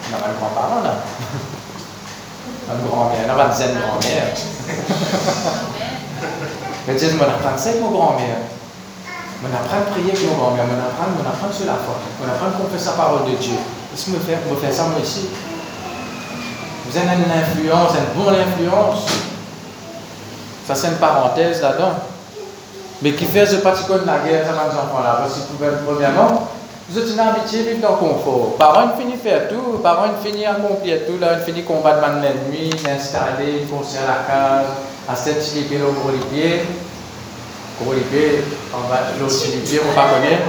Il 0.07 0.11
n'a 0.11 0.19
pas 0.19 0.29
de 0.29 0.35
grands-parents, 0.35 0.83
là. 0.83 0.95
Un 2.75 2.89
grand-mère, 2.89 3.21
il 3.23 3.29
n'a 3.29 3.35
pas 3.35 3.49
de 3.49 3.55
zen 3.55 3.79
grand-mère. 3.79 4.35
Mais 6.89 6.95
Dieu 6.97 7.09
apprend 7.15 7.57
ça 7.57 7.69
avec 7.69 7.81
mon 7.83 7.91
grand-mère. 7.93 8.39
On 9.45 9.55
apprend 9.55 9.79
à 9.79 9.91
prier 9.93 10.11
avec 10.11 10.27
mon 10.27 10.39
grand-mère. 10.39 10.65
On 10.67 10.75
apprend, 10.75 11.07
on 11.15 11.29
apprend 11.29 11.53
sur 11.53 11.67
la 11.67 11.75
foi. 11.75 12.03
On 12.19 12.27
apprend 12.27 12.51
qu'on 12.59 12.67
fait 12.77 12.85
la 12.85 12.93
parole 12.93 13.31
de 13.31 13.37
Dieu. 13.37 13.55
Est-ce 13.95 14.07
que 14.07 14.13
je 14.13 14.19
fais, 14.27 14.35
faire 14.35 14.75
ça 14.75 14.89
moi 14.91 14.99
ici 15.01 15.29
Vous 16.87 16.97
avez 16.99 17.15
une 17.15 17.31
influence, 17.31 17.93
une 17.95 18.21
bonne 18.21 18.35
influence. 18.35 19.07
Ça, 20.67 20.75
c'est 20.75 20.89
une 20.89 20.95
parenthèse 20.95 21.63
là-dedans. 21.63 21.95
Mais 23.03 23.13
qui 23.13 23.27
fait 23.27 23.47
ce 23.47 23.57
parti 23.57 23.85
de 23.85 24.07
la 24.07 24.19
guerre, 24.19 24.45
ça 24.47 24.53
va 24.53 24.65
nous 24.73 24.79
enfants-là. 24.79 25.19
Parce 25.21 25.35
que, 25.35 25.85
premièrement, 25.87 26.49
vous 26.89 26.99
êtes 26.99 27.09
une 27.09 27.21
habitué 27.21 27.63
vivre 27.63 27.81
dans 27.83 27.91
le 27.91 27.97
confort. 27.97 28.57
Parents, 28.59 28.95
ils 28.97 29.03
finissent 29.03 29.23
faire 29.23 29.49
tout. 29.49 29.79
Parents, 29.83 30.07
ils 30.07 30.31
finissent 30.31 30.47
accomplir 30.47 30.99
tout. 31.07 31.19
Là, 31.21 31.39
ils 31.39 31.45
finissent 31.45 31.67
combattre 31.67 32.01
l'ennemi, 32.23 32.71
installer, 32.89 33.67
construire 33.71 34.07
la 34.07 34.27
case, 34.27 34.67
à 35.09 35.15
les 35.55 35.63
pieds, 35.63 35.79
gros 35.79 36.11
les 36.11 36.25
pieds. 36.31 36.63
Gros 37.83 37.93
les 37.93 38.01
pieds, 38.01 38.43
en 38.73 38.89
bas, 38.89 39.03
l'autre 39.21 39.35
les 39.53 39.61
pieds, 39.61 39.81
on 39.85 39.95
pas 39.95 40.09
connaître. 40.15 40.49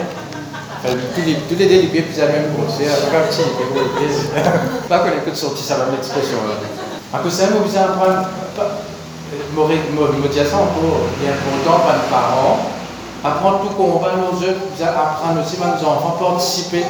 Tous 1.14 1.22
les, 1.26 1.34
deux, 1.34 1.66
les 1.66 1.88
pieds, 1.88 2.04
puis 2.04 2.18
la 2.18 2.28
même 2.28 2.54
grosseur. 2.56 2.96
Pas 3.12 3.28
petit, 3.28 3.42
les 3.42 3.66
gros. 3.68 3.86
Pas 4.90 5.00
connaître 5.00 5.26
que 5.26 5.32
de 5.32 5.36
sortir, 5.36 5.66
ça 5.66 5.76
va 5.76 5.92
l'expression 5.92 6.38
là. 6.48 6.56
À 7.14 7.22
cause 7.22 7.38
de 7.38 7.44
ça, 7.44 7.48
vous 7.52 7.78
apprendre 7.78 8.28
dire 10.30 10.46
ça 10.46 10.58
encore 10.58 11.08
bien 11.20 11.32
content 11.32 11.80
par 11.80 11.96
les 11.96 12.10
parents, 12.12 12.60
apprendre 13.24 13.62
tout 13.62 13.76
combat 13.76 14.12
nos 14.18 14.40
jeunes, 14.40 14.56
apprendre 14.82 15.42
aussi 15.42 15.58
nos 15.58 15.88
enfants, 15.88 16.18
participer, 16.20 16.86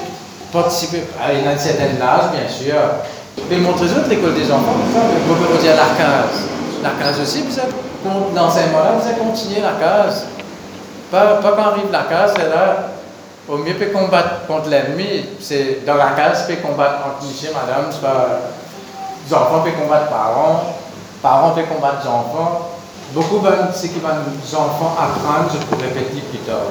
participer 0.51 1.03
à 1.21 1.33
une 1.33 1.57
certaine 1.57 2.01
âge, 2.01 2.31
bien 2.31 2.49
sûr. 2.49 2.75
Mais 3.49 3.57
montrer 3.57 3.85
autres 3.85 4.09
l'école 4.09 4.33
des 4.33 4.51
enfants, 4.51 4.75
vous 5.27 5.35
pouvez 5.35 5.57
dire 5.59 5.75
la 5.75 5.95
case. 5.95 6.43
La 6.83 6.91
case 6.91 7.21
aussi, 7.21 7.43
vous 7.43 7.57
êtes, 7.57 7.73
dans 8.35 8.49
ces 8.49 8.65
moments-là, 8.65 8.93
vous 8.99 9.07
allez 9.07 9.17
continuer 9.17 9.61
la 9.61 9.73
case. 9.79 10.25
Pas, 11.09 11.35
pas 11.41 11.51
quand 11.51 11.69
arrive 11.71 11.91
la 11.91 12.03
case, 12.03 12.33
c'est 12.35 12.49
là, 12.49 12.89
au 13.47 13.57
mieux 13.57 13.75
peut 13.75 13.87
combattre 13.87 14.45
contre 14.45 14.69
l'ennemi, 14.69 15.25
c'est 15.39 15.85
dans 15.85 15.95
la 15.95 16.09
case, 16.11 16.47
peut 16.47 16.55
combattre 16.55 16.95
entre 17.05 17.25
monsieur, 17.27 17.49
madame, 17.53 17.89
les 19.25 19.33
enfants 19.33 19.61
peuvent 19.63 19.79
combattre 19.81 20.09
parents, 20.09 20.63
parents 21.21 21.51
peuvent 21.51 21.67
combattre 21.67 21.99
les 22.03 22.09
enfants. 22.09 22.71
Beaucoup 23.13 23.39
de 23.39 23.49
ce 23.73 23.87
que 23.87 23.95
les 23.95 24.55
enfants 24.55 24.95
apprennent, 24.99 25.47
je 25.53 25.59
pourrais 25.65 25.87
répéter 25.87 26.21
plus 26.29 26.39
tard. 26.39 26.67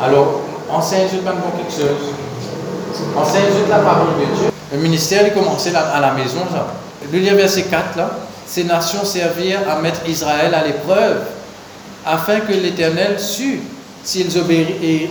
Alors, 0.00 0.40
enseigne 0.70 1.08
juste 1.08 1.24
quelque 1.24 1.72
chose. 1.72 2.14
Enseigne 3.16 3.68
la 3.68 3.78
parole 3.78 4.14
de 4.20 4.26
Dieu. 4.36 4.50
Le 4.72 4.78
ministère 4.78 5.26
a 5.26 5.30
commencé 5.30 5.74
à 5.74 6.00
la 6.00 6.12
maison. 6.12 6.46
Là. 6.52 6.66
Le 7.12 7.18
verset 7.34 7.64
4, 7.64 7.96
là. 7.96 8.10
Ces 8.46 8.62
nations 8.64 9.04
servirent 9.04 9.68
à 9.70 9.80
mettre 9.80 10.08
Israël 10.08 10.54
à 10.54 10.64
l'épreuve, 10.64 11.24
afin 12.04 12.40
que 12.40 12.52
l'Éternel 12.52 13.20
sût 13.20 13.60
s'ils 14.02 14.38
obéiraient, 14.38 15.10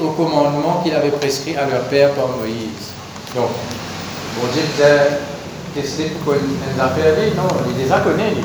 au 0.00 0.10
commandement 0.10 0.80
qu'il 0.82 0.94
avait 0.94 1.10
prescrit 1.10 1.56
à 1.56 1.66
leur 1.66 1.82
père 1.84 2.12
par 2.12 2.28
Moïse. 2.28 2.92
Donc, 3.34 3.50
bon 4.36 4.46
Dieu 4.52 4.62
tester 5.74 6.12
pour 6.24 6.34
qu'on 6.34 6.82
affaires, 6.82 7.14
non, 7.36 7.48
il 7.70 7.84
les 7.84 7.92
a 7.92 8.00
connus. 8.00 8.44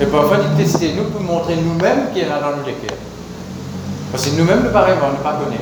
Et 0.00 0.06
parfois, 0.06 0.38
il 0.38 0.56
teste 0.64 0.82
nous 0.96 1.04
pour 1.04 1.20
montrer 1.20 1.56
nous-mêmes 1.56 2.10
qu'il 2.12 2.22
y 2.22 2.24
a 2.24 2.40
dans 2.40 2.56
nous 2.56 2.64
cœurs. 2.64 2.96
Parce 4.10 4.26
que 4.26 4.30
nous-mêmes, 4.30 4.62
nous 4.64 4.70
pareil, 4.70 4.94
on 5.02 5.12
ne 5.12 5.16
pas 5.16 5.38
connaît. 5.44 5.60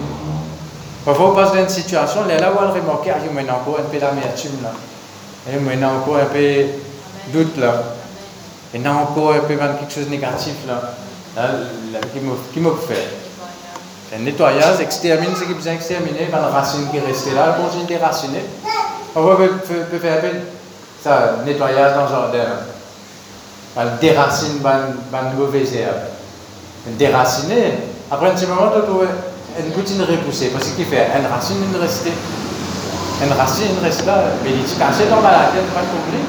Parfois, 1.04 1.30
on 1.30 1.35
passe 1.35 1.52
dans 1.52 1.61
une 1.61 1.68
situation, 1.68 2.25
là, 2.26 2.38
là 2.38 2.52
où 2.52 2.56
on 2.56 2.73
remarque, 2.73 3.06
il 3.06 3.44
y 3.44 3.49
a 3.49 3.54
encore 3.54 3.78
un 3.80 3.90
peu 3.90 3.99
d'amertume 3.99 4.62
là. 4.62 4.73
Il 5.50 5.80
y 5.80 5.82
a 5.82 5.88
encore 5.88 6.16
un 6.16 6.26
peu 6.26 6.38
de 6.38 6.66
doute 7.32 7.56
là. 7.58 7.82
Il 8.75 8.82
y 8.82 8.87
a 8.87 8.92
encore 8.94 9.32
un 9.32 9.40
peu 9.40 9.56
quelque 9.56 9.92
chose 9.92 10.04
de 10.04 10.11
négatif 10.11 10.54
là. 10.66 10.94
là, 11.35 12.00
qui 12.52 12.61
me 12.61 12.70
fait. 12.73 13.08
Un 14.14 14.20
nettoyage 14.20 14.80
extermine 14.80 15.35
ce 15.37 15.44
qui 15.44 15.52
besoin 15.52 15.75
exterminer, 15.75 16.28
la 16.30 16.49
racine 16.49 16.88
qui 16.90 16.97
est 16.97 17.00
restée 17.00 17.32
là, 17.32 17.54
elle 17.56 17.62
continue 17.62 17.82
de 17.82 17.88
déraciner. 17.88 18.44
Parfois, 19.12 19.38
on 19.40 19.90
peut 19.90 19.99
faire 19.99 20.18
un 20.18 20.20
peu 20.20 20.28
ça, 21.02 21.36
nettoyage 21.44 21.94
dans 21.94 22.04
le 22.04 22.08
jardin. 22.08 22.48
Elle 23.76 23.98
déracine 24.00 24.60
une 24.62 25.38
mauvaise 25.38 25.74
herbe. 25.74 25.94
Elle 26.86 26.96
déraciner. 26.96 27.74
Après 28.10 28.30
un 28.30 28.34
petit 28.34 28.46
moment, 28.46 28.70
tu 28.74 28.82
trouves 28.82 29.06
une 29.58 29.70
boutine 29.70 30.02
repoussée. 30.02 30.48
Parce 30.48 30.68
qu'il 30.68 30.86
fait? 30.86 31.06
Une 31.16 31.26
racine, 31.26 31.58
une 31.62 31.80
restée. 31.80 32.12
Une 33.22 33.32
racine, 33.32 33.66
une 33.78 33.84
reste 33.84 34.06
là. 34.06 34.24
Mais 34.42 34.50
il 34.50 34.61
est 34.61 34.78
caché 34.78 35.08
dans 35.11 35.20
la 35.20 35.50
tête, 35.52 35.66
pas 35.74 35.80
compris. 35.80 36.24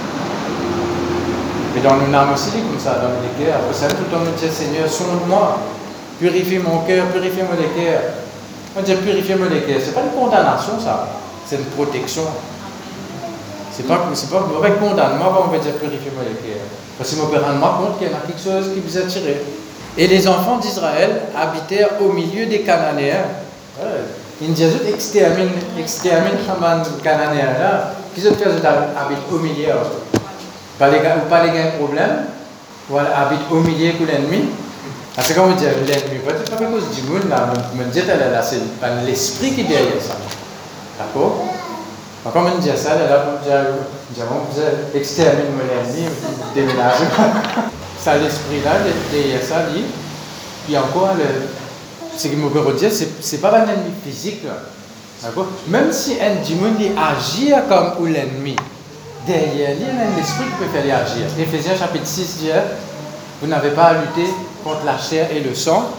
Et 1.77 1.81
dans 1.81 1.95
nos 1.95 2.17
âmes 2.17 2.33
aussi, 2.33 2.51
comme 2.51 2.79
ça, 2.79 2.99
dans 2.99 3.13
les 3.21 3.45
cœurs. 3.45 3.57
Après 3.57 3.73
ça, 3.73 3.87
tout 3.87 4.03
le 4.09 4.15
temps, 4.15 4.23
nous 4.25 4.31
dit 4.31 4.53
Seigneur, 4.53 4.89
sonde-moi. 4.89 5.59
Purifie 6.19 6.57
mon 6.59 6.79
cœur, 6.79 7.05
purifie-moi 7.07 7.55
les 7.59 7.81
cœurs. 7.81 8.01
On 8.77 8.81
dit 8.81 8.93
purifie-moi 8.95 9.47
les 9.49 9.61
cœurs. 9.61 9.81
Ce 9.81 9.87
n'est 9.87 9.91
pas 9.93 10.01
une 10.01 10.19
condamnation, 10.19 10.73
ça. 10.83 11.07
C'est 11.47 11.55
une 11.55 11.65
protection. 11.65 12.23
C'est 13.79 13.87
pas, 13.87 14.09
c'est 14.13 14.29
pas, 14.29 14.45
avec 14.61 14.77
condamnement, 14.77 15.31
on 15.47 15.51
va 15.51 15.57
dire 15.57 15.71
purifier-moi 15.75 16.23
les 16.27 16.35
cœurs. 16.35 16.67
Parce 16.97 17.11
que 17.11 17.15
je 17.15 17.21
me 17.21 17.63
rends 17.63 17.77
compte 17.77 17.97
qu'il 17.97 18.09
y 18.09 18.11
a 18.11 18.17
quelque 18.27 18.43
chose 18.43 18.73
qui 18.73 18.81
vous 18.81 18.97
a 18.97 19.01
tiré. 19.03 19.41
Et 19.97 20.05
les 20.05 20.27
enfants 20.27 20.57
d'Israël 20.57 21.21
habitèrent 21.33 21.91
au 22.01 22.11
milieu 22.11 22.45
des 22.45 22.59
Cananéens. 22.59 23.23
Ils 24.41 24.51
disent 24.51 24.81
extermine, 24.85 25.51
extermine 25.77 26.33
les 26.33 27.01
Cananéens 27.01 27.57
là. 27.57 27.93
Qu'est-ce 28.13 28.27
que 28.27 28.33
tu 28.33 28.43
habitent 28.43 29.31
au 29.31 29.37
milieu 29.37 29.67
pas 30.77 30.89
les, 30.89 30.97
Ou 30.97 31.29
pas 31.29 31.45
les 31.45 31.51
gars 31.51 31.71
problème 31.79 32.25
Voilà, 32.89 33.17
habitent 33.17 33.49
au 33.49 33.61
milieu 33.61 33.93
de 33.93 34.05
l'ennemi. 34.05 34.49
C'est 35.21 35.35
comme 35.35 35.55
dire 35.55 35.69
l'ennemi. 35.87 36.19
Pas 36.25 36.33
à 36.33 36.67
cause 36.67 36.89
du 36.93 37.09
monde 37.09 37.29
là. 37.29 37.53
Me 37.77 37.85
dis, 37.85 38.01
c'est 38.43 39.05
l'esprit 39.05 39.53
qui 39.53 39.61
est 39.61 39.63
derrière 39.63 40.01
ça. 40.01 40.17
D'accord? 40.97 41.45
On 42.25 42.57
dit 42.59 42.69
ça, 42.75 42.95
là, 42.95 43.25
on 43.37 44.33
vous 44.33 44.97
extermine 44.97 45.45
l'ennemi, 45.67 46.07
déménage. 46.53 46.99
ça, 47.99 48.17
l'esprit-là, 48.17 48.71
derrière 49.11 49.43
ça, 49.43 49.63
dit. 49.73 49.85
Puis 50.65 50.77
encore, 50.77 51.11
ce 52.17 52.27
qui 52.27 52.35
me 52.35 52.49
peut 52.49 52.73
dire, 52.73 52.91
c'est 52.91 53.41
pas 53.41 53.59
un 53.59 53.63
ennemi 53.63 53.93
physique. 54.05 54.43
D'accord? 55.23 55.47
Même 55.67 55.91
si 55.91 56.17
un 56.21 56.35
démon 56.47 56.75
agit 56.97 57.51
comme 57.67 58.07
l'ennemi, 58.07 58.55
derrière 59.27 59.71
il 59.71 59.81
y 59.81 59.85
a 59.85 60.05
un 60.05 60.21
esprit 60.21 60.45
qui 60.45 60.63
peut 60.63 60.71
faire 60.71 61.01
agir. 61.01 61.25
Éphésiens 61.37 61.75
chapitre 61.75 62.05
6 62.07 62.37
dit 62.37 62.49
Vous 63.41 63.47
n'avez 63.47 63.71
pas 63.71 63.85
à 63.85 63.93
lutter 63.93 64.29
contre 64.63 64.85
la 64.85 64.97
chair 64.97 65.29
et 65.31 65.41
le 65.41 65.53
sang. 65.53 65.89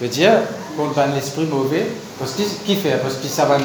veut 0.00 0.08
dire 0.08 0.32
contre 0.76 0.98
un 1.00 1.16
esprit 1.16 1.46
mauvais, 1.46 1.86
parce 2.18 2.32
qu'il 2.32 2.46
qui 2.46 2.76
fait? 2.76 2.98
Parce 3.02 3.16
que 3.16 3.26
ça 3.28 3.46
va 3.46 3.56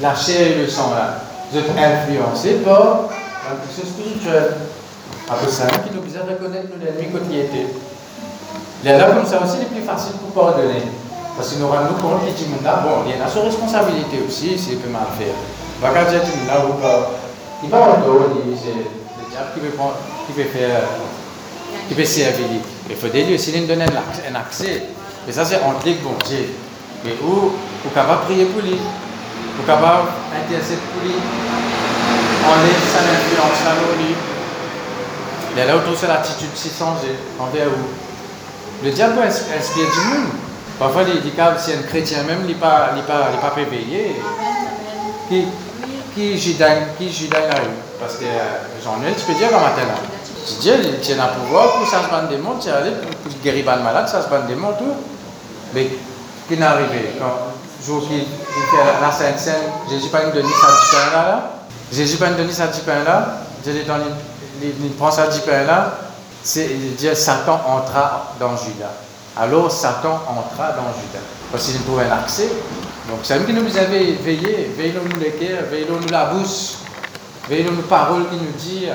la 0.00 0.14
chair 0.14 0.52
et 0.52 0.54
le 0.54 0.68
sang 0.68 0.90
là. 0.90 1.22
Vous 1.50 1.58
êtes 1.58 1.70
influencé 1.70 2.54
par 2.64 3.10
quelque 3.42 3.74
chose 3.74 3.90
spirituel. 3.90 4.54
Après 5.28 5.50
ça, 5.50 5.66
qui 5.66 5.94
nous 5.94 6.02
besoin 6.02 6.22
reconnaître 6.22 6.68
nos 6.70 6.86
ennemis 6.86 7.10
quand 7.12 7.26
il 7.30 7.38
était. 7.38 7.66
Les 8.84 8.92
là 8.92 9.10
comme 9.10 9.26
ça 9.26 9.42
aussi, 9.42 9.58
c'est 9.60 9.70
plus 9.70 9.82
facile 9.82 10.12
pour 10.12 10.30
pardonner. 10.30 10.82
Parce 11.36 11.52
que 11.52 11.58
nous 11.58 11.68
rendons 11.68 11.94
compte 12.00 12.26
que 12.26 12.30
dit 12.30 12.46
bon, 12.46 13.02
il 13.06 13.18
y 13.18 13.22
a 13.22 13.28
sa 13.28 13.40
responsabilité 13.40 14.22
aussi, 14.26 14.58
s'il 14.58 14.78
peut 14.78 14.90
mal 14.90 15.06
faire. 15.18 15.34
Va 15.80 15.88
quand 15.90 16.10
dire 16.10 16.20
là 16.46 16.66
ou 16.66 16.74
pas, 16.80 17.10
il 17.62 17.70
va 17.70 17.78
en 17.78 18.00
dos, 18.06 18.26
c'est 18.62 18.74
le 18.74 19.30
diable 19.30 19.50
qui 19.54 19.60
veut, 19.60 19.70
prendre, 19.70 19.96
qui 20.26 20.32
veut 20.32 20.48
faire, 20.48 20.82
qui 21.88 21.94
veut 21.94 22.04
servir. 22.04 22.46
Il 22.88 22.96
faut 22.96 23.08
dire 23.08 23.26
aussi 23.34 23.52
lui 23.52 23.66
donner 23.66 23.84
un 23.84 24.34
accès. 24.34 24.82
Et 25.28 25.32
ça, 25.32 25.44
c'est 25.44 25.62
entre 25.62 25.84
les 25.84 25.94
bon 25.94 26.14
Dieu. 26.26 26.48
Mais 27.04 27.14
où, 27.22 27.52
où 27.84 27.90
capable 27.94 28.24
prier 28.24 28.44
pour 28.46 28.62
lui, 28.62 28.76
où 28.76 29.66
capable 29.66 30.08
intercéder 30.34 30.80
pour 30.92 31.02
lui, 31.02 31.14
enlève 32.44 32.84
sa 32.92 33.00
influence 33.00 33.60
à 33.66 33.96
lui. 33.96 34.14
Et 35.56 35.66
là, 35.66 35.76
autour, 35.76 35.96
c'est 35.98 36.08
l'attitude 36.08 36.50
si 36.54 36.70
changée 36.70 37.16
envers 37.38 37.66
où. 37.66 38.84
Le 38.84 38.90
diable 38.90 39.14
peut 39.14 39.26
inspirer 39.26 39.86
du 39.86 40.08
monde? 40.08 40.30
Parfois, 40.78 41.02
il 41.02 41.20
dit 41.20 41.32
si 41.58 41.72
un 41.72 41.82
chrétien 41.82 42.22
même, 42.22 42.40
il 42.42 42.48
n'est 42.48 42.54
pas, 42.54 42.92
il 42.96 43.02
pas, 43.02 43.28
pas 43.40 43.54
réveillé, 43.54 44.16
qui, 45.28 45.44
qui 46.14 46.38
judaïne, 46.38 46.86
qui 46.96 47.12
judaïne 47.12 47.48
la 47.48 47.56
rue. 47.56 47.76
Parce 48.00 48.16
que 48.16 48.24
euh, 48.24 48.82
Jean-Noël, 48.82 49.12
tu 49.18 49.26
peux 49.26 49.34
dire 49.34 49.50
comme 49.50 49.60
matin 49.60 49.82
là. 49.86 49.94
Dieu, 50.60 50.74
il 50.82 50.98
tient 51.00 51.20
un 51.20 51.28
pouvoir 51.28 51.72
pour 51.74 51.86
ça 51.86 52.02
se 52.02 52.08
bande 52.08 52.30
des 52.30 52.38
mondes, 52.38 52.60
tu 52.60 52.70
pour 52.70 53.42
guérir 53.42 53.76
les 53.76 53.82
malades, 53.82 54.08
ça 54.08 54.22
se 54.22 54.28
bande 54.28 54.46
des 54.46 54.54
mondes, 54.54 54.78
tout. 54.78 54.94
Mais 55.74 55.88
qui 56.48 56.56
n'est 56.56 56.66
arrivé 56.66 57.12
quand 57.18 57.50
jour 57.84 58.02
qui 58.02 58.18
fait 58.18 59.00
la 59.00 59.12
Sainte 59.12 59.38
Seine, 59.38 59.54
Jésus 59.88 60.08
pas 60.08 60.24
nous 60.24 60.32
donné 60.32 60.42
du 60.42 60.52
pain 60.52 61.12
là, 61.12 61.50
Jésus 61.92 62.16
pas 62.16 62.30
nous 62.30 62.36
donné 62.36 62.52
du 62.52 62.80
pain 62.84 63.04
là, 63.04 63.42
Jésus 63.64 63.84
il 64.62 64.90
prend 64.92 65.10
du 65.10 65.40
pain 65.40 65.64
là, 65.64 65.94
c'est 66.42 67.14
Satan 67.14 67.60
entra 67.66 68.34
dans 68.38 68.56
Judas. 68.56 68.92
Alors 69.36 69.70
Satan 69.70 70.20
entra 70.28 70.72
dans 70.72 70.92
Judas. 71.00 71.24
Parce 71.50 71.66
qu'il 71.66 71.82
trouvait 71.82 72.04
un 72.04 72.12
accès. 72.12 72.48
Donc 73.08 73.20
c'est 73.22 73.38
lui 73.38 73.46
qui 73.46 73.52
nous 73.52 73.76
avait 73.76 74.12
veillé, 74.12 74.72
veillons-nous 74.76 75.18
les 75.18 75.32
cœurs, 75.32 75.64
veillons-nous 75.70 76.08
la 76.10 76.26
bouche, 76.26 76.74
veillons-nous 77.48 77.82
paroles 77.82 78.28
qui 78.30 78.36
nous 78.36 78.52
dit, 78.58 78.86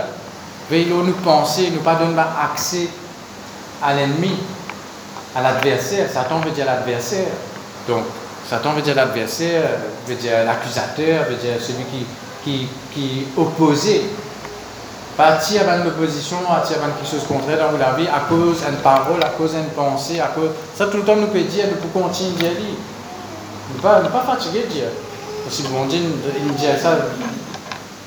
veillons-nous 0.69 1.13
penser, 1.23 1.71
nous 1.71 1.81
pas 1.81 1.95
donner 1.95 2.21
accès 2.41 2.87
à 3.83 3.93
l'ennemi 3.93 4.37
à 5.35 5.41
l'adversaire. 5.41 6.09
Satan 6.11 6.39
veut 6.39 6.51
dire 6.51 6.65
l'adversaire. 6.65 7.27
Donc, 7.87 8.03
Satan 8.49 8.73
veut 8.73 8.81
dire 8.81 8.95
l'adversaire, 8.95 9.63
veut 10.07 10.15
dire 10.15 10.45
l'accusateur, 10.45 11.25
veut 11.29 11.35
dire 11.35 11.55
celui 11.59 11.83
qui, 11.85 12.05
qui, 12.43 12.67
qui 12.93 13.19
est 13.19 13.39
opposé 13.39 14.03
Parti 15.17 15.57
avant 15.57 15.81
l'opposition, 15.81 16.37
parti 16.45 16.73
avant 16.73 16.87
quelque 16.87 17.09
chose 17.09 17.25
contraire 17.25 17.71
dans 17.71 17.77
la 17.77 17.93
vie, 17.93 18.05
à 18.05 18.27
cause 18.27 18.61
d'une 18.61 18.75
parole, 18.83 19.23
à 19.23 19.29
cause 19.29 19.51
d'une 19.53 19.63
pensée, 19.67 20.19
à 20.19 20.27
cause. 20.27 20.49
Ça, 20.75 20.87
tout 20.87 20.97
le 20.97 21.03
temps, 21.03 21.15
nous 21.15 21.27
peut 21.27 21.39
dire, 21.39 21.67
nous 21.71 21.77
pouvons 21.77 22.07
continuer 22.07 22.47
à 22.47 22.51
dire. 22.51 22.75
Nous 23.69 23.77
ne 23.77 23.81
pas, 23.81 24.01
pas 24.01 24.25
fatiguer 24.25 24.63
de 24.63 24.73
dire. 24.73 24.89
Que 25.47 25.67
bon 25.69 25.85
Dieu, 25.85 25.99
me 26.01 26.51
dit 26.51 26.65
ça 26.81 26.97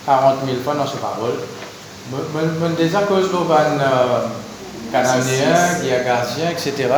40 0.04 0.36
000 0.44 0.58
fois 0.62 0.74
dans 0.74 0.86
ses 0.86 0.98
paroles. 0.98 1.40
Je 2.12 2.86
dis 2.86 2.96
à 2.96 3.02
cause 3.02 3.30
de 3.30 3.36
Cananéens, 4.90 5.80
Guiagardiens, 5.82 6.50
etc. 6.50 6.88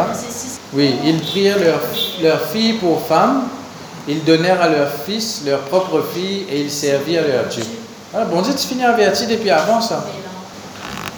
Oui, 0.73 0.95
ils 1.05 1.21
prirent 1.21 1.59
leurs 1.59 1.83
leur 2.23 2.41
filles 2.47 2.75
pour 2.75 3.05
femmes, 3.07 3.43
ils 4.07 4.25
donnèrent 4.25 4.63
à 4.63 4.69
leurs 4.69 4.93
fils 5.07 5.43
leur 5.45 5.61
propre 5.61 6.05
fille 6.15 6.47
et 6.51 6.61
ils 6.61 6.71
servirent 6.71 7.27
leur 7.27 7.47
Dieu. 7.47 7.65
Ah, 8.15 8.25
bon 8.25 8.43
Dieu, 8.43 8.53
tu 8.55 8.67
finis 8.67 8.85
averti 8.85 9.27
depuis 9.27 9.51
avant 9.51 9.81
ça. 9.81 10.05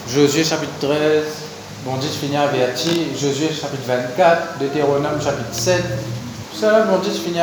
Josué 0.09 0.45
chapitre 0.45 0.73
13, 0.81 1.25
bon 1.85 1.97
Dieu, 1.97 2.09
tu 2.11 2.27
finis 2.27 2.37
averti. 2.37 3.09
Josué 3.15 3.49
chapitre 3.49 3.85
24, 3.87 4.59
Deutéronome 4.61 5.21
chapitre 5.23 5.53
7. 5.53 5.83
Ça, 6.59 6.81
bon 6.83 6.99
Dieu, 6.99 7.13
tu 7.13 7.21
finis 7.21 7.41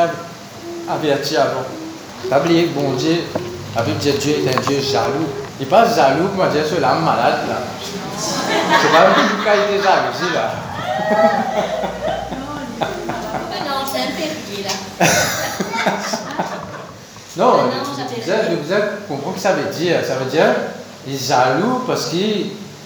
averti 0.88 1.36
avant. 1.36 1.64
T'as 2.28 2.40
oublié 2.40 2.66
que 2.66 2.78
bon 2.78 2.92
Dieu, 2.92 3.18
la 3.74 3.82
Bible 3.82 3.98
dit 3.98 4.12
Dieu 4.12 4.34
est 4.44 4.56
un 4.56 4.60
Dieu 4.60 4.80
jaloux. 4.80 5.26
Il 5.60 5.66
pas 5.66 5.84
jaloux 5.94 6.28
pour 6.28 6.44
dire 6.46 6.64
l'âme 6.80 7.04
malade 7.04 7.40
là. 7.48 7.62
C'est 8.18 8.92
pas 8.92 9.08
un 9.08 9.12
peu 9.12 9.44
qualité 9.44 9.82
jalousie 9.82 10.34
là. 10.34 10.54
Non, 13.66 13.86
c'est 13.90 14.00
un 14.00 14.10
là. 14.64 15.06
Non, 17.36 17.52
vous 17.52 18.72
avez, 18.72 18.82
vous 19.08 19.16
compris 19.16 19.40
ce 19.40 19.44
que 19.48 19.50
ça 19.50 19.52
veut 19.54 19.72
dire. 19.72 19.96
Ça 20.04 20.16
veut 20.16 20.28
dire, 20.30 20.46
il 21.06 21.14
est 21.14 21.28
jaloux 21.28 21.82
parce 21.86 22.06
que 22.06 22.16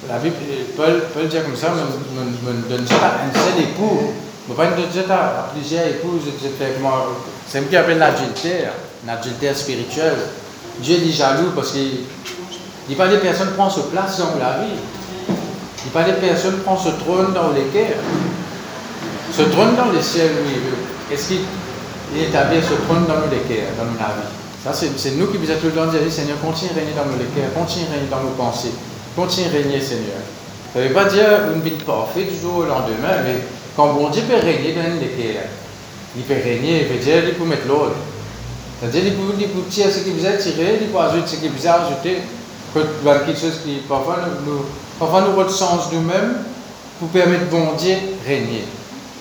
la 0.08 0.18
Bible, 0.18 0.36
Paul, 0.76 1.02
Paul 1.14 1.28
dit 1.28 1.36
comme 1.38 1.56
ça, 1.56 1.70
me, 1.70 2.52
me 2.52 2.68
donne 2.68 2.86
à 3.02 3.24
un 3.24 3.32
seul 3.32 3.62
époux. 3.62 4.12
Je 4.46 4.52
ne 4.52 4.56
pas 4.56 4.66
dire 4.66 5.10
à 5.10 5.48
plusieurs 5.54 5.86
épouses. 5.86 6.22
C'est 7.48 7.60
ce 7.60 7.64
qu'il 7.64 7.76
appelle 7.76 7.98
l'adultère, 7.98 8.72
l'adultère 9.06 9.56
spirituel. 9.56 10.14
Dieu 10.80 10.96
est 10.96 11.10
jaloux 11.10 11.52
parce 11.54 11.72
qu'il 11.72 12.00
dit 12.88 12.94
pas 12.94 13.08
des 13.08 13.18
personnes 13.18 13.52
prennent 13.56 13.70
ce 13.70 13.80
place 13.80 14.18
dans 14.18 14.38
la 14.38 14.58
vie. 14.58 14.74
Dit 15.84 15.90
pas 15.90 16.04
des 16.04 16.12
personnes 16.12 16.58
prennent 16.60 16.78
ce 16.78 16.88
trône 17.04 17.32
dans 17.34 17.52
les 17.52 17.64
cœurs. 17.72 18.00
Ce 19.32 19.42
trône 19.42 19.76
dans 19.76 19.92
les 19.92 20.02
ciels, 20.02 20.32
oui. 20.46 20.54
Est-ce 21.12 21.28
qu'il 21.28 21.40
établit 22.18 22.62
ce 22.62 22.74
trône 22.86 23.04
dans 23.06 23.20
les 23.30 23.42
cœurs, 23.44 23.68
dans 23.76 23.84
la 23.84 24.14
vie? 24.14 24.28
Ça, 24.64 24.72
c'est 24.72 25.10
nous 25.16 25.26
qui 25.26 25.36
vous 25.36 25.50
êtes 25.50 25.60
tout 25.60 25.66
le 25.66 25.72
temps 25.72 25.86
dit, 25.86 26.10
Seigneur, 26.10 26.40
continue 26.40 26.70
à 26.70 26.74
régner 26.74 26.92
dans 26.96 27.04
nos 27.04 27.18
cœurs, 27.18 27.52
continue 27.54 27.84
à 27.84 27.92
régner 27.92 28.08
dans 28.10 28.22
nos 28.22 28.30
pensées, 28.30 28.72
continue 29.14 29.46
à 29.48 29.50
régner, 29.50 29.80
Seigneur. 29.80 30.24
Ça 30.72 30.80
ne 30.80 30.88
veut 30.88 30.94
pas 30.94 31.04
dire 31.04 31.52
une 31.54 31.60
vie 31.60 31.72
parfaite 31.84 32.32
du 32.32 32.40
jour 32.40 32.56
au 32.58 32.64
lendemain, 32.64 33.20
mais 33.24 33.44
quand 33.76 33.92
bon 33.92 34.08
Dieu 34.08 34.22
peut 34.22 34.36
régner 34.36 34.72
dans 34.72 34.82
les 34.82 35.38
il 36.16 36.22
peut 36.22 36.34
régner, 36.34 36.82
il 36.82 36.88
peut 36.88 37.04
dire, 37.04 37.24
il 37.26 37.34
peut 37.34 37.44
mettre 37.44 37.66
l'ordre. 37.66 37.96
C'est-à-dire, 38.80 39.02
il 39.06 39.14
peut, 39.14 39.34
il 39.38 39.48
peut 39.48 39.68
tirer 39.68 39.90
ce 39.90 40.00
qui 40.00 40.10
vous 40.10 40.24
a 40.24 40.32
tiré, 40.32 40.78
il 40.80 40.88
peut 40.88 40.98
ajouter 40.98 41.26
ce 41.26 41.36
qui 41.36 41.48
vous 41.48 41.66
a 41.66 41.72
ajouté. 41.72 42.18
Quelque 42.72 43.38
chose 43.38 43.60
qui, 43.64 43.82
parfois, 43.88 44.18
nous, 44.46 44.64
parfois 44.98 45.22
nous 45.22 45.48
sens 45.48 45.92
nous-mêmes 45.92 46.36
pour 46.98 47.08
permettre 47.08 47.46
bon 47.50 47.72
Dieu 47.78 47.96
régner. 48.26 48.64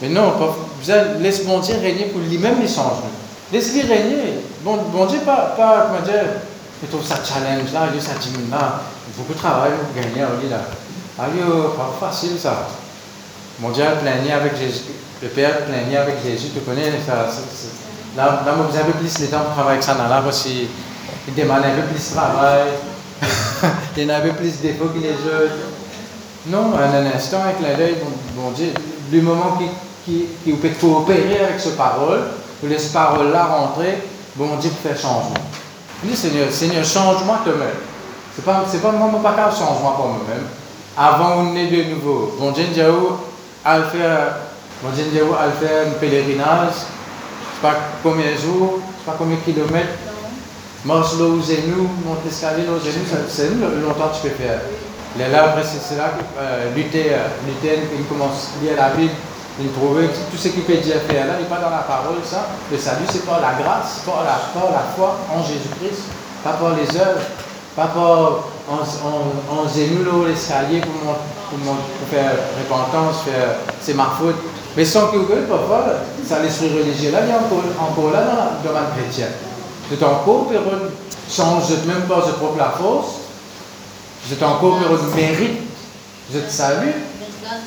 Mais 0.01 0.09
non, 0.09 0.33
laisse 1.19 1.45
bon 1.45 1.59
Dieu 1.59 1.75
régner 1.81 2.05
pour 2.05 2.21
lui-même 2.21 2.59
les 2.62 2.67
change. 2.67 2.97
Laisse-lui 3.51 3.81
régner. 3.81 4.39
Bon, 4.62 4.77
bon 4.91 5.05
Dieu, 5.05 5.19
pas, 5.25 5.53
pas, 5.57 5.88
comment 5.88 6.01
dire, 6.01 6.23
ça 7.03 7.15
challenge 7.23 7.71
là, 7.73 7.88
il 7.93 8.01
ça 8.01 8.12
diminue 8.19 8.49
là. 8.51 8.81
Beaucoup 9.17 9.33
de 9.33 9.38
travail 9.38 9.71
pour 9.71 10.01
gagner, 10.01 10.21
là. 10.49 10.62
Ah, 11.19 11.25
pas 11.77 12.07
facile 12.07 12.39
ça. 12.39 12.67
Mon 13.59 13.69
Dieu 13.69 13.83
a 13.83 14.36
avec 14.36 14.57
Jésus. 14.57 14.81
Le 15.21 15.27
Père 15.29 15.65
plaignait 15.65 15.97
avec 15.97 16.15
Jésus. 16.23 16.47
Tu 16.53 16.59
connais 16.62 16.91
ça. 17.05 17.27
là, 18.17 18.43
là, 18.45 18.53
vous 18.57 18.77
avez 18.77 18.93
plus 18.93 19.21
de 19.21 19.27
temps 19.27 19.41
pour 19.41 19.53
travailler 19.53 19.77
avec 19.77 19.83
ça 19.83 19.93
là 19.93 20.21
parce 20.23 20.43
qu'il 20.43 21.36
demande 21.36 21.63
un 21.63 21.81
peu 21.81 21.88
plus 21.93 22.09
de 22.09 22.15
travail. 22.15 22.63
il 23.97 24.03
y 24.03 24.05
en 24.05 24.15
avait 24.15 24.33
plus 24.33 24.57
de 24.57 24.67
défauts 24.67 24.89
que 24.93 24.99
les 24.99 25.12
autres. 25.12 25.53
Non, 26.47 26.73
en 26.73 26.77
un 26.77 27.15
instant, 27.15 27.41
avec 27.41 27.62
l'œil, 27.62 27.95
bon, 28.36 28.51
Dieu, 28.51 28.73
du 29.09 29.21
moment 29.21 29.57
qui, 29.57 29.65
qui, 30.05 30.25
qui 30.43 30.51
peut 30.53 30.69
coopérer 30.79 31.45
avec 31.45 31.59
ce 31.59 31.69
parole, 31.69 32.19
vous 32.62 32.67
laissez 32.67 32.86
cette 32.86 32.93
parole-là 32.93 33.45
rentrer, 33.45 34.03
bon 34.36 34.55
Dieu 34.59 34.71
faire 34.81 34.97
changement. 34.97 35.33
dis 36.03 36.15
Seigneur, 36.15 36.51
Seigneur, 36.51 36.83
change-moi 36.83 37.39
toi-même. 37.43 37.75
C'est 38.36 38.43
pas, 38.43 38.63
c'est 38.69 38.81
pas 38.81 38.91
moi, 38.91 39.09
pas 39.21 39.33
qu'à 39.33 39.51
changement 39.51 39.91
pour 39.91 40.07
moi-même. 40.07 40.47
Avant 40.97 41.43
on 41.43 41.55
est 41.55 41.67
de 41.67 41.93
nouveau. 41.93 42.36
Bon 42.39 42.51
Dieu, 42.51 42.65
à 43.65 43.81
faire, 43.83 44.36
bon 44.81 44.89
Dieu, 44.91 45.05
faire 45.59 45.88
un 45.88 45.91
pèlerinage, 45.99 46.73
je 46.73 46.79
sais 46.79 47.62
pas 47.62 47.75
combien 48.01 48.31
de 48.31 48.38
jours, 48.38 48.79
je 48.79 48.99
sais 48.99 49.05
pas 49.05 49.15
combien 49.17 49.38
de 49.38 49.41
kilomètres. 49.41 49.97
Là 50.85 50.95
où 50.95 51.39
nous, 51.39 51.87
monte 52.05 52.25
l'escalier 52.25 52.65
là 52.65 52.71
nous, 52.73 53.27
c'est 53.29 53.49
longtemps 53.49 54.09
que 54.09 54.15
tu 54.15 54.29
peux 54.29 54.43
faire. 54.43 54.59
Là, 55.17 55.43
après, 55.45 55.63
c'est 55.63 55.95
là 55.95 56.11
que 56.17 56.23
euh, 56.37 56.75
Luther, 56.75 57.15
Luther, 57.47 57.79
il 57.97 58.05
commence 58.05 58.51
à 58.59 58.63
lire 58.65 58.75
la 58.75 58.89
Bible, 58.89 59.13
il 59.61 59.71
trouve 59.71 60.01
tout 60.29 60.37
ce 60.37 60.49
qu'il 60.49 60.63
peut 60.63 60.75
dire 60.77 60.97
faire 61.07 61.27
là, 61.27 61.33
il 61.39 61.43
n'est 61.43 61.49
pas 61.49 61.61
dans 61.61 61.69
la 61.69 61.83
parole, 61.87 62.17
ça. 62.25 62.47
Le 62.69 62.77
salut, 62.77 63.05
c'est 63.09 63.25
par 63.25 63.39
la 63.39 63.53
grâce, 63.53 64.01
par 64.05 64.23
la, 64.25 64.59
par 64.59 64.71
la 64.71 64.83
foi 64.95 65.19
en 65.31 65.41
Jésus-Christ, 65.41 66.03
pas 66.43 66.53
par 66.53 66.75
les 66.75 66.89
œuvres, 66.99 67.21
pas 67.75 67.87
par 67.87 68.51
en, 68.67 68.81
en, 68.81 69.61
en 69.61 70.25
l'escalier 70.27 70.81
pour, 70.81 70.91
pour, 70.91 71.59
pour, 71.59 72.07
faire 72.09 72.31
repentance, 72.59 73.21
faire 73.23 73.55
c'est 73.79 73.93
ma 73.93 74.11
faute. 74.19 74.35
Mais 74.75 74.83
sans 74.83 75.07
que 75.07 75.17
parfois, 75.47 75.85
ça 76.27 76.39
l'esprit 76.39 76.69
religieux 76.69 77.11
là, 77.11 77.19
il 77.25 77.31
a 77.31 77.37
encore, 77.37 77.63
encore 77.79 78.11
là 78.11 78.21
dans 78.21 78.57
le 78.57 78.67
domaine 78.67 78.89
chrétien. 78.97 79.27
C'est 79.95 80.03
encore 80.03 80.47
pour 80.47 80.51
change 81.29 81.69
même 81.86 82.01
pas 82.08 82.25
de 82.25 82.32
propre 82.32 82.58
la 82.58 82.69
force, 82.69 83.13
êtes 84.32 84.41
encore 84.41 84.79
pour 84.79 84.89
le 84.89 85.15
mérite, 85.15 85.60
vous 86.29 86.38
êtes 86.38 86.49
salué 86.49 86.93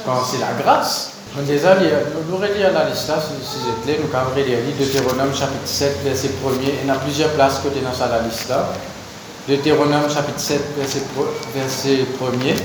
quand 0.05 0.25
c'est 0.25 0.39
la 0.39 0.61
grâce. 0.61 1.12
On 1.39 1.43
nous 1.43 1.67
allons 1.67 1.81
lire 1.81 2.73
la 2.73 2.89
liste 2.89 3.07
si 3.07 3.59
vous 3.61 3.91
êtes 3.91 4.01
nous 4.01 4.17
allons 4.17 4.35
lire 4.35 4.59
Deutéronome 4.77 5.35
chapitre 5.35 5.67
7, 5.67 5.99
verset 6.03 6.29
1er. 6.29 6.73
Il 6.83 6.89
y 6.89 6.91
a 6.91 6.95
plusieurs 6.95 7.31
places 7.31 7.61
côté 7.62 7.81
dans 7.81 8.07
la 8.07 8.23
liste. 8.23 8.53
Deutéronome 9.47 10.11
chapitre 10.12 10.41
7, 10.41 10.61
verset, 10.77 11.03
verset 11.55 12.07
1er. 12.21 12.57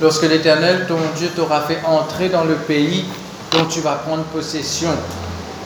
Lorsque 0.00 0.22
l'Éternel, 0.22 0.86
ton 0.88 0.96
Dieu, 1.16 1.28
t'aura 1.36 1.62
fait 1.62 1.80
entrer 1.84 2.30
dans 2.30 2.44
le 2.44 2.54
pays 2.54 3.04
dont 3.52 3.66
tu 3.66 3.80
vas 3.80 3.96
prendre 3.96 4.22
possession, 4.24 4.90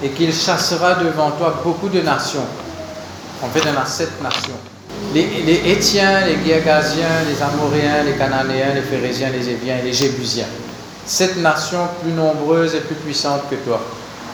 et 0.03 0.09
qu'il 0.09 0.33
chassera 0.35 0.95
devant 0.95 1.31
toi 1.33 1.61
beaucoup 1.63 1.89
de 1.89 2.01
nations. 2.01 2.47
Il 3.43 3.65
y 3.65 3.77
en 3.77 3.81
a 3.81 3.87
sept 3.87 4.23
nations. 4.23 4.59
Les, 5.15 5.27
les 5.47 5.63
les 5.63 6.37
Guérgasiens, 6.45 7.25
les 7.27 7.43
Amoréens, 7.43 8.03
les 8.05 8.13
Cananéens, 8.13 8.75
les 8.75 8.83
Phérésiens, 8.83 9.31
les 9.31 9.49
Éviens 9.49 9.79
et 9.79 9.83
les 9.83 9.93
Jébusiens. 9.93 10.47
Sept 11.07 11.37
nations 11.39 11.89
plus 12.03 12.13
nombreuses 12.13 12.75
et 12.75 12.81
plus 12.81 12.97
puissantes 12.97 13.49
que 13.51 13.57
toi. 13.57 13.81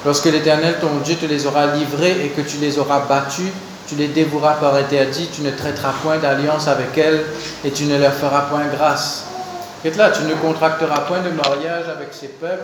Lorsque 0.05 0.27
l'Éternel, 0.27 0.77
ton 0.81 0.99
Dieu, 1.05 1.15
te 1.15 1.27
les 1.27 1.47
aura 1.47 1.67
livrées 1.67 2.25
et 2.25 2.29
que 2.29 2.41
tu 2.41 2.59
les 2.59 2.79
auras 2.79 3.01
battues, 3.01 3.53
tu 3.89 3.95
les 3.95 4.09
dévoueras 4.09 4.55
par 4.55 4.75
interdit, 4.75 5.29
tu 5.33 5.43
ne 5.43 5.51
traiteras 5.53 5.93
point 6.03 6.19
d'alliance 6.19 6.67
avec 6.67 6.99
elles 6.99 7.25
et 7.65 7.71
tu 7.71 7.85
ne 7.85 7.99
leur 7.99 8.13
feras 8.13 8.43
point 8.43 8.65
grâce. 8.77 9.25
Et 9.85 9.91
là, 9.93 10.11
tu 10.11 10.23
ne 10.25 10.35
contracteras 10.35 11.01
point 11.03 11.21
de 11.21 11.31
mariage 11.31 11.85
avec 11.89 12.09
ces 12.11 12.29
peuples, 12.29 12.63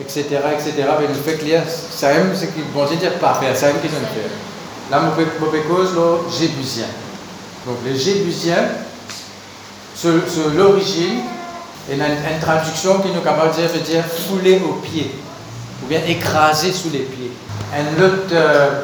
etc., 0.00 0.24
etc. 0.52 0.72
Mais 1.00 1.08
nous 1.08 1.22
fait 1.22 1.36
clair, 1.36 1.62
c'est 1.66 2.12
même 2.12 2.34
ce 2.34 2.46
qui 2.46 2.62
bon 2.74 2.84
dire 2.86 3.12
pas 3.14 3.34
faire, 3.34 3.56
c'est 3.56 3.66
même 3.66 3.80
qu'ils 3.80 3.90
ont 3.90 4.12
fait. 4.12 4.55
Là, 4.90 5.02
je 5.16 5.68
cause 5.68 5.90
les 5.94 6.38
Jébusiens. 6.38 6.86
Donc 7.66 7.78
les 7.84 7.96
Jébusiens, 7.98 8.68
c'est 9.94 10.08
l'origine, 10.54 11.20
et 11.90 11.94
une, 11.94 12.02
une, 12.02 12.40
traduction 12.40 13.00
qui 13.00 13.10
nous 13.10 13.20
capable 13.20 13.50
de 13.50 13.60
dire, 13.60 13.68
veut 13.68 13.80
dire 13.80 14.04
fouler 14.04 14.60
aux 14.64 14.74
pieds, 14.74 15.12
ou 15.82 15.86
bien 15.86 16.00
écraser 16.06 16.72
sous 16.72 16.90
les 16.90 17.00
pieds. 17.00 17.32
Une 17.74 18.04
autre 18.04 18.32
euh, 18.32 18.82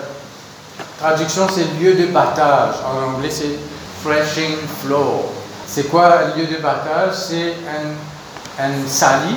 Traduction, 1.03 1.49
c'est 1.53 1.83
lieu 1.83 1.95
de 1.95 2.07
battage. 2.13 2.77
En 2.87 3.15
anglais, 3.15 3.29
c'est 3.29 3.59
threshing 4.05 4.57
floor. 4.81 5.33
C'est 5.67 5.89
quoi 5.89 6.21
un 6.21 6.37
lieu 6.37 6.47
de 6.47 6.63
battage 6.63 7.15
C'est 7.29 7.55
un, 7.67 8.65
un 8.65 8.87
sali 8.87 9.35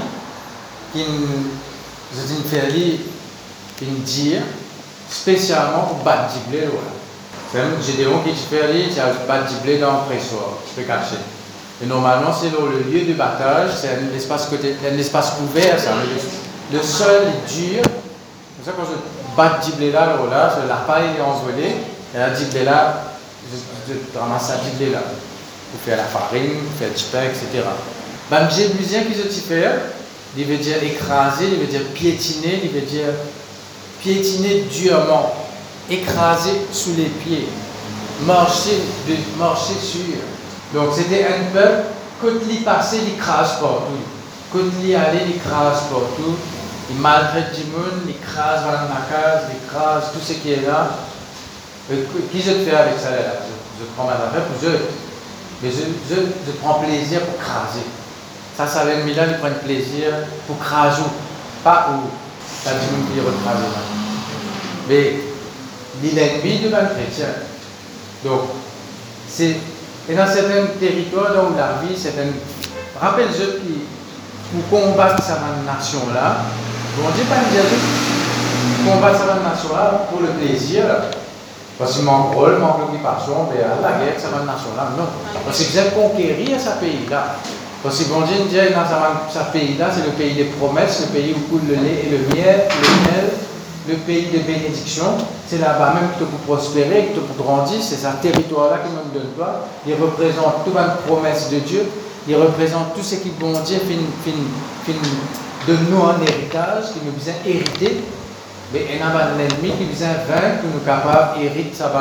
une 0.96 2.44
félie 2.48 3.00
qui 3.78 3.86
dire 3.86 4.42
spécialement 5.10 5.84
pour 5.84 5.98
battre 5.98 6.34
du 6.34 6.50
blé. 6.50 6.68
J'ai 7.54 7.94
des 7.94 8.04
gens 8.04 8.22
qui 8.22 8.32
font 8.32 8.56
qui 8.90 9.28
battre 9.28 9.48
du 9.48 9.56
blé 9.64 9.78
dans 9.78 9.94
le 9.94 10.00
pressoir, 10.10 10.58
je 10.68 10.82
peux 10.82 10.88
cacher. 10.88 11.22
Et 11.82 11.86
normalement, 11.86 12.32
c'est 12.34 12.50
le 12.50 12.92
lieu 12.92 13.06
de 13.06 13.14
battage, 13.14 13.72
c'est 13.76 13.90
un 13.90 14.16
espace, 14.16 14.48
côté, 14.48 14.76
un 14.90 14.98
espace 14.98 15.34
ouvert. 15.42 15.78
Le, 16.72 16.82
sol 16.82 17.24
est 17.28 17.54
dur. 17.54 17.84
C'est 18.60 18.72
ça 18.72 18.76
quand 18.76 18.84
je 18.86 19.36
bat 19.36 19.60
là, 19.92 20.16
là, 20.30 20.56
la 20.68 20.76
paille 20.76 21.10
est 21.18 21.22
envolée, 21.22 21.76
et 22.14 22.18
la 22.18 22.30
diblé 22.30 22.64
là, 22.64 23.04
je, 23.52 23.94
je 23.94 24.20
ramasse 24.20 24.50
la 24.50 24.70
diblé 24.70 24.92
là. 24.92 25.00
pour 25.72 25.82
faire 25.82 25.98
la 25.98 26.04
farine, 26.04 26.62
pour 26.64 26.80
faire 26.80 26.94
du 26.96 27.04
pain, 27.12 27.24
etc. 27.24 27.64
Ben, 28.32 28.50
Jébusien 28.50 29.04
qui 29.04 29.14
se 29.14 29.42
faire, 29.42 29.74
il 30.38 30.46
veut 30.46 30.58
dire 30.58 30.82
écraser, 30.82 31.46
il 31.52 31.60
veut 31.60 31.68
dire 31.68 31.84
piétiner, 31.94 32.62
il 32.64 32.72
veut 32.72 32.86
dire 32.86 33.10
piétiner 34.06 34.66
durement, 34.72 35.34
écraser 35.90 36.62
sous 36.72 36.94
les 36.96 37.06
pieds, 37.06 37.48
marcher, 38.22 38.82
sur. 39.82 40.00
Donc 40.74 40.94
c'était 40.96 41.26
un 41.26 41.52
peuple, 41.52 41.86
quand 42.22 42.28
il 42.48 42.64
passait, 42.64 43.00
il 43.08 43.18
crase 43.18 43.60
partout. 43.60 44.04
Quand 44.54 44.60
il 44.84 44.96
allait, 44.96 45.26
il 45.28 45.40
crase 45.40 45.86
partout. 45.92 46.36
Il 46.92 46.98
maltraite 46.98 47.56
du 47.56 47.72
monde, 47.72 48.04
il 48.08 48.20
crase 48.20 48.62
dans 48.64 48.72
la 48.72 49.02
case, 49.10 49.46
il 49.52 49.68
crase 49.68 50.12
tout 50.14 50.20
ce 50.24 50.34
qui 50.34 50.52
est 50.52 50.68
là. 50.68 50.92
qui 52.32 52.42
je 52.42 52.64
fais 52.64 52.76
avec 52.76 53.00
ça 53.00 53.10
là? 53.10 53.42
Je, 53.80 53.86
prends 53.96 54.06
ma 54.06 54.14
affaire 54.14 54.44
pour 54.44 54.62
je. 54.62 54.78
Mais 55.64 55.72
je, 55.72 56.16
je, 56.16 56.52
prends 56.62 56.76
plaisir 56.76 57.22
pour 57.22 57.40
craser. 57.40 57.86
Ça, 58.56 58.68
ça 58.68 58.86
veut 58.86 59.04
dire 59.04 59.24
il 59.28 59.38
prend 59.40 59.50
plaisir 59.66 60.12
pour 60.46 60.60
craser. 60.60 61.02
Pas 61.64 61.88
où. 61.92 62.25
Dit 62.66 63.14
qui 63.14 63.20
recraser. 63.20 63.68
Mais 64.90 65.14
l'ennemi 66.02 66.60
de 66.60 66.74
un 66.74 66.86
chrétien. 66.86 67.28
Donc, 68.24 68.42
c'est 69.28 69.58
et 70.08 70.14
dans 70.14 70.28
certains 70.28 70.68
territoires 70.80 71.34
où 71.50 71.58
la 71.58 71.82
vie, 71.82 71.98
c'est 71.98 72.14
un. 72.20 72.30
Rappelle-je 73.00 73.58
qui, 73.60 73.82
pour 74.52 74.82
combattre 74.82 75.22
cette 75.24 75.42
nation-là, 75.66 76.38
bon 76.98 77.10
Dieu 77.16 77.26
pas 77.26 77.50
dire 77.52 77.64
combattre 78.86 79.20
cette 79.20 79.44
nation-là 79.44 80.08
pour 80.10 80.22
le 80.22 80.28
plaisir, 80.28 80.84
parce 81.80 81.94
qu'il 81.94 82.04
manque 82.04 82.36
rôle, 82.36 82.60
manque 82.60 82.80
l'occupation, 82.82 83.50
mais 83.52 83.62
la 83.62 83.98
guerre, 83.98 84.14
cette 84.16 84.32
nation-là, 84.32 84.92
non. 84.96 85.08
Parce 85.44 85.58
qu'il 85.58 85.68
vient 85.68 85.90
conquérir 85.90 86.60
ce 86.60 86.80
pays-là. 86.80 87.38
Parce 87.86 88.00
que 88.00 88.10
bon 88.10 88.22
Dieu 88.22 88.34
dit 88.50 88.58
dans 88.74 89.30
ce 89.30 89.52
pays-là, 89.52 89.92
c'est 89.94 90.06
le 90.06 90.14
pays 90.18 90.34
des 90.34 90.46
promesses, 90.46 91.02
le 91.02 91.20
pays 91.20 91.36
où 91.38 91.52
coule 91.52 91.68
le 91.70 91.76
lait 91.76 92.06
et 92.08 92.10
le 92.10 92.18
miel, 92.34 92.68
le 92.68 93.12
miel 93.12 93.30
le 93.88 93.94
pays 93.98 94.26
de 94.34 94.40
bénédiction, 94.40 95.06
c'est 95.48 95.60
là-bas 95.60 95.94
même 95.94 96.10
que 96.14 96.24
tu 96.24 96.32
peux 96.32 96.52
prospérer, 96.52 97.12
que 97.14 97.20
peux 97.20 97.44
grandir, 97.44 97.78
c'est 97.80 97.98
ce 97.98 98.08
territoire-là 98.24 98.80
qui 98.80 98.90
nous 98.90 99.14
donne 99.14 99.32
toi. 99.34 99.68
Il 99.86 99.94
représente 99.94 100.66
toute 100.66 100.74
la 100.74 100.98
promesse 101.06 101.52
de 101.52 101.60
Dieu, 101.60 101.86
il 102.28 102.36
représente 102.36 102.96
tout 102.96 103.04
ce 103.04 103.18
qui, 103.18 103.30
bon 103.40 103.54
Dieu, 103.64 103.78
fin, 103.78 104.92
de 105.68 105.78
nous 105.88 106.00
en 106.00 106.20
héritage, 106.24 106.86
qui 106.92 107.02
nous 107.06 107.14
vient 107.24 107.36
hériter, 107.46 107.98
mais 108.74 108.88
il 108.90 108.98
y 108.98 109.00
a 109.00 109.06
un 109.06 109.38
ennemi 109.38 109.78
qui 109.78 109.96
vient 109.96 110.16
vaincre, 110.28 110.62
qui 110.62 110.68
nous 110.74 110.84
capable 110.84 111.40
d'hériter 111.40 111.76
sa 111.76 111.92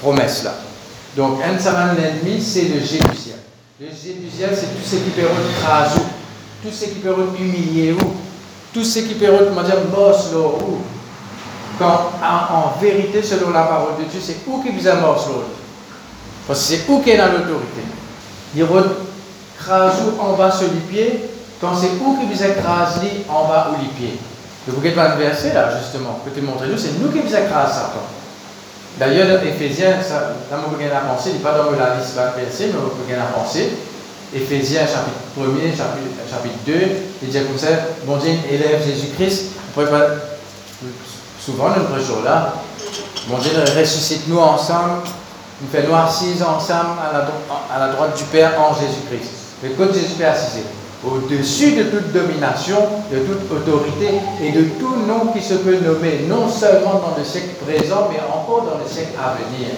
promesse-là. 0.00 0.54
Donc, 1.16 1.40
un 1.42 1.94
l'ennemi, 1.94 2.40
c'est 2.40 2.68
le 2.68 2.78
Jébusien. 2.78 3.34
Le 3.80 3.86
Jébusien, 3.88 4.50
c'est 4.54 4.66
tout 4.66 4.84
ce 4.84 4.94
qui 4.94 5.10
peut 5.10 5.26
craser, 5.60 6.00
tout 6.62 6.70
ce 6.70 6.84
qui 6.84 7.00
peut 7.00 7.12
humilier, 7.40 7.96
tout 8.72 8.84
ce 8.84 9.00
qui 9.00 9.14
peut 9.14 9.26
comment 9.48 9.64
dire, 9.64 9.78
Quand 11.76 12.12
en, 12.22 12.80
vérité, 12.80 13.20
selon 13.20 13.50
la 13.50 13.64
parole 13.64 13.96
de 13.98 14.04
Dieu, 14.08 14.20
c'est 14.22 14.36
où 14.46 14.62
qui 14.62 14.70
vous 14.70 14.86
a 14.86 14.94
mort 14.94 15.28
Parce 16.46 16.60
que 16.60 16.64
c'est 16.66 16.88
où 16.88 17.00
qui 17.00 17.10
est 17.10 17.16
dans 17.16 17.32
l'autorité. 17.32 17.82
Il 18.54 18.64
crase 19.58 19.94
en 20.20 20.34
bas 20.34 20.52
sur 20.52 20.68
les 20.68 20.80
pieds, 20.88 21.24
quand 21.60 21.74
c'est 21.74 21.90
où 22.00 22.16
qui 22.16 22.32
vous 22.32 22.44
écrase 22.44 23.00
en 23.28 23.48
bas 23.48 23.72
ou 23.72 23.82
les 23.82 23.88
pieds. 23.88 24.20
Vous 24.68 24.76
voyez 24.76 24.94
pas 24.94 25.16
le 25.16 25.24
verset 25.24 25.52
là, 25.52 25.80
justement, 25.80 26.20
que 26.24 26.30
tu 26.30 26.46
montres 26.46 26.62
nous, 26.62 26.78
c'est 26.78 26.96
nous 27.00 27.10
qui 27.10 27.18
vous 27.18 27.34
écrase 27.34 27.72
Satan. 27.74 28.06
D'ailleurs, 28.98 29.26
dans 29.26 29.44
Éphésiens, 29.44 30.00
ça, 30.02 30.34
dans 30.50 30.58
mon 30.58 30.78
à 30.78 31.00
penser, 31.00 31.30
il 31.30 31.36
n'est 31.36 31.42
pas 31.42 31.58
dans 31.58 31.70
la 31.72 31.96
liste 31.96 32.14
verset, 32.14 32.70
mais 32.72 32.78
on 32.78 32.90
peut 32.90 33.04
bien 33.06 33.18
à 33.20 33.26
penser. 33.26 33.72
Éphésiens 34.32 34.82
chapitre 34.82 35.18
1er, 35.38 35.76
chapitre, 35.76 36.54
2, 36.66 36.72
il 37.22 37.28
dit 37.28 37.38
comme 37.38 37.58
ça, 37.58 37.68
bon 38.04 38.16
Dieu 38.16 38.32
élève 38.50 38.84
Jésus-Christ, 38.84 39.52
souvent 41.40 41.68
notre 41.68 42.04
jour 42.04 42.22
là, 42.24 42.54
bon 43.28 43.38
Dieu 43.38 43.52
ressuscite-nous 43.78 44.38
ensemble, 44.38 45.02
nous 45.60 45.68
fait 45.70 45.86
nous 45.86 45.92
ensemble 45.94 46.98
à 47.00 47.12
la, 47.12 47.28
à 47.74 47.86
la, 47.86 47.92
droite 47.92 48.16
du 48.16 48.24
Père 48.24 48.52
en 48.60 48.74
Jésus-Christ. 48.74 49.30
Mais 49.62 49.70
quand 49.78 49.92
Jésus 49.92 50.20
est 50.20 50.24
assis, 50.24 50.62
au-dessus 51.06 51.72
de 51.72 51.84
toute 51.84 52.12
domination, 52.12 52.78
de 53.12 53.18
toute 53.20 53.50
autorité 53.50 54.20
et 54.42 54.52
de 54.52 54.62
tout 54.80 54.96
nom 55.06 55.32
qui 55.32 55.42
se 55.42 55.54
peut 55.54 55.78
nommer, 55.78 56.24
non 56.28 56.48
seulement 56.48 56.94
dans 56.94 57.14
le 57.16 57.24
siècle 57.24 57.56
présent, 57.66 58.08
mais 58.10 58.20
encore 58.20 58.62
dans 58.62 58.78
le 58.82 58.88
siècle 58.88 59.12
à 59.18 59.34
venir. 59.34 59.68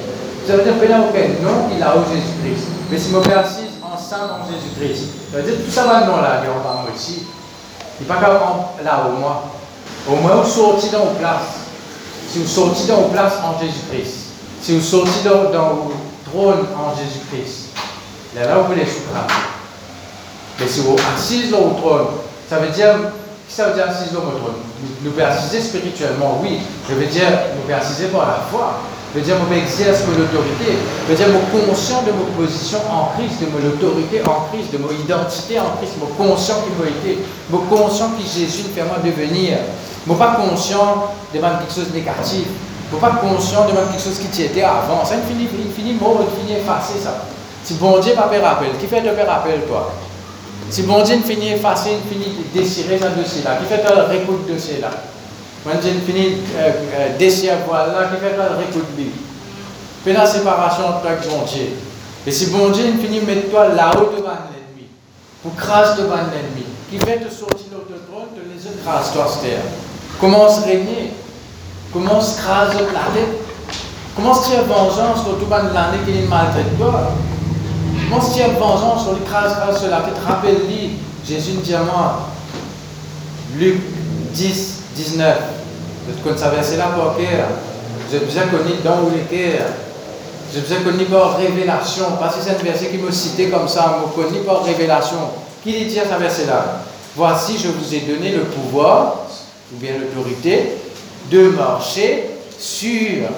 Ça 0.46 0.56
veut 0.56 0.62
dire 0.62 0.78
qu'il 0.78 0.88
n'y 0.88 0.94
a 0.94 1.00
aucun 1.00 1.28
nom 1.42 1.68
qu'il 1.68 1.82
a 1.82 1.96
au 1.96 2.04
Jésus-Christ. 2.04 2.68
Mais 2.90 2.98
si 2.98 3.10
je 3.10 3.16
me 3.16 3.20
assis 3.20 3.66
ensemble 3.82 4.32
en 4.32 4.52
Jésus-Christ. 4.52 5.08
Ça 5.32 5.38
veut 5.38 5.42
dire 5.42 5.64
tout 5.64 5.70
ça 5.70 5.84
maintenant 5.86 6.20
là, 6.20 6.42
on 6.44 6.84
va 6.84 6.96
ici. 6.96 7.26
Il 8.00 8.06
pas 8.06 8.20
là 8.20 9.08
au 9.08 9.18
moins. 9.18 9.42
Au 10.08 10.16
moins, 10.16 10.36
vous 10.36 10.48
sortez 10.48 10.90
dans 10.90 11.06
vos 11.06 11.14
places. 11.18 11.66
Si 12.30 12.38
vous 12.38 12.46
sortez 12.46 12.86
dans 12.86 13.02
vos 13.02 13.08
places 13.08 13.34
en 13.42 13.58
Jésus-Christ. 13.58 14.14
Si 14.60 14.76
vous 14.76 14.84
sortez 14.84 15.24
dans, 15.24 15.74
vos 15.74 15.92
trônes 16.30 16.66
en 16.76 16.94
Jésus-Christ. 16.96 17.70
Là, 18.36 18.46
là, 18.46 18.58
vous 18.58 18.64
pouvez 18.64 18.84
les 18.84 18.86
Mais 20.61 20.66
si 20.66 20.81
vous 20.81 20.97
assisez 21.14 21.49
dans 21.49 21.61
vos 21.61 21.81
trône, 21.81 22.07
ça 22.49 22.59
veut 22.59 22.71
dire 22.71 22.95
ça 23.49 23.69
veut 23.69 23.75
dire 23.75 23.88
assise 23.88 24.12
votre 24.12 24.27
trône 24.38 24.61
Nous 25.03 25.11
pouvons 25.12 25.62
spirituellement, 25.62 26.40
oui. 26.42 26.59
Je 26.88 26.95
veux 26.95 27.07
dire, 27.07 27.29
nous 27.55 27.62
pouvons 27.62 28.19
par 28.19 28.29
la 28.29 28.40
foi. 28.51 28.81
Veut 29.14 29.23
dire 29.23 29.37
mon 29.38 29.57
exerce 29.57 30.03
mon 30.05 30.12
autorité, 30.12 30.77
veut 31.09 31.14
dire 31.14 31.29
mon 31.29 31.40
conscient 31.49 32.03
de 32.03 32.12
mon 32.12 32.27
position 32.37 32.77
en 32.90 33.16
Christ, 33.16 33.40
de 33.40 33.47
mon 33.47 33.66
autorité 33.66 34.21
en 34.29 34.53
Christ, 34.53 34.73
de 34.73 34.79
mon 34.79 34.90
identité 34.90 35.59
en 35.59 35.79
Christ, 35.79 35.95
mon 35.99 36.12
conscient 36.23 36.57
qui 36.57 36.71
m'a 36.77 36.87
été, 36.87 37.25
mon 37.49 37.61
conscient 37.61 38.11
qui 38.19 38.29
Jésus 38.29 38.64
me 38.64 38.75
fait 38.75 38.85
moi 38.85 38.99
devenir, 39.03 39.57
mon 40.07 40.16
pas 40.16 40.37
conscient 40.37 41.14
de 41.33 41.38
quelque 41.38 41.73
chose 41.75 41.88
de 41.88 41.97
négatif, 41.97 42.45
mon 42.92 42.99
pas 42.99 43.12
conscient 43.12 43.64
de 43.64 43.71
quelque 43.71 44.05
chose 44.05 44.19
qui 44.21 44.42
était 44.42 44.62
avant, 44.62 45.03
ça 45.03 45.14
il 45.16 45.25
finit, 45.33 45.49
il 45.64 45.73
finit 45.73 45.95
mort, 45.95 46.21
il 46.21 46.47
finit 46.47 46.61
ça. 46.66 47.25
Si 47.64 47.73
bon 47.75 47.99
Dieu 48.01 48.12
pas 48.12 48.29
fait 48.29 48.40
rappel, 48.40 48.77
qui 48.79 48.87
fait 48.87 49.01
te 49.01 49.14
faire 49.14 49.27
rappel 49.27 49.62
toi? 49.66 49.92
Si 50.71 50.83
bon 50.83 51.03
Dieu 51.03 51.19
finit 51.25 51.53
effacé, 51.53 51.90
il 51.92 52.12
finit 52.12 52.35
déchirer 52.55 52.99
ce 52.99 53.21
dossier 53.21 53.42
là, 53.45 53.57
qui 53.57 53.66
fait 53.66 53.83
te 53.83 53.92
réécoute 53.92 54.49
dossier 54.49 54.81
là 54.81 54.90
quand 55.66 55.83
j'ai 55.83 55.92
fini 56.01 56.37
euh, 56.57 56.71
euh, 56.95 57.19
décider 57.19 57.51
voilà, 57.66 58.09
qui 58.09 58.21
fait 58.21 58.37
pas 58.37 58.51
le 58.51 58.57
récoute 58.57 58.85
Fais 60.05 60.12
la 60.12 60.25
séparation 60.25 60.87
entre 60.87 61.07
et 61.07 61.29
bon 61.29 61.42
Dieu. 61.45 61.66
Et 62.25 62.31
si 62.31 62.47
bon 62.47 62.69
Dieu 62.71 62.85
finit 63.03 63.21
mettre 63.21 63.51
toi 63.51 63.69
là-haut 63.69 64.12
devant 64.16 64.38
l'ennemi, 64.47 64.87
pour 65.42 65.57
craser 65.57 66.03
devant 66.03 66.16
l'ennemi, 66.16 66.64
qui 66.88 66.99
fait 66.99 67.19
te 67.19 67.33
sortir 67.33 67.66
de 67.73 67.92
ton 67.92 68.01
trône, 68.12 68.29
te 68.37 68.40
les 68.40 68.81
écrase 68.81 69.12
toi 69.12 69.27
terre. 69.42 69.62
Commence 70.21 70.61
régner. 70.61 71.12
Commence 71.92 72.38
à 72.38 72.42
craser 72.42 72.79
la 72.79 73.12
tête. 73.12 73.35
Commence 74.14 74.47
à 74.47 74.51
tirer 74.51 74.62
vengeance 74.62 75.25
sur 75.25 75.38
tout 75.38 75.47
le 75.51 75.57
monde 75.57 75.75
l'année 75.75 75.99
qui 76.07 76.19
est 76.19 76.29
maltraite 76.29 76.66
toi. 78.09 78.19
Commence 78.19 78.31
à 78.31 78.35
tirer 78.35 78.51
vengeance 78.59 79.03
sur 79.05 79.14
l'écrase 79.14 79.79
sur 79.79 79.88
la 79.88 80.01
tête. 80.01 80.14
Rappelle-lui, 80.27 80.92
Jésus 81.27 81.53
dit 81.62 81.75
à 81.75 81.83
moi, 81.83 82.29
Luc 83.57 83.81
10, 84.33 84.83
19. 84.95 85.38
Quand 86.23 86.38
ça 86.38 86.51
verset 86.51 86.77
là 86.77 86.90
pour 86.95 87.14
j'ai 88.11 88.21
besoin 88.21 88.42
connu 88.42 88.75
dans 88.85 89.01
où 89.03 89.11
les 89.11 89.59
J'ai 90.55 90.61
besoin 90.61 90.79
connu 90.85 91.05
par 91.07 91.37
révélation. 91.38 92.05
Parce 92.21 92.37
que 92.37 92.42
c'est 92.45 92.51
un 92.51 92.62
verset 92.62 92.87
qui 92.87 92.99
me 92.99 93.11
citait 93.11 93.49
comme 93.49 93.66
ça, 93.66 94.01
me 94.03 94.23
connu 94.23 94.40
par 94.40 94.62
révélation. 94.62 95.16
Qui 95.64 95.85
dit 95.87 95.99
à 95.99 96.05
ce 96.05 96.21
verset 96.21 96.47
là 96.47 96.83
Voici, 97.16 97.59
je 97.59 97.69
vous 97.69 97.95
ai 97.95 98.01
donné 98.01 98.31
le 98.31 98.42
pouvoir, 98.42 99.27
ou 99.73 99.79
bien 99.79 99.92
l'autorité, 99.99 100.77
de 101.31 101.49
marcher 101.49 102.31
sur 102.59 103.29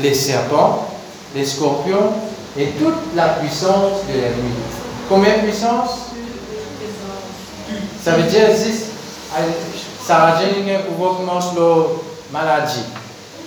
les 0.00 0.14
serpents, 0.14 0.86
les 1.34 1.44
scorpions 1.44 2.12
et 2.58 2.68
toute 2.78 3.14
la 3.14 3.28
puissance 3.28 4.06
de 4.08 4.12
l'ennemi. 4.12 4.54
Combien 5.08 5.38
de 5.38 5.42
puissance? 5.42 5.90
Ça 8.02 8.12
veut 8.12 8.28
dire, 8.30 8.48
Sarah 10.04 10.40
Jane 10.40 10.68
a 10.68 10.78
un 10.78 10.82
pouvoir 10.82 11.16
pour 11.16 11.24
manger 11.24 11.48
la 11.56 12.40
maladie. 12.40 12.84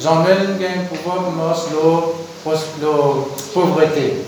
Jean-Noël 0.01 0.57
a 0.61 0.79
un 0.79 0.85
pouvoir 0.85 1.17
pour 1.23 1.33
manger 1.33 1.61
la 2.81 2.89
pauvreté. 3.53 4.25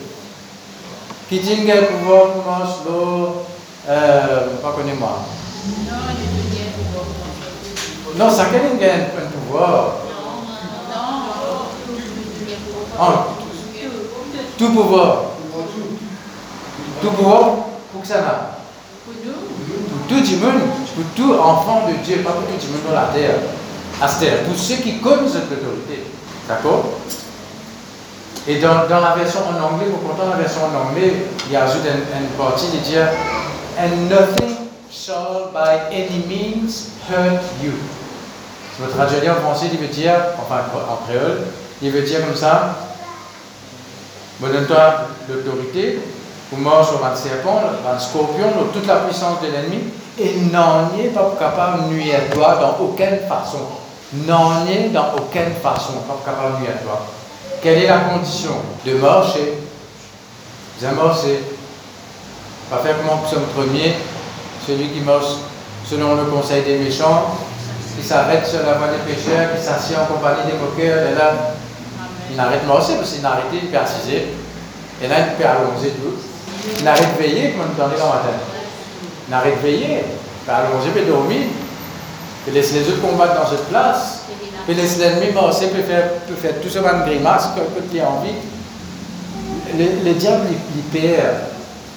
Kitty 1.30 1.72
a 1.72 1.76
un 1.76 1.84
pouvoir 1.84 2.24
pour 2.28 2.44
manger 2.46 2.72
la... 2.88 3.94
Euh, 3.94 4.48
pas 4.62 4.76
moi. 5.00 5.20
Non, 8.18 8.30
ça 8.30 8.44
a 8.44 8.46
un 8.46 9.30
pouvoir. 9.32 9.96
Oh, 13.00 13.41
tout 14.62 14.74
pouvoir. 14.74 15.24
Tout 17.02 17.10
pouvoir 17.10 17.42
pour 17.92 18.02
que 18.02 18.08
ça 18.08 18.22
va. 18.22 18.58
Pour 19.04 19.14
tout 20.08 20.16
le 20.16 20.38
monde 20.38 20.62
pour 20.94 21.06
tout 21.16 21.34
enfant 21.34 21.88
de 21.88 21.94
Dieu, 22.06 22.18
pas 22.18 22.32
pour 22.32 22.44
tout 22.44 22.68
le 22.68 22.74
monde 22.74 22.82
dans 22.90 22.94
la 22.94 23.08
terre. 23.08 23.38
À 24.00 24.08
terre, 24.08 24.44
pour 24.44 24.56
ceux 24.56 24.76
qui 24.76 25.00
connaissent 25.00 25.34
cette 25.34 25.52
autorité. 25.52 26.04
D'accord? 26.48 26.86
Et 28.48 28.60
dans, 28.60 28.88
dans 28.88 29.00
la 29.00 29.16
version 29.16 29.42
en 29.42 29.74
anglais, 29.74 29.88
pour 29.90 30.00
pourtant 30.00 30.30
la 30.30 30.38
version 30.38 30.62
en 30.64 30.90
anglais, 30.90 31.14
il 31.50 31.56
ajoute 31.56 31.84
une, 31.86 32.22
une 32.22 32.30
partie 32.38 32.68
de 32.68 32.78
dire 32.78 33.08
And 33.80 34.10
nothing 34.10 34.58
shall 34.92 35.50
by 35.54 35.88
any 35.92 36.24
means 36.28 36.92
hurt 37.10 37.42
you. 37.64 37.72
Si 38.76 38.82
vous 38.82 38.92
traduisez 38.92 39.30
en 39.30 39.36
français, 39.36 39.68
il 39.72 39.80
veut 39.80 39.88
dire, 39.88 40.14
enfin 40.40 40.62
en 40.90 41.06
créole, 41.08 41.42
il 41.82 41.92
veut 41.92 42.02
dire 42.02 42.26
comme 42.26 42.36
ça 42.36 42.91
Donne-toi 44.42 44.94
l'autorité, 45.30 46.00
mort 46.58 46.86
sur 46.88 47.06
un 47.06 47.16
serpent, 47.16 47.62
un 47.88 48.00
scorpion, 48.00 48.48
toute 48.74 48.88
la 48.88 48.96
puissance 48.98 49.40
de 49.42 49.48
l'ennemi, 49.48 49.84
et 50.20 50.36
n'en 50.52 50.90
est 51.00 51.10
pas 51.10 51.36
capable 51.40 51.84
de 51.84 51.90
nuire 51.94 52.16
à 52.16 52.22
toi 52.34 52.58
dans 52.60 52.84
aucune 52.84 53.20
façon. 53.30 53.60
N'en 54.28 54.66
est 54.68 54.90
dans 54.90 55.14
aucune 55.16 55.54
façon 55.62 55.94
pas 56.08 56.20
capable 56.26 56.56
de 56.56 56.62
nuire 56.62 56.72
à 56.76 56.80
toi. 56.84 57.06
Quelle 57.62 57.84
est 57.84 57.88
la 57.88 58.00
condition 58.00 58.54
De 58.86 58.94
marcher. 58.96 59.54
De 60.82 60.88
comme 60.88 61.00
en 63.10 63.18
psaume 63.28 63.46
premier, 63.56 63.94
celui 64.66 64.90
qui 64.90 65.02
marche 65.02 65.36
selon 65.88 66.16
le 66.16 66.24
conseil 66.24 66.64
des 66.64 66.80
méchants, 66.80 67.36
qui 67.96 68.04
s'arrête 68.06 68.48
sur 68.48 68.66
la 68.66 68.74
voie 68.74 68.88
des 68.88 69.14
pécheurs, 69.14 69.56
qui 69.56 69.64
s'assied 69.64 69.96
en 69.96 70.06
compagnie 70.12 70.52
des 70.52 70.58
moqueurs, 70.58 71.08
et 71.08 71.14
là, 71.16 71.54
il 72.32 72.38
n'arrête 72.38 72.64
de 72.64 72.68
marcher 72.68 72.96
parce 72.96 73.12
qu'il 73.12 73.22
n'a 73.22 73.32
arrêté 73.34 73.60
de 73.62 73.68
persiser. 73.68 74.28
Et 75.04 75.08
là, 75.08 75.16
il 75.20 75.36
peut 75.36 75.48
allonger 75.48 75.90
tout. 75.90 76.16
Il 76.80 76.88
arrête 76.88 77.18
de 77.18 77.22
veiller 77.22 77.52
comme 77.52 77.76
dans 77.78 77.92
les 77.92 77.98
matin. 78.00 78.40
Il 79.28 79.34
arrête 79.34 79.58
de 79.62 79.68
veiller. 79.68 80.04
Il 80.06 80.46
peut 80.46 80.52
allonger, 80.52 80.88
il 80.96 81.02
peut 81.02 81.12
dormir. 81.12 81.42
Il 82.48 82.54
laisse 82.54 82.74
les 82.74 82.88
autres 82.88 83.02
combattre 83.02 83.42
dans 83.44 83.50
cette 83.50 83.68
place. 83.68 84.22
Puis 84.66 84.76
laisse 84.76 84.98
l'ennemi 84.98 85.32
marcher, 85.34 85.68
peut 85.68 85.84
faire, 85.84 86.14
peut 86.28 86.36
faire 86.36 86.62
tout 86.62 86.70
ce 86.70 86.80
de 86.80 87.06
grimace 87.06 87.50
que 87.56 87.92
tu 87.92 88.00
as 88.00 88.10
envie. 88.10 88.36
Le, 89.78 90.06
le 90.06 90.14
diable, 90.14 90.46
il, 90.50 90.58
il 90.78 90.84
perd. 90.84 91.36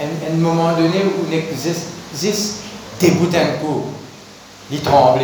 À 0.00 0.04
un 0.04 0.36
moment 0.36 0.72
donné 0.72 1.04
où 1.04 1.24
il 1.30 1.38
existe 1.38 2.64
déboute 3.00 3.34
un 3.34 3.58
coup. 3.64 3.84
Il 4.70 4.80
tremble. 4.80 5.20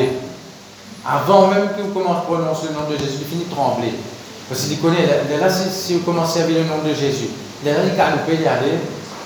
Avant 1.04 1.48
même 1.48 1.70
qu'il 1.74 1.92
commence 1.92 2.18
à 2.18 2.20
prononcer 2.20 2.68
le 2.68 2.74
nom 2.74 2.88
de 2.90 2.96
Jésus, 2.96 3.18
il 3.22 3.26
finit 3.26 3.44
de 3.44 3.50
trembler. 3.50 3.94
Parce 4.50 4.62
qu'il 4.62 4.80
connaît, 4.80 5.06
là, 5.06 5.48
si, 5.48 5.94
vous 5.94 6.00
commencez 6.00 6.40
servir 6.40 6.58
le 6.58 6.64
nom 6.64 6.82
de 6.82 6.92
Jésus, 6.92 7.30
là, 7.64 7.70
il 7.86 7.94
y 7.94 8.48
aller. 8.48 8.78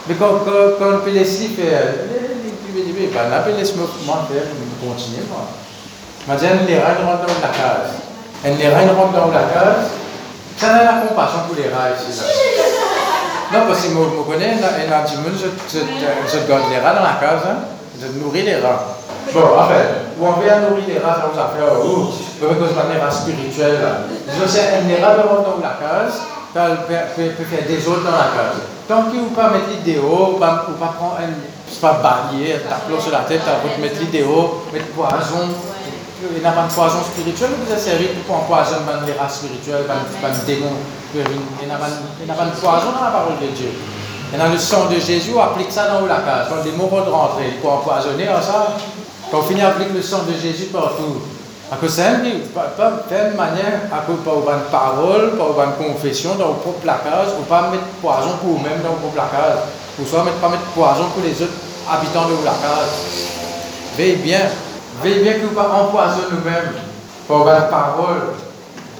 Mais 0.06 0.16
quand, 0.16 0.44
quand, 0.44 0.76
quand 0.78 0.96
on 0.96 0.98
peut 1.00 1.12
laisser 1.12 1.48
faire, 1.48 1.94
il 2.76 2.84
dit, 2.84 3.08
ben 3.10 3.30
là, 3.30 3.42
laisse-moi 3.56 3.86
faire, 4.04 4.42
je 4.44 4.86
continuer. 4.86 5.24
Moi. 5.30 5.48
Maintenant, 6.28 6.66
les 6.68 6.78
rails 6.78 7.02
rentrent 7.02 7.24
dans 7.24 7.40
la 7.40 7.48
case. 7.48 7.96
Et 8.44 8.54
les 8.54 8.68
rails 8.68 8.90
rentrent 8.90 9.12
dans 9.12 9.32
la 9.32 9.44
case. 9.48 9.88
Ça 10.58 10.74
n'a 10.74 10.84
la 10.84 11.06
compassion 11.06 11.40
pour 11.46 11.56
les 11.56 11.72
rails 11.72 11.94
ici. 12.06 12.20
Là. 12.20 13.58
Non, 13.58 13.66
parce 13.66 13.80
que 13.80 13.88
je 13.88 13.94
me 13.94 14.24
connais, 14.24 14.52
et 14.52 14.86
le 14.86 15.22
monde, 15.22 15.40
je 15.40 16.48
garde 16.48 16.70
les 16.70 16.78
rats 16.80 16.94
dans 16.94 17.02
la 17.02 17.16
case, 17.18 17.48
hein. 17.48 17.56
je 17.98 18.06
nourris 18.20 18.42
les 18.42 18.56
rats. 18.56 18.98
Bon, 19.32 19.40
enfin, 19.58 19.74
où 20.20 20.26
on 20.26 20.40
vient 20.40 20.60
nourrir 20.60 20.84
les 20.86 20.98
rats, 20.98 21.16
ça 21.16 21.30
vous 21.32 21.38
a 21.38 21.48
fait, 21.54 21.64
oh, 21.64 22.12
parce 22.40 22.54
que 22.54 22.64
c'est 22.68 22.94
une 22.94 23.00
rats 23.02 23.10
spirituelle. 23.10 23.80
Je 24.28 24.46
sais, 24.46 25.02
rats 25.02 25.14
rentrent 25.22 25.50
dans 25.50 25.62
la 25.62 25.76
case, 25.80 26.20
peut 26.52 27.44
faire 27.44 27.66
des 27.66 27.88
autres 27.88 28.04
dans 28.04 28.12
la 28.12 28.30
case. 28.36 28.62
Tant 28.86 29.02
vous 29.02 29.30
ne 29.30 29.34
pas 29.34 29.50
mettre 29.50 29.70
l'idéo, 29.70 30.34
ou 30.34 30.38
pas 30.38 30.66
prendre 30.78 31.16
un, 31.18 31.80
pas 31.80 31.94
barrière, 32.02 32.60
tableau 32.68 33.00
sur 33.00 33.12
la 33.12 33.20
tête, 33.20 33.40
vous 33.62 33.82
mettre 33.82 34.00
l'idéo, 34.00 34.62
mettre 34.72 34.86
poison, 34.88 35.48
il 36.32 36.40
n'y 36.40 36.46
a 36.46 36.52
pas 36.52 36.62
de 36.62 36.72
poison 36.72 37.02
spirituel, 37.02 37.50
vous 37.58 37.72
avez 37.72 37.80
servi 37.80 38.06
pour 38.26 38.36
empoisonner 38.36 38.84
les 39.06 39.12
races 39.14 39.36
spirituelles, 39.38 39.84
les 39.88 40.54
démons. 40.54 40.76
Il 41.14 41.20
n'y 41.20 41.72
a 41.72 42.34
pas 42.34 42.44
de 42.44 42.50
poison 42.50 42.92
dans 42.94 43.04
la 43.04 43.10
parole 43.10 43.38
de 43.40 43.48
Dieu. 43.48 43.70
Et 44.32 44.36
dans 44.36 44.48
le 44.48 44.58
sang 44.58 44.86
de 44.86 44.98
Jésus, 44.98 45.32
on 45.36 45.42
applique 45.42 45.70
ça 45.70 45.88
dans 45.88 46.06
la 46.06 46.16
case. 46.16 46.48
Quand 46.48 46.64
les 46.64 46.72
mots 46.72 46.88
vont 46.88 47.04
rentrer, 47.04 47.58
pour 47.60 47.74
empoisonner, 47.74 48.26
ça, 48.42 48.74
quand 49.34 49.40
on 49.40 49.42
finit 49.42 49.62
à 49.62 49.70
appliquer 49.70 49.92
le 49.92 50.02
sang 50.02 50.20
de 50.28 50.32
Jésus 50.32 50.66
partout. 50.66 51.18
Cause 51.80 51.90
ça, 51.90 52.02
pas, 52.54 52.70
pas 52.78 52.90
de 53.10 53.36
manière, 53.36 53.90
à 53.90 54.06
cause 54.06 54.18
pas 54.22 54.52
une 54.52 54.70
parole, 54.70 55.32
pas 55.36 55.64
une 55.64 55.92
confession 55.92 56.36
dans 56.36 56.54
propre 56.54 56.84
case, 56.84 57.34
ou 57.40 57.42
pas 57.42 57.62
mettre 57.62 57.82
poison 58.00 58.38
pour 58.40 58.58
vous-même 58.58 58.80
dans 58.84 58.90
vos 58.90 59.08
propre 59.08 59.28
case, 59.28 59.58
ou 59.98 60.06
soit 60.06 60.24
pas 60.40 60.48
mettre 60.50 60.70
poison 60.74 61.10
pour 61.12 61.24
les 61.24 61.34
autres 61.42 61.58
habitants 61.90 62.28
de 62.28 62.44
la 62.44 62.52
case. 62.52 62.94
Veillez 63.96 64.16
bien. 64.16 64.40
Veillez 65.02 65.22
bien 65.22 65.32
que 65.32 65.46
vous 65.46 65.54
pas 65.54 65.68
empoisonner 65.68 66.30
nous-mêmes 66.30 66.72
pour 67.26 67.44
la 67.44 67.62
parole. 67.62 68.38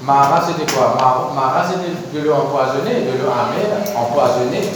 Mara, 0.03 0.43
c'était 0.45 0.71
quoi? 0.73 0.97
Mara, 0.99 1.65
c'était 1.65 2.19
de 2.19 2.29
empoisonnée, 2.29 3.07
de 3.07 3.23
l'eau 3.23 3.31
amère, 3.31 3.87
empoisonnée. 3.97 4.69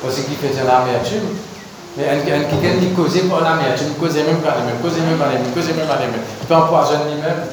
Parce 0.00 0.14
qu'il 0.14 0.36
faisait 0.36 0.64
l'amertume. 0.64 1.36
Mais 1.96 2.04
quelqu'un 2.24 2.78
qui 2.80 2.88
causait 2.94 3.28
pour 3.28 3.40
l'amertume, 3.40 3.94
causait 4.00 4.24
même 4.24 4.40
par 4.40 4.56
les 4.56 4.64
mêmes, 4.64 4.80
causait 4.80 5.02
même 5.02 5.18
par 5.18 5.28
les 5.28 5.36
mêmes, 5.36 5.52
causait 5.54 5.74
même 5.74 5.86
par 5.86 6.00
les 6.00 6.06
mêmes. 6.06 6.24
Il 6.40 6.46
peut 6.46 6.54
empoisonner 6.54 7.12
lui-même. 7.14 7.44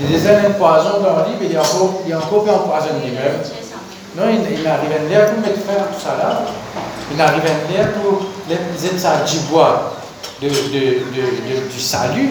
Il 0.00 0.06
disait 0.06 0.36
un 0.46 0.50
poison 0.52 1.00
dans 1.02 1.18
le 1.18 1.24
livre, 1.28 1.42
il 1.42 1.52
y 1.52 1.56
a 1.56 1.60
encore, 1.60 2.00
il 2.06 2.10
y 2.10 2.12
a. 2.14 2.18
Non, 4.16 4.24
il, 4.28 4.58
il 4.58 4.66
arrive 4.66 4.90
à 4.90 5.08
l'air 5.08 5.30
pour 5.30 5.40
mettre 5.40 5.60
faire 5.60 5.86
tout 5.86 6.00
ça 6.02 6.16
là. 6.16 6.42
Il 7.12 7.20
arrive 7.20 7.42
à 7.44 7.72
l'air 7.72 7.92
pour 7.94 8.26
les 8.48 8.86
aider 8.86 9.06
à 9.06 9.24
bois 9.50 9.96
de, 10.42 10.48
de, 10.48 10.52
de, 10.52 11.72
du 11.72 11.80
salut 11.80 12.30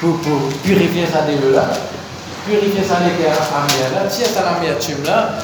pour, 0.00 0.16
pour 0.18 0.48
purifier 0.64 1.06
sa 1.06 1.20
là, 1.20 1.68
purifier 2.46 2.82
sa 2.82 2.96
amère 2.96 3.92
là, 3.94 4.08
tiens 4.10 4.26
à 4.36 4.54
l'amertume 4.54 5.04
là, 5.04 5.34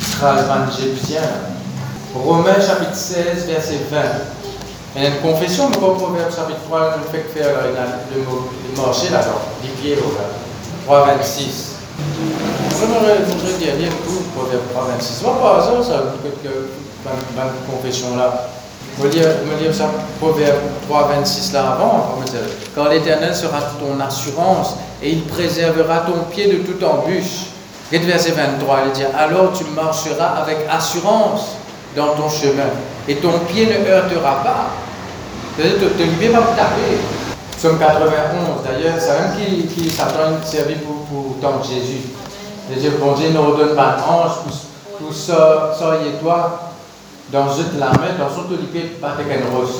sera 0.00 0.34
jésusien. 0.70 1.20
Romains 2.12 2.60
chapitre 2.60 2.94
16, 2.94 3.46
verset 3.46 3.78
20. 3.90 3.98
Une 4.96 5.20
confession, 5.22 5.70
pas 5.70 5.78
Proverbe 5.78 6.34
chapitre 6.34 6.58
3, 6.66 6.96
je 6.98 7.16
fais 7.16 7.22
que 7.22 7.38
faire 7.38 7.54
le, 7.62 8.20
le 8.20 8.82
marché 8.82 9.08
là, 9.10 9.20
les 9.62 9.68
pieds 9.70 9.94
là. 9.94 10.02
3, 10.84 11.06
26. 11.06 11.76
Je 12.70 12.86
voudrais 12.86 13.58
dire, 13.58 13.76
lire 13.76 13.92
tout, 14.04 14.20
Proverbe 14.34 14.62
3, 14.72 14.88
26. 14.96 15.22
Pas 15.22 15.30
par 15.30 15.58
hasard, 15.60 15.84
ça, 15.84 16.02
que, 16.24 16.48
que, 16.48 17.70
confession 17.70 18.16
là. 18.16 18.48
Je 18.98 19.06
vais 19.06 19.62
lire 19.62 19.72
ça, 19.72 19.90
Proverbe 20.20 20.58
3, 20.88 21.08
26 21.20 21.52
là 21.52 21.72
avant. 21.72 22.18
Quand 22.74 22.88
l'Éternel 22.88 23.34
sera 23.34 23.60
ton 23.78 24.00
assurance 24.00 24.74
et 25.00 25.10
il 25.10 25.22
préservera 25.22 26.00
ton 26.00 26.24
pied 26.32 26.48
de 26.52 26.58
toute 26.64 26.82
embûche. 26.82 27.46
verset 27.92 28.32
23, 28.32 28.78
il 28.86 28.92
dit 28.92 29.04
Alors 29.16 29.52
tu 29.52 29.62
marcheras 29.72 30.42
avec 30.42 30.58
assurance 30.68 31.52
dans 31.96 32.08
ton 32.14 32.28
chemin 32.28 32.70
et 33.08 33.16
ton 33.16 33.38
pied 33.48 33.66
ne 33.66 33.88
heurtera 33.88 34.42
pas. 34.42 34.70
C'est-à-dire 35.56 35.80
que 35.80 35.84
ton 35.86 36.16
pied 36.18 36.28
va 36.28 36.40
taper. 36.56 36.98
Psaume 37.56 37.78
91, 37.78 38.64
d'ailleurs, 38.64 38.94
c'est 38.98 39.20
même 39.20 39.36
qui, 39.36 39.66
qui 39.66 39.90
Satan 39.90 40.42
servi 40.42 40.76
pour, 40.76 41.04
pour 41.04 41.36
tant 41.42 41.62
Jésus. 41.62 42.00
C'est-à-dire, 42.66 42.92
bon 42.98 43.12
Dieu 43.12 43.30
nous 43.34 43.42
redonne 43.42 43.76
pas 43.76 43.96
d'ange 43.98 44.36
pour, 44.98 45.06
pour 45.08 45.12
et 45.12 46.22
toi 46.22 46.70
dans 47.30 47.52
une 47.52 47.78
la 47.78 47.86
main, 47.88 48.16
dans 48.18 48.34
son 48.34 48.44
tulipé, 48.48 48.96
pas 49.00 49.10
de 49.10 49.56
rose. 49.56 49.74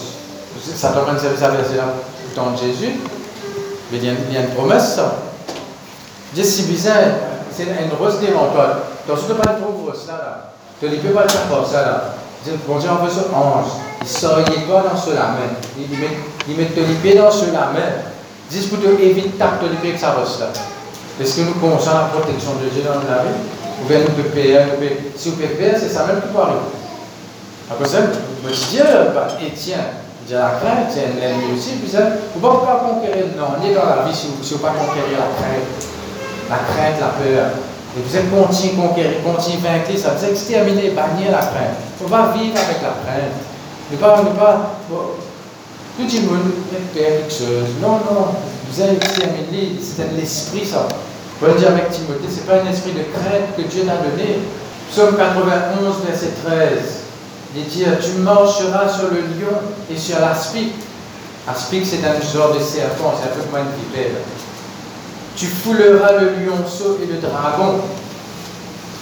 Ça 0.75 0.91
tombe 0.91 1.19
servir 1.19 1.39
ça 1.39 1.49
verset 1.49 1.77
là 1.77 1.85
dans 2.37 2.57
Jésus. 2.57 3.01
Mais 3.91 3.99
il 3.99 4.05
y, 4.05 4.09
a, 4.09 4.13
il 4.29 4.35
y 4.35 4.37
a 4.37 4.43
une 4.43 4.51
promesse, 4.51 4.95
ça. 4.97 5.15
Dieu, 6.33 6.45
c'est 6.45 6.65
bizarre, 6.65 6.97
c'est 7.51 7.65
une 7.65 7.97
rose 7.99 8.21
devant 8.21 8.51
toi. 8.53 8.85
Dans 9.09 9.17
ce 9.17 9.33
pas 9.33 9.55
de 9.55 9.65
rose 9.65 10.07
là, 10.07 10.15
là. 10.15 10.53
Tu 10.79 10.87
ne 10.87 10.97
peux 10.97 11.11
pas 11.11 11.25
le 11.25 11.29
faire 11.29 11.83
là. 11.83 12.15
Bon 12.67 12.79
Dieu 12.79 12.89
envoie 12.89 13.11
ce 13.11 13.21
ange. 13.35 13.73
Il 14.01 14.09
sort 14.09 14.43
toi 14.67 14.85
dans 14.91 14.99
ce 14.99 15.11
la 15.11 15.37
main. 15.37 15.53
Il 15.77 15.99
met, 15.99 16.17
il 16.49 16.57
met 16.57 16.67
tulipé 16.67 17.15
dans 17.19 17.31
ce 17.31 17.47
la 17.53 17.69
main. 17.69 18.01
Dis 18.49 18.67
pour 18.67 18.81
te 18.81 18.87
éviter 19.01 19.29
de 19.29 19.35
taper 19.35 19.67
tulipé 19.67 19.89
avec 19.89 20.01
sa 20.01 20.13
rose 20.13 20.41
là. 20.41 20.47
Est-ce 21.21 21.37
que 21.37 21.41
nous 21.43 21.55
connaissons 21.55 21.91
la 21.93 22.09
protection 22.09 22.53
de 22.55 22.69
Dieu 22.71 22.83
dans 22.83 22.95
la 22.95 23.23
vie? 23.25 23.37
Ou 23.83 23.89
bien 23.89 24.01
nous 24.01 24.13
pouvons 24.13 24.31
payer, 24.35 24.59
si 25.17 25.29
vous 25.29 25.37
pouvez 25.37 25.49
payer, 25.49 25.73
c'est 25.79 25.91
ça 25.91 26.07
même 26.07 26.21
qui 26.21 26.37
arriver. 26.37 26.59
Après 27.71 27.87
ça, 27.89 27.99
Dieu, 28.43 28.85
bah, 29.15 29.29
Étienne, 29.41 29.81
Dieu 30.27 30.37
la 30.37 30.59
crainte, 30.61 30.89
c'est 30.91 31.05
un 31.05 31.23
ennemi 31.23 31.57
aussi. 31.57 31.77
Puis 31.77 31.91
ça, 31.91 32.01
vous 32.35 32.41
ne 32.41 32.53
pouvez 32.53 32.67
pas 32.67 32.85
conquérir, 32.89 33.27
non, 33.37 33.57
on 33.61 33.65
est 33.65 33.75
dans 33.75 33.85
la 33.85 34.09
vie 34.09 34.17
si 34.17 34.29
vous 34.29 34.43
ne 34.43 34.49
pouvez 34.49 34.61
pas 34.61 34.75
conquérir 34.75 35.19
la 35.21 35.31
crainte. 35.37 35.69
La 36.49 36.57
crainte, 36.57 37.01
la 37.01 37.13
peur. 37.21 37.51
Et 37.97 38.03
vous 38.07 38.17
êtes 38.17 38.31
continue 38.31 38.75
conquérir, 38.75 39.23
continue 39.25 39.59
vaincre, 39.59 39.91
ça 39.99 40.15
dire 40.15 40.29
exterminer, 40.31 40.91
bannir 40.91 41.33
la 41.33 41.39
crainte. 41.39 41.79
Il 41.99 42.03
faut 42.03 42.11
pas 42.11 42.33
vivre 42.33 42.55
avec 42.55 42.83
la 42.83 42.95
crainte. 43.03 43.35
Ne 43.91 43.97
pas, 43.97 44.23
ne 44.23 44.31
pas, 44.39 44.77
tout 45.99 46.07
le 46.17 46.23
monde 46.23 46.53
chose. 47.29 47.75
Non, 47.83 47.99
non, 47.99 48.35
vous 48.71 48.81
avez 48.81 48.97
exterminé, 48.97 49.77
c'est 49.83 50.17
l'esprit 50.17 50.65
ça. 50.65 50.87
Vous 50.89 51.47
pouvez 51.47 51.59
dire 51.59 51.71
avec 51.71 51.91
Timothée, 51.91 52.29
ce 52.31 52.37
n'est 52.37 52.47
pas 52.47 52.63
un 52.63 52.71
esprit 52.71 52.93
de 52.93 53.03
crainte 53.13 53.57
que 53.57 53.63
Dieu 53.63 53.83
t'a 53.83 53.97
donné. 53.97 54.39
Psaume 54.91 55.17
91, 55.17 55.97
verset 56.07 56.31
13. 56.45 57.01
Il 57.57 57.65
dit 57.65 57.85
Tu 58.01 58.19
marcheras 58.21 58.89
sur 58.89 59.11
le 59.11 59.21
lion 59.21 59.59
et 59.91 59.97
sur 59.97 60.21
l'aspic. 60.21 60.73
Aspic, 61.49 61.85
c'est 61.85 62.07
un 62.07 62.21
genre 62.21 62.55
de 62.55 62.61
serpent, 62.61 63.15
c'est 63.19 63.31
un 63.31 63.35
peu 63.35 63.51
moins 63.51 63.61
une 63.61 63.83
vipère. 63.83 64.21
Tu 65.41 65.47
fouleras 65.47 66.21
le 66.21 66.45
lionceau 66.45 66.99
et 67.03 67.07
le 67.07 67.17
dragon. 67.17 67.81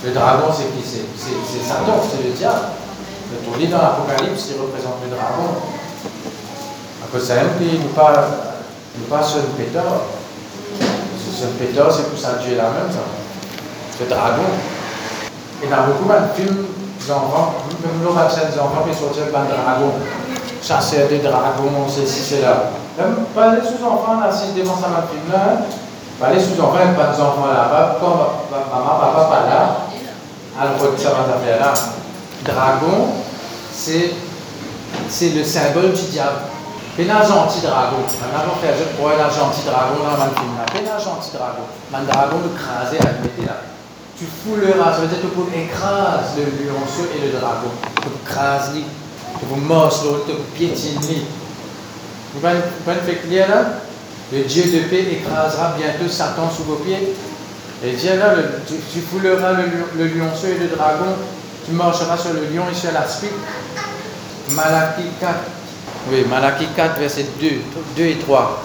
Le 0.04 0.12
dragon, 0.12 0.46
c'est 0.54 0.70
qui? 0.70 0.86
C'est 0.86 1.02
c'est 1.18 1.66
Satan, 1.66 1.98
c'est 2.08 2.22
le 2.22 2.30
diable. 2.30 2.78
Mais 3.32 3.38
on 3.52 3.58
lit 3.58 3.66
dans 3.66 3.78
l'Apocalypse, 3.78 4.46
il 4.54 4.62
représente 4.62 5.02
le 5.02 5.16
dragon. 5.16 5.58
De 7.12 7.18
ça, 7.18 7.34
il 7.60 7.66
n'est 7.66 7.88
pas, 7.88 8.28
il 8.94 9.00
n'est 9.00 9.08
pas 9.08 9.20
seul 9.20 9.42
péteur. 9.58 10.02
Seul 11.36 11.48
péteur, 11.58 11.92
c'est 11.92 12.08
pour 12.08 12.16
ça 12.16 12.38
Dieu 12.40 12.56
la 12.56 12.70
même, 12.70 12.92
ça. 12.92 13.02
C'est 13.98 14.04
le 14.04 14.10
dragon. 14.10 14.46
Il 15.60 15.68
y 15.68 15.72
a 15.72 15.80
beaucoup 15.82 16.08
de 16.08 16.40
films 16.40 16.66
d'enfants, 17.08 17.54
même 17.82 17.98
nous, 18.00 18.16
a 18.16 18.26
des 18.26 18.60
enfants 18.60 18.86
qui 18.88 18.96
sortent 18.96 19.32
par 19.32 19.42
dragon. 19.46 19.90
Chasseur 20.62 21.08
de 21.08 21.16
dragons, 21.16 21.88
ceci, 21.88 22.22
cela. 22.22 22.70
Même 22.96 23.24
pas 23.34 23.56
les 23.56 23.62
sous-enfants, 23.62 24.20
là, 24.20 24.30
si 24.30 24.54
je 24.54 24.62
devant 24.62 24.76
ça, 24.76 24.86
ma 24.86 25.02
film 25.02 25.32
là, 25.32 25.66
il 26.20 26.24
n'y 26.26 26.60
a 26.60 26.94
pas 26.94 27.16
d'enfants 27.16 27.46
là-bas, 27.46 27.96
comme 28.00 28.18
maman, 28.50 28.98
papa, 28.98 29.24
pas 29.30 29.46
là. 29.48 29.76
Alors, 30.60 30.74
ça 30.98 31.10
va 31.10 31.38
faire 31.44 31.60
là. 31.60 31.72
Dragon, 32.44 33.08
c'est 33.72 34.14
c'est 35.08 35.30
le 35.30 35.44
symbole 35.44 35.92
du 35.92 36.02
diable. 36.10 36.38
Un 36.98 37.22
gentil 37.22 37.60
dragon. 37.60 37.98
On 38.02 38.02
a 38.02 38.56
fait 38.60 38.74
je 38.76 38.96
crois 38.96 39.12
un 39.12 39.30
gentil 39.30 39.62
dragon 39.64 40.02
dans 40.02 40.24
le 40.24 40.30
film. 40.30 40.58
Un 40.58 40.98
gentil 40.98 41.30
dragon. 41.32 41.62
Un 41.94 42.02
dragon 42.02 42.38
de 42.38 42.58
craser 42.58 42.98
à 42.98 43.22
mettre 43.22 43.46
là. 43.46 43.62
Tu 44.18 44.24
fouleras, 44.24 44.94
ça 44.94 44.98
veut 45.02 45.06
dire 45.06 45.20
que 45.20 45.26
tu 45.28 45.60
écrases 45.60 46.34
le 46.36 46.42
lionceau 46.42 47.06
et 47.14 47.26
le 47.26 47.38
dragon. 47.38 47.70
Tu 48.02 48.08
écrases 48.08 48.74
lui. 48.74 48.84
Tu 49.38 49.46
vous 49.46 49.60
morces 49.60 50.02
l'autre, 50.02 50.26
tu 50.26 50.32
piétines 50.56 51.00
lui. 51.06 51.24
Vous 52.34 52.40
pouvez 52.40 52.96
faire 52.96 53.22
clair 53.22 53.48
là? 53.48 53.62
Le 54.32 54.42
Dieu 54.42 54.64
de 54.64 54.88
paix 54.88 55.06
écrasera 55.10 55.74
bientôt 55.78 56.10
Satan 56.10 56.50
sous 56.54 56.64
vos 56.64 56.76
pieds. 56.76 57.14
Et 57.84 57.92
Dieu 57.92 58.18
là, 58.18 58.34
tu, 58.66 59.00
fouleras 59.00 59.52
le, 59.52 59.64
le 59.96 60.06
lionceau 60.08 60.48
et 60.48 60.58
le 60.58 60.68
dragon 60.76 61.14
tu 61.68 61.74
marcheras 61.74 62.16
sur 62.16 62.32
le 62.32 62.40
lion 62.54 62.64
et 62.70 62.74
sur 62.74 62.92
l'aspic. 62.92 63.30
Malachie 64.52 65.10
4. 65.20 65.34
Oui, 66.10 66.24
Malachie 66.28 66.68
4, 66.74 66.98
verset 66.98 67.26
2, 67.38 67.48
2 67.96 68.02
et 68.02 68.16
3. 68.16 68.62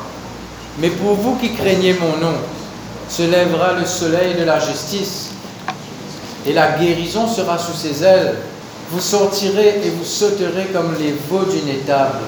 Mais 0.80 0.90
pour 0.90 1.16
vous 1.16 1.36
qui 1.36 1.54
craignez 1.54 1.96
mon 2.00 2.26
nom, 2.26 2.36
se 3.10 3.24
lèvera 3.24 3.74
le 3.74 3.86
soleil 3.86 4.36
de 4.36 4.46
la 4.46 4.60
justice, 4.60 5.32
et 6.46 6.54
la 6.54 6.78
guérison 6.78 7.28
sera 7.28 7.58
sous 7.58 7.74
ses 7.74 8.04
ailes. 8.04 8.36
Vous 8.90 9.02
sortirez 9.02 9.82
et 9.84 9.90
vous 9.90 10.06
sauterez 10.06 10.68
comme 10.72 10.96
les 10.98 11.14
veaux 11.30 11.44
d'une 11.44 11.68
étable, 11.68 12.20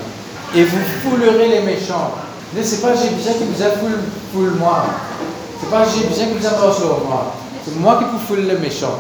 et 0.54 0.64
vous 0.64 0.84
foulerez 1.04 1.48
les 1.48 1.62
méchants. 1.62 2.14
Ce 2.64 2.76
n'est 2.76 2.82
pas 2.82 2.96
j'ai 2.96 3.10
besoin 3.10 3.34
que 3.34 3.44
vous 3.44 3.62
a 3.62 3.70
foule, 3.72 4.00
foule 4.34 4.52
moi. 4.58 4.86
C'est 5.60 5.70
pas 5.70 5.84
j'ai 5.84 6.08
besoin 6.08 6.28
que 6.28 6.40
vous 6.40 6.46
a 6.46 6.74
sur 6.74 7.06
moi. 7.06 7.34
C'est 7.66 7.76
moi 7.76 7.98
qui 7.98 8.06
vous 8.06 8.20
foule 8.20 8.46
les 8.46 8.58
méchants. 8.58 9.00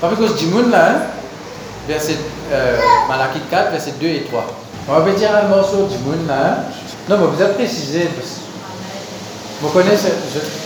Parce 0.00 0.14
que 0.14 0.38
du 0.38 0.46
monde 0.46 0.70
là, 0.70 0.90
hein, 0.90 1.00
verset, 1.88 2.16
euh, 2.52 2.76
Malachie 3.08 3.40
4, 3.50 3.72
verset 3.72 3.94
2 4.00 4.06
et 4.06 4.24
3. 4.24 4.44
On 4.88 5.00
va 5.00 5.12
dire 5.12 5.30
un 5.34 5.48
morceau 5.48 5.86
du 5.86 5.98
monde 5.98 6.26
là. 6.28 6.34
Hein? 6.34 6.56
Non, 7.08 7.18
mais 7.18 7.26
vous 7.26 7.42
avez 7.42 7.54
précisé. 7.54 8.08
Vous 9.60 9.68
connaissez, 9.68 10.08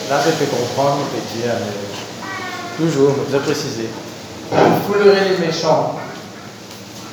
là 0.08 0.16
je 0.24 0.30
peux 0.32 0.50
comprendre, 0.50 0.98
je 1.12 1.18
peux 1.18 1.38
dire, 1.40 1.52
mais 1.60 2.84
toujours, 2.84 3.10
vous 3.28 3.34
avez 3.34 3.44
précisé. 3.44 3.88
Vous 4.50 4.92
foulerez 4.92 5.30
les 5.30 5.46
méchants, 5.46 5.96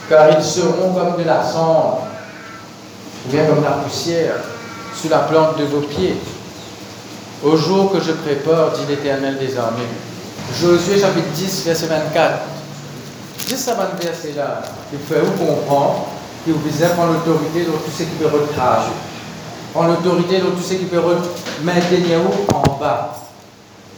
car 0.09 0.29
ils 0.37 0.43
seront 0.43 0.93
comme 0.93 1.21
de 1.21 1.27
la 1.27 1.43
cendre, 1.43 2.03
ou 3.25 3.31
bien 3.31 3.45
comme 3.45 3.63
la 3.63 3.71
poussière, 3.71 4.35
sous 4.95 5.09
la 5.09 5.19
plante 5.19 5.57
de 5.57 5.65
vos 5.65 5.81
pieds. 5.81 6.15
Au 7.43 7.57
jour 7.57 7.91
que 7.91 7.99
je 7.99 8.11
prépare, 8.11 8.71
dit 8.71 8.85
l'Éternel 8.87 9.37
des. 9.37 9.53
Josué 10.59 10.99
chapitre 10.99 11.27
10, 11.35 11.65
verset 11.65 11.87
24. 11.87 12.39
Juste 13.47 13.67
avant 13.69 13.83
ce 13.99 14.05
verset-là, 14.05 14.61
il 14.91 14.99
faut 14.99 15.25
vous 15.25 15.45
comprendre 15.45 16.07
que 16.45 16.51
vous 16.51 16.59
devez 16.69 16.87
prendre 16.93 17.13
l'autorité 17.13 17.61
de 17.61 17.71
tout 17.71 17.91
ce 17.91 18.03
qui 18.03 18.09
peut 18.19 18.25
recracher. 18.27 18.91
Prendre 19.73 19.89
l'autorité 19.89 20.39
de 20.39 20.45
tout 20.47 20.61
ce 20.61 20.75
qui 20.75 20.85
peut 20.85 21.01
maintenir 21.63 22.19
en 22.53 22.79
bas. 22.79 23.15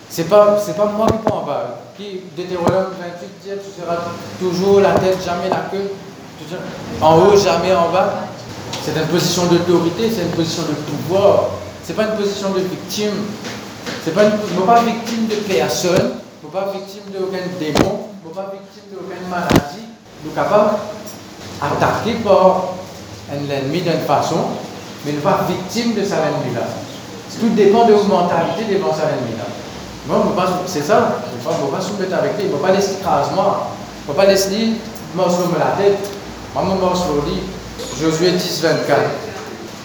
Ce 0.10 0.22
n'est 0.22 0.28
pas, 0.28 0.58
pas 0.78 0.86
moi 0.86 1.08
qui 1.08 1.18
prends 1.26 1.42
en 1.42 1.46
bas. 1.46 1.80
Qui, 1.98 2.22
Deutéronome 2.36 2.94
28 3.00 3.30
dit 3.44 3.50
tu 3.64 3.82
seras 3.82 3.98
toujours 4.40 4.80
la 4.80 4.92
tête, 4.94 5.18
jamais 5.24 5.50
la 5.50 5.68
queue. 5.72 5.92
En 7.02 7.18
haut, 7.18 7.38
jamais 7.38 7.76
en 7.76 7.90
bas. 7.90 8.14
C'est 8.86 9.02
une 9.02 9.08
position 9.08 9.46
d'autorité, 9.48 10.12
c'est 10.16 10.22
une 10.22 10.36
position 10.38 10.62
de 10.64 10.76
pouvoir. 10.76 11.50
Ce 11.84 11.90
n'est 11.90 11.96
pas 11.96 12.04
une 12.04 12.18
position 12.18 12.52
de 12.52 12.60
victime. 12.60 13.14
Ce 14.04 14.10
n'est 14.12 14.16
pas, 14.16 14.26
une, 14.26 14.66
pas 14.66 14.82
victime 14.84 15.26
de 15.28 15.36
personne 15.52 16.12
ne 16.46 16.50
pas 16.52 16.72
victime 16.72 17.12
d'aucun 17.12 17.42
démon, 17.60 18.10
ne 18.24 18.30
pas 18.30 18.54
victime 18.54 18.94
d'aucune 18.94 19.28
maladie, 19.30 19.90
nous 20.24 20.30
sommes 20.30 20.44
capables 20.44 20.78
d'attaquer 21.62 22.14
par 22.24 22.76
un 23.34 23.50
ennemi 23.50 23.82
d'une 23.82 24.06
façon, 24.06 24.54
mais 25.04 25.14
ne 25.14 25.20
pas 25.20 25.46
victime 25.48 25.96
de 25.96 26.04
cet 26.04 26.20
ennemi-là. 26.20 26.68
Tout 27.40 27.50
dépend 27.50 27.86
de 27.88 27.94
vos 27.94 28.04
mentalités 28.04 28.76
devant 28.76 28.94
cet 28.94 29.06
ennemi-là. 29.06 29.46
c'est 30.68 30.84
ça, 30.84 31.18
on 31.46 31.66
ne 31.66 31.72
pas 31.72 31.82
se 31.82 32.00
mettre 32.00 32.16
avec 32.16 32.38
lui, 32.38 32.46
on 32.54 32.58
ne 32.58 32.62
pas 32.62 32.72
laisser 32.72 33.00
écraser 33.00 33.32
moi, 33.34 33.68
on 34.08 34.12
ne 34.12 34.18
pas 34.18 34.26
laisser 34.26 34.74
morceau 35.16 35.50
la 35.58 35.84
tête, 35.84 35.98
maman 36.54 36.76
morceau 36.76 37.24
lit. 37.26 37.42
Josué 38.00 38.32
10, 38.32 38.62
24. 38.62 39.00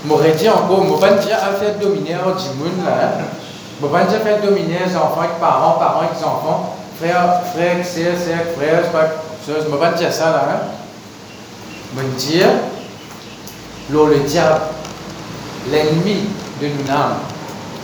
M'aurait 0.04 0.32
dit 0.32 0.48
encore, 0.48 0.84
dire 0.84 1.36
à 1.36 1.54
faire 1.54 1.78
dominer 1.80 2.14
un 2.14 2.24
monde 2.24 2.84
là. 2.84 3.20
Hein. 3.20 3.88
Pas 3.88 4.04
dire 4.04 4.20
faire 4.20 4.40
dominer 4.42 4.78
les 4.86 4.96
enfants 4.96 5.20
avec 5.20 5.38
parents, 5.38 5.78
parents 5.78 6.00
avec 6.00 6.16
enfants, 6.18 6.76
frères, 6.98 7.42
frères, 7.54 7.86
sœurs, 7.86 8.18
sœurs, 8.18 8.46
frères, 8.56 8.90
pas 8.90 9.92
dire 9.92 10.12
ça 10.12 10.30
là. 10.30 10.48
Hein? 10.50 10.60
Vais 11.94 12.08
dire, 12.18 12.48
le 13.90 14.18
diable, 14.20 14.60
l'ennemi 15.70 16.28
de 16.60 16.66
nous 16.66 16.84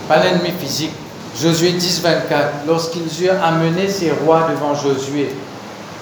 pas 0.09 0.19
l'ennemi 0.19 0.53
physique. 0.59 0.93
Josué 1.41 1.73
10, 1.73 2.01
24, 2.03 2.49
lorsqu'ils 2.67 3.25
eurent 3.25 3.43
amené 3.45 3.89
ces 3.89 4.11
rois 4.11 4.49
devant 4.51 4.75
Josué, 4.75 5.35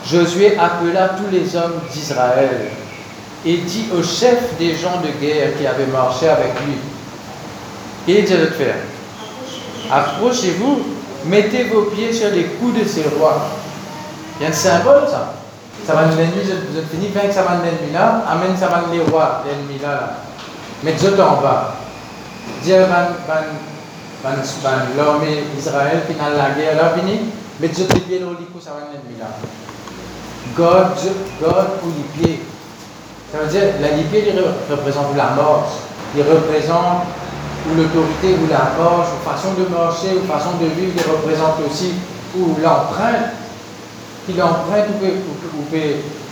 Josué 0.06 0.56
appela 0.58 1.10
tous 1.10 1.30
les 1.32 1.56
hommes 1.56 1.80
d'Israël 1.92 2.70
et 3.46 3.58
dit 3.58 3.86
au 3.96 4.02
chef 4.02 4.56
des 4.58 4.74
gens 4.74 5.00
de 5.02 5.08
guerre 5.20 5.56
qui 5.58 5.66
avaient 5.66 5.86
marché 5.86 6.28
avec 6.28 6.52
lui, 6.66 6.76
qu'il 8.06 8.24
dit 8.24 8.32
faire 8.56 8.76
Approchez-vous, 9.90 10.80
mettez 11.26 11.64
vos 11.64 11.82
pieds 11.82 12.12
sur 12.12 12.30
les 12.30 12.44
coups 12.44 12.80
de 12.80 12.88
ces 12.88 13.04
rois. 13.18 13.42
Il 14.38 14.44
y 14.44 14.46
a 14.46 14.48
un 14.48 14.52
symbole, 14.52 15.06
ça. 15.08 15.34
Ça 15.86 15.94
va 15.94 16.06
l'ennemi, 16.06 16.40
vous 16.42 16.78
êtes 16.78 16.88
fini, 16.88 17.10
que 17.10 17.32
ça 17.32 17.42
va 17.42 17.56
l'ennemi 17.62 17.92
là, 17.92 18.24
amène 18.26 18.56
ça 18.56 18.68
va 18.68 18.84
les 18.90 19.00
rois, 19.00 19.42
l'ennemi 19.46 19.78
là, 19.82 19.88
là. 19.88 20.10
Mettez-vous 20.82 21.20
en 21.20 21.42
bas. 21.42 21.76
Dire 22.62 22.88
l'armée 24.96 25.44
Israël 25.58 26.02
qui 26.06 26.14
n'a 26.16 26.30
la 26.30 26.50
guerre 26.50 26.76
là, 26.76 26.94
fini, 26.96 27.20
mettez-vous 27.60 27.92
les 27.92 28.00
pieds 28.00 28.18
dans 28.20 28.30
le 28.30 28.36
ça 28.62 28.70
va 28.70 28.88
l'ennemi 28.90 29.18
là. 29.20 29.26
God, 30.56 30.96
God 31.40 31.68
ou 31.84 31.88
les 31.88 32.26
pieds. 32.26 32.42
Ça 33.34 33.40
veut 33.42 33.50
dire, 33.50 33.74
la 33.80 33.88
il 33.90 34.70
représente 34.70 35.16
la 35.16 35.30
mort. 35.30 35.66
Il 36.14 36.22
représente 36.22 37.02
ou 37.66 37.74
l'autorité, 37.74 38.38
ou 38.38 38.46
la 38.46 38.78
marche, 38.78 39.08
ou 39.10 39.28
façon 39.28 39.54
de 39.58 39.66
marcher, 39.66 40.14
ou 40.14 40.24
façon 40.30 40.54
de 40.60 40.66
vivre, 40.66 40.92
il 40.94 41.10
représente 41.10 41.58
aussi, 41.68 41.94
ou 42.36 42.54
l'empreinte, 42.62 43.34
qui 44.24 44.34
l'empreinte, 44.34 44.86
ou 45.02 45.62
peut, 45.64 45.78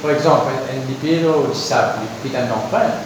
par 0.01 0.13
exemple, 0.13 0.53
un 0.71 0.79
libéro, 0.87 1.49
ça, 1.53 1.97
qui 2.23 2.37
a 2.37 2.41
une 2.41 2.53
empreinte, 2.53 3.03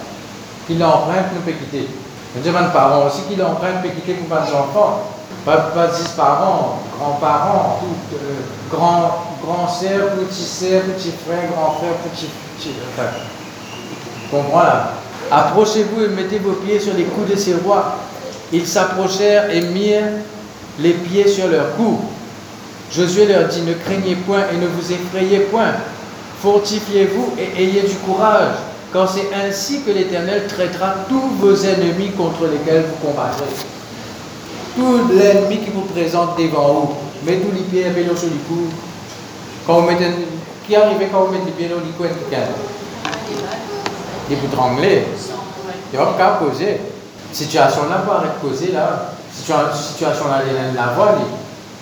qui 0.67 0.75
l'empreinte 0.75 1.33
nous 1.35 1.41
peut 1.41 1.57
quitter. 1.57 1.89
Je 2.37 2.43
demande 2.43 2.75
parents 2.75 3.07
aussi 3.07 3.23
qui 3.23 3.37
l'empreinte 3.37 3.81
peut 3.81 3.89
quitter 3.89 4.13
pour 4.15 4.29
pas 4.29 4.43
enfants. 4.43 5.05
Pas, 5.47 5.57
pas 5.73 5.87
dix 5.87 6.09
parents, 6.17 6.81
grands-parents, 6.99 7.81
tout, 7.81 8.17
euh, 8.17 8.77
grand, 8.77 9.25
grand 9.43 9.69
sœur, 9.69 10.11
petit 10.19 10.43
sœur, 10.43 10.83
petit 10.83 11.13
frère, 11.25 11.49
grand 11.57 11.77
frère, 11.79 11.95
petit, 12.11 12.27
petit 12.59 12.75
là. 14.33 14.93
Approchez-vous 15.31 16.05
et 16.05 16.09
mettez 16.09 16.39
vos 16.39 16.53
pieds 16.53 16.79
sur 16.79 16.95
les 16.95 17.05
coups 17.05 17.31
de 17.31 17.37
ces 17.37 17.55
rois 17.55 17.97
ils 18.53 18.67
s'approchèrent 18.67 19.51
et 19.51 19.61
mirent 19.61 20.13
les 20.79 20.93
pieds 20.93 21.27
sur 21.27 21.49
leurs 21.49 21.75
cou. 21.77 22.01
Josué 22.93 23.27
leur 23.27 23.49
dit, 23.49 23.63
ne 23.63 23.75
craignez 23.75 24.15
point 24.15 24.45
et 24.53 24.57
ne 24.57 24.67
vous 24.67 24.93
effrayez 24.93 25.41
point. 25.41 25.73
Fortifiez-vous 26.41 27.35
et 27.39 27.61
ayez 27.61 27.83
du 27.83 27.97
courage, 27.97 28.55
car 28.93 29.11
c'est 29.11 29.29
ainsi 29.35 29.83
que 29.83 29.91
l'Éternel 29.91 30.47
traitera 30.47 30.95
tous 31.09 31.29
vos 31.41 31.57
ennemis 31.57 32.11
contre 32.11 32.47
lesquels 32.47 32.85
vous 32.85 33.09
combattrez. 33.09 33.47
Tout 34.77 35.01
l'ennemi 35.13 35.59
qui 35.59 35.71
vous 35.71 35.81
présente 35.81 36.39
devant 36.39 36.73
vous, 36.73 36.95
mettez 37.25 37.47
les 37.53 37.63
pieds 37.63 37.93
sur 38.15 38.29
le 38.29 38.39
cou. 38.47 38.69
Quand 39.67 39.81
vous 39.81 39.89
mettez, 39.89 40.05
qui 40.67 40.77
arrive 40.77 40.99
quand 41.11 41.25
vous 41.25 41.33
mettez 41.33 41.47
les 41.47 41.53
pieds 41.53 41.69
sur 41.69 41.79
le 41.79 41.83
cou, 41.97 42.05
Il 44.31 44.37
vous 44.37 44.55
tremblez. 44.55 45.05
Il 45.93 45.99
va 45.99 46.07
pas 46.07 46.39
causer 46.41 46.81
situation 47.33 47.89
là 47.91 47.99
pour 47.99 48.15
arrêter 48.15 48.35
de 48.43 48.49
causer 48.49 48.73
là 48.73 49.13
situation 49.75 50.29
là 50.29 50.39
la 50.75 50.87
voix 50.95 51.15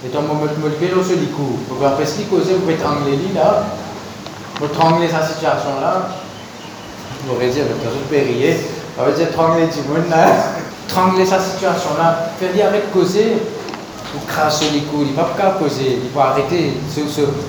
Et 0.05 0.09
donc, 0.09 0.25
je 0.29 0.61
me 0.63 0.69
lever 0.69 0.95
dans 0.95 1.03
ce 1.03 1.15
licou. 1.15 1.59
Après 1.85 2.05
ce 2.05 2.19
vous 2.23 2.61
pouvez 2.61 2.77
là. 3.35 3.65
Vous 4.61 4.67
sa 5.09 5.27
situation 5.27 5.81
là. 5.81 6.09
Vous 7.25 7.35
aurez 7.35 7.49
dit, 7.49 7.61
avec 7.61 7.73
le 7.73 8.07
périer. 8.11 8.61
On 8.99 9.05
va 9.05 9.13
dire 9.13 9.31
trangler 9.33 9.67
du 9.67 9.79
monde 9.89 10.11
là. 10.11 10.27
Trangler 10.89 11.25
sa 11.25 11.39
situation 11.39 11.91
là. 11.99 12.31
Faire 12.39 12.53
dire 12.53 12.67
avec 12.67 12.93
causer. 12.93 13.39
Vous 14.13 14.21
crachez 14.27 14.71
les 14.71 14.81
coups. 14.83 15.07
Il 15.09 15.15
va 15.15 15.25
pas 15.25 15.51
causer. 15.59 15.99
Il 16.05 16.11
faut 16.11 16.21
arrêter 16.21 16.75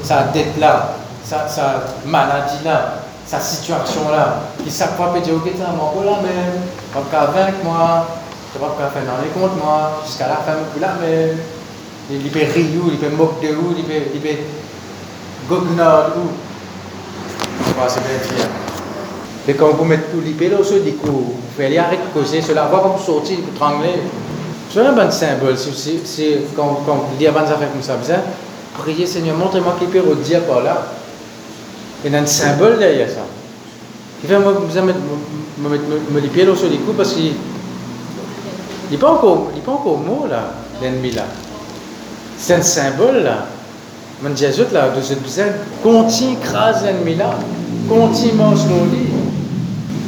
sa 0.04 0.24
dette 0.34 0.58
là. 0.60 0.96
Sa 1.24 1.46
maladie 2.06 2.64
là. 2.64 3.05
Sa 3.28 3.40
situation 3.40 4.10
là. 4.12 4.42
Chaque 4.70 4.96
fois 4.96 5.14
peut 5.14 5.20
dire, 5.20 5.36
ok, 5.36 5.52
ça 5.58 5.72
mon 5.72 6.04
là 6.04 6.18
même. 6.22 6.62
Tu 6.92 6.98
vas 6.98 7.02
pas 7.02 7.32
vaincre 7.32 7.58
moi. 7.64 8.08
Tu 8.54 8.60
vas 8.60 8.68
pas 8.68 8.90
faire 8.90 9.04
dans 9.04 9.22
les 9.24 9.30
comptes 9.30 9.58
moi. 9.62 10.02
Jusqu'à 10.06 10.28
la 10.28 10.36
fin, 10.38 10.54
là 10.80 10.96
même 11.02 11.38
il 12.10 12.30
peut 12.30 12.40
rire, 12.40 12.66
il 12.92 12.98
peut 12.98 13.16
moquer 13.16 13.50
de 13.50 13.54
vous, 13.54 13.74
il 13.78 13.84
peut, 13.84 14.30
goguenard 15.50 16.10
de 16.10 16.12
vous. 16.16 16.30
c'est 17.88 18.00
bien 18.02 18.38
dire. 18.38 18.48
Mais 19.48 19.54
quand 19.54 19.70
vous 19.70 19.86
mettez 19.86 20.12
tout 20.12 20.22
l'ipé 20.22 20.50
là, 20.50 20.58
du 20.58 20.94
coup, 20.94 21.08
vous 21.08 21.36
faites 21.58 21.78
arrêter 21.78 22.04
de 22.04 22.20
causer, 22.20 22.42
cela 22.42 22.66
va 22.66 22.80
comme 22.80 23.00
sortir, 23.04 23.38
vous 23.44 23.58
trembler. 23.58 24.02
C'est 24.72 24.82
un 24.82 24.92
bon 24.92 25.12
symbole, 25.12 25.58
si, 25.58 26.02
quand, 26.56 26.82
quand 26.86 26.96
vous 26.96 27.16
dites 27.18 27.28
avant 27.28 27.42
des 27.42 27.52
affaires 27.52 27.72
comme 27.72 27.82
ça, 27.82 27.96
vous 27.96 28.82
priez 28.82 29.06
Seigneur, 29.06 29.38
montrez-moi 29.38 29.76
qui 29.80 29.86
peut 29.86 30.02
redire 30.02 30.42
par 30.42 30.62
là. 30.62 30.88
Il 32.04 32.12
y 32.12 32.16
a 32.16 32.20
un 32.20 32.26
symbole 32.26 32.78
derrière 32.78 33.10
ça. 33.10 33.26
Il 34.24 34.34
vous 34.34 34.42
me 34.42 35.78
me 36.12 36.20
les 36.20 36.28
pieds 36.28 36.46
là, 36.46 36.54
du 36.54 36.78
coup, 36.80 36.94
parce 36.96 37.14
qu'il 37.14 37.34
n'est 38.92 38.98
pas 38.98 39.12
encore, 39.12 39.52
il 39.56 39.62
pas 39.62 39.72
encore 39.72 40.00
mot 40.00 40.26
là, 40.30 40.52
l'ennemi 40.82 41.12
là. 41.12 41.26
C'est 42.38 42.56
un 42.56 42.62
symbole, 42.62 43.24
là. 43.24 43.46
Mais 44.22 44.36
Jésus, 44.36 44.64
là, 44.72 44.90
de 44.90 45.02
cette 45.02 45.22
besoin, 45.22 45.46
continue 45.84 46.38
crase 46.40 46.84
l'ennemi 46.84 47.16
là, 47.16 47.38
continue 47.88 48.34
mange 48.34 48.66
nos 48.66 48.86
lits. 48.86 49.14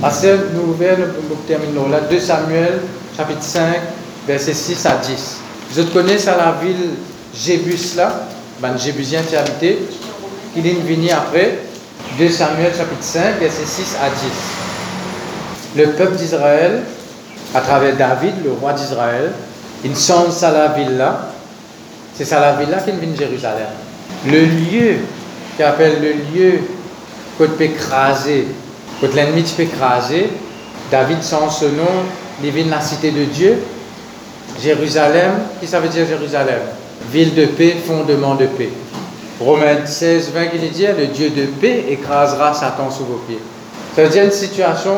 Parce 0.02 0.22
que 0.22 0.28
nous 0.54 0.68
nous 0.68 1.36
terminons 1.48 1.90
là, 1.90 2.02
2 2.10 2.20
Samuel, 2.20 2.82
chapitre 3.16 3.44
5, 3.44 3.62
verset 4.28 4.54
6 4.54 4.86
à 4.86 4.98
10. 4.98 5.38
Vous 5.72 5.84
connaissez 5.86 6.30
à 6.30 6.38
la 6.38 6.56
ville 6.62 6.92
Jébus 7.36 7.96
là, 7.96 8.28
ben 8.62 8.78
Jébusien 8.78 9.22
qui 9.24 9.36
habité, 9.36 9.80
qui 10.54 10.60
est 10.60 10.74
venu 10.74 11.10
après, 11.10 11.60
2 12.18 12.30
Samuel 12.30 12.74
chapitre 12.76 13.04
5, 13.04 13.40
verset 13.40 13.66
6 13.66 13.96
à 14.02 14.10
10. 14.10 14.16
Le 15.78 15.92
peuple 15.92 16.16
d'Israël, 16.16 16.82
à 17.54 17.62
travers 17.62 17.96
David, 17.96 18.44
le 18.44 18.54
roi 18.54 18.74
d'Israël, 18.74 19.34
il 19.86 19.96
change 19.96 20.42
à 20.42 20.52
la 20.52 20.68
ville 20.70 20.98
là, 20.98 21.30
c'est 22.16 22.26
ça 22.26 22.40
la 22.40 22.54
ville 22.54 22.72
là 22.72 22.78
qui 22.78 22.90
vient 22.90 23.12
de 23.12 23.16
Jérusalem. 23.16 23.68
Le 24.26 24.46
lieu, 24.46 24.96
qui 25.56 25.62
appelle 25.62 26.02
le 26.02 26.14
lieu 26.34 26.60
que 27.38 27.44
tu 27.44 27.50
peux 27.52 27.64
écraser, 27.66 28.48
que 29.00 29.06
l'ennemi 29.06 29.44
peut 29.56 29.64
écraser, 29.64 30.32
David 30.90 31.22
sans 31.22 31.52
ce 31.52 31.66
nom, 31.66 32.06
il 32.44 32.50
vient 32.50 32.66
la 32.72 32.82
cité 32.82 33.12
de 33.12 33.26
Dieu. 33.26 33.60
Jérusalem, 34.60 35.34
qui 35.60 35.68
ça 35.68 35.80
veut 35.80 35.90
dire 35.90 36.08
Jérusalem? 36.08 36.62
Ville 37.12 37.36
de 37.36 37.46
paix, 37.46 37.78
fondement 37.86 38.34
de 38.34 38.48
paix. 38.48 38.72
Romains 39.40 39.86
16, 39.86 40.32
20 40.34 40.46
qui 40.48 40.58
dit 40.70 40.86
le 40.98 41.08
Dieu 41.08 41.30
de 41.30 41.46
paix 41.46 41.86
écrasera 41.90 42.54
Satan 42.54 42.90
sous 42.90 43.06
vos 43.06 43.22
pieds. 43.28 43.40
Ça 43.96 44.04
veut 44.04 44.10
dire 44.10 44.24
une 44.24 44.32
situation 44.32 44.98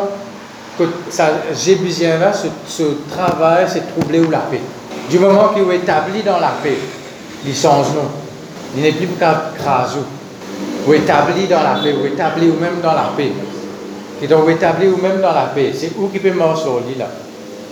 que 0.78 0.86
ça, 1.10 1.30
Jébusien 1.54 2.18
là, 2.20 2.32
ce, 2.32 2.48
ce 2.68 2.84
travail, 3.12 3.66
c'est 3.68 3.92
troubler 3.92 4.22
ou 4.22 4.30
la 4.30 4.40
paix. 4.40 4.62
Du 5.10 5.20
moment 5.20 5.50
qu'il 5.50 5.70
est 5.72 5.78
établi 5.78 6.22
dans 6.24 6.40
la 6.40 6.54
paix, 6.64 6.78
il 7.46 7.56
change 7.56 7.88
non. 7.96 8.10
Il 8.76 8.84
n'est 8.84 8.92
plus 8.94 9.08
qu'à 9.08 9.52
craser. 9.58 10.00
Vous 10.86 10.94
établi 10.94 11.48
dans 11.48 11.62
la 11.62 11.82
paix, 11.84 11.94
vous 11.94 12.06
établi 12.06 12.50
ou 12.50 12.60
même 12.60 12.80
dans 12.82 12.94
la 12.94 13.12
paix. 13.18 13.32
Et 14.22 14.28
donc 14.28 14.50
établi 14.50 14.88
ou 14.88 14.98
même 14.98 15.20
dans 15.22 15.34
la 15.34 15.52
paix. 15.54 15.74
C'est 15.76 15.92
où 15.98 16.08
qui 16.08 16.20
peut 16.20 16.32
mort 16.32 16.58
sur 16.58 16.82
là. 16.98 17.08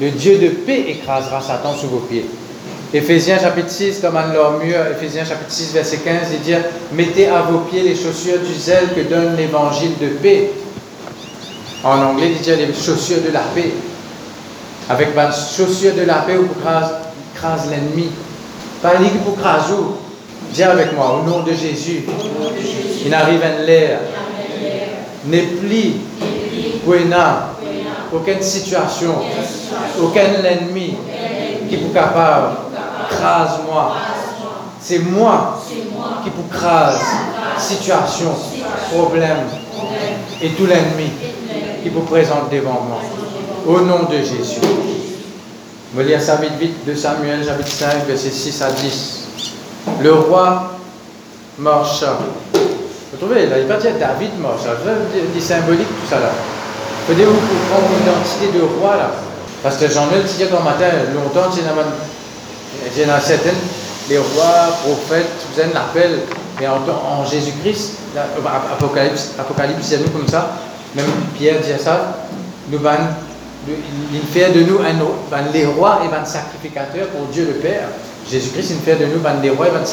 Le 0.02 0.10
Dieu 0.12 0.38
de 0.38 0.50
paix 0.50 0.86
écrasera 0.90 1.40
Satan 1.40 1.74
sous 1.74 1.88
vos 1.88 2.00
pieds. 2.00 2.26
Éphésiens 2.94 3.38
chapitre 3.38 3.70
6, 3.70 4.00
comme 4.00 4.18
mur, 4.64 4.78
Éphésiens 4.92 5.26
chapitre 5.26 5.52
6, 5.52 5.74
verset 5.74 5.98
15, 5.98 6.28
il 6.34 6.40
dit 6.40 6.54
Mettez 6.94 7.28
à 7.28 7.42
vos 7.42 7.60
pieds 7.60 7.84
les 7.84 7.96
chaussures 7.96 8.40
du 8.40 8.54
zèle 8.54 8.90
que 8.96 9.02
donne 9.02 9.36
l'évangile 9.36 9.98
de 10.00 10.08
paix. 10.08 10.52
En 11.84 12.02
anglais, 12.02 12.32
il 12.32 12.40
dit 12.42 12.50
les 12.50 12.74
chaussures 12.74 13.22
de 13.28 13.34
la 13.34 13.42
paix. 13.54 13.74
Avec 14.90 15.10
les 15.16 15.22
chaussures 15.58 15.96
de 15.96 16.04
la 16.04 16.20
paix, 16.20 16.38
vous 16.38 16.56
crase 17.36 17.70
l'ennemi. 17.70 18.10
Parlez 18.82 19.10
pour 19.26 19.38
Krasou. 19.38 19.98
Viens 20.54 20.70
avec 20.70 20.96
moi, 20.96 21.22
au 21.22 21.30
nom 21.30 21.44
de 21.44 21.52
Jésus. 21.52 22.06
Il 23.06 23.14
arrive 23.14 23.42
en 23.42 23.66
l'air. 23.66 24.00
Ne 25.26 25.42
plie, 25.42 25.96
aucune 28.14 28.42
situation, 28.42 29.14
aucun 30.02 30.44
ennemi 30.46 30.96
qui 31.70 31.76
vous 31.76 31.90
capable, 31.90 32.67
crase-moi. 33.10 33.96
C'est 34.80 35.00
moi 35.00 35.60
qui 36.24 36.30
vous 36.30 36.48
crase, 36.50 37.02
situation, 37.58 38.32
problème, 38.92 39.40
et 40.42 40.50
tout 40.50 40.66
l'ennemi 40.66 41.12
qui 41.84 41.90
vous 41.90 42.02
présente 42.02 42.50
devant 42.52 42.82
moi. 42.88 43.02
Au 43.66 43.82
nom 43.82 44.04
de 44.10 44.18
Jésus. 44.18 44.62
On 45.94 45.98
va 45.98 46.04
lire 46.04 46.22
ça 46.22 46.36
vite 46.36 46.58
vite 46.60 46.86
de 46.86 46.94
Samuel 46.96 47.46
chapitre 47.46 47.70
5 47.70 48.06
verset 48.08 48.30
6 48.30 48.62
à 48.62 48.72
10. 48.72 49.28
Le 50.02 50.14
roi 50.14 50.72
marcha. 51.58 52.18
Vous 52.54 53.18
trouvez, 53.18 53.48
là, 53.48 53.58
il 53.60 53.68
va 53.68 53.78
dire 53.78 53.94
David 54.00 54.40
marcha. 54.40 54.70
C'est 55.34 55.42
symbolique 55.42 55.88
tout 55.88 56.10
ça 56.10 56.20
là. 56.20 56.30
Peut-être 57.08 57.28
vous 57.28 57.40
prendre 57.70 57.88
l'identité 57.98 58.58
de 58.58 58.64
roi 58.80 58.96
là? 58.98 59.12
Parce 59.64 59.78
que 59.78 59.88
Jean-Noël 59.90 60.24
disait 60.24 60.48
comme 60.48 60.64
matin, 60.64 60.86
longtemps, 61.16 61.50
il 61.56 61.64
y 62.96 63.06
en 63.06 63.14
a 63.14 63.20
certaines, 63.20 63.56
les 64.10 64.18
rois, 64.18 64.78
prophètes, 64.84 65.28
vous 65.54 65.60
avez 65.60 65.74
l'appel, 65.74 66.20
mais 66.60 66.68
en, 66.68 67.26
Jésus-Christ, 67.26 67.98
Apocalypse, 68.74 69.34
Apocalypse, 69.38 69.94
nous 70.04 70.12
comme 70.12 70.28
ça, 70.28 70.58
même 70.96 71.06
Pierre 71.38 71.62
dit 71.62 71.84
ça, 71.84 72.18
nous 72.70 72.86
allons 72.86 73.08
il 74.14 74.22
fait 74.22 74.52
de 74.52 74.62
nous 74.62 74.80
un, 74.80 75.52
les 75.54 75.66
rois 75.66 76.00
et 76.04 76.16
un 76.16 76.26
sacrificateur 76.26 77.08
pour 77.08 77.26
Dieu 77.28 77.46
le 77.46 77.60
Père. 77.60 77.90
Jésus-Christ, 78.30 78.72
il 78.72 78.80
fait 78.80 78.96
de 78.96 79.06
nous 79.06 79.26
un 79.26 79.42
les 79.42 79.50
rois 79.50 79.68
et 79.68 79.72
un 79.72 79.86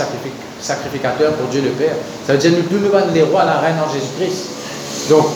sacrificateur 0.60 1.32
pour 1.32 1.48
Dieu 1.48 1.62
le 1.62 1.70
Père. 1.70 1.94
Ça 2.26 2.34
veut 2.34 2.38
dire 2.38 2.52
nous 2.52 2.78
nous 2.78 3.12
les 3.12 3.22
rois, 3.22 3.44
la 3.44 3.58
reine 3.58 3.76
en 3.84 3.92
Jésus-Christ. 3.92 5.08
Donc, 5.10 5.26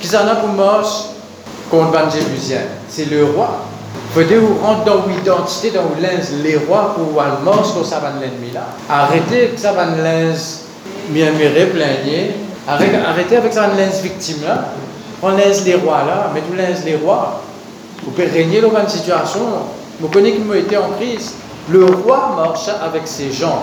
qui 0.00 0.06
s'en 0.06 0.26
a 0.26 0.36
pour 0.36 0.50
moche 0.50 1.14
contre 1.70 1.90
Van 1.92 2.10
Jébusien 2.10 2.60
C'est 2.88 3.06
le 3.06 3.24
roi. 3.24 3.64
Il 4.16 4.24
faut 4.24 4.40
vous 4.40 4.58
rendre 4.64 4.84
dans 4.84 5.06
l'identité, 5.06 5.70
dans 5.70 5.82
les 6.42 6.56
rois 6.56 6.94
pour 6.94 7.04
voir 7.08 7.40
moche 7.42 7.72
pour 7.74 7.84
ça 7.84 8.00
l'ennemi 8.20 8.50
là. 8.52 8.66
Arrêtez 8.88 9.48
que 9.48 9.60
ça 9.60 9.72
va 9.72 9.86
murmurer, 11.10 11.66
plaigner. 11.66 12.32
Arrêtez 12.66 13.36
avec 13.36 13.52
ça 13.52 13.68
lens 13.68 14.00
victime 14.02 14.42
là. 14.46 14.72
On 15.22 15.30
laisse 15.36 15.64
les 15.64 15.74
rois 15.74 16.04
là, 16.06 16.30
mais 16.32 16.40
tout 16.40 16.54
laisse 16.54 16.84
les 16.84 16.96
rois. 16.96 17.42
Vous 18.04 18.10
pouvez 18.12 18.26
régner 18.26 18.60
dans 18.60 18.70
une 18.76 18.88
situation. 18.88 19.40
Vous 20.00 20.08
connaissez 20.08 20.36
qu'il 20.36 20.56
été 20.56 20.76
en 20.76 20.90
crise. 20.98 21.34
Le 21.70 21.84
roi 21.84 22.34
marcha 22.36 22.72
avec 22.82 23.02
ses 23.06 23.30
gens 23.30 23.62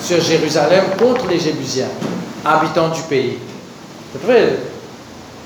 sur 0.00 0.20
Jérusalem 0.20 0.84
contre 0.98 1.26
les 1.28 1.38
Jébusiens, 1.38 1.88
habitants 2.44 2.88
du 2.88 3.00
pays. 3.02 3.38
C'est 4.12 4.26
vrai. 4.26 4.56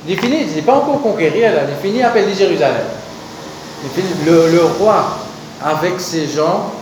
Il 0.08 0.16
n'est 0.16 0.62
pas 0.62 0.74
encore 0.74 1.02
conquérir 1.02 1.52
là, 1.52 1.60
il 1.68 1.72
est 1.72 1.88
fini 1.88 2.02
Jérusalem. 2.34 2.82
Le, 4.26 4.64
roi 4.78 5.16
avec 5.64 6.00
ses 6.00 6.26
gens 6.26 6.72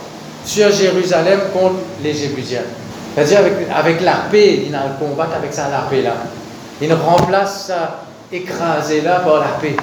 sur 0.45 0.71
Jérusalem 0.71 1.39
contre 1.53 1.75
les 2.03 2.13
Jébusiens. 2.13 2.63
C'est-à-dire 3.15 3.39
avec, 3.39 3.53
avec 3.73 4.01
la 4.01 4.15
paix, 4.31 4.63
il 4.67 4.75
a 4.75 4.83
le 4.87 5.05
combat 5.05 5.27
avec 5.35 5.55
la 5.55 5.87
paix 5.89 6.01
là. 6.01 6.15
Il 6.81 6.93
remplace 6.93 7.67
ça 7.67 8.01
écrasé 8.31 9.01
là 9.01 9.19
par 9.19 9.39
la 9.39 9.57
paix. 9.61 9.75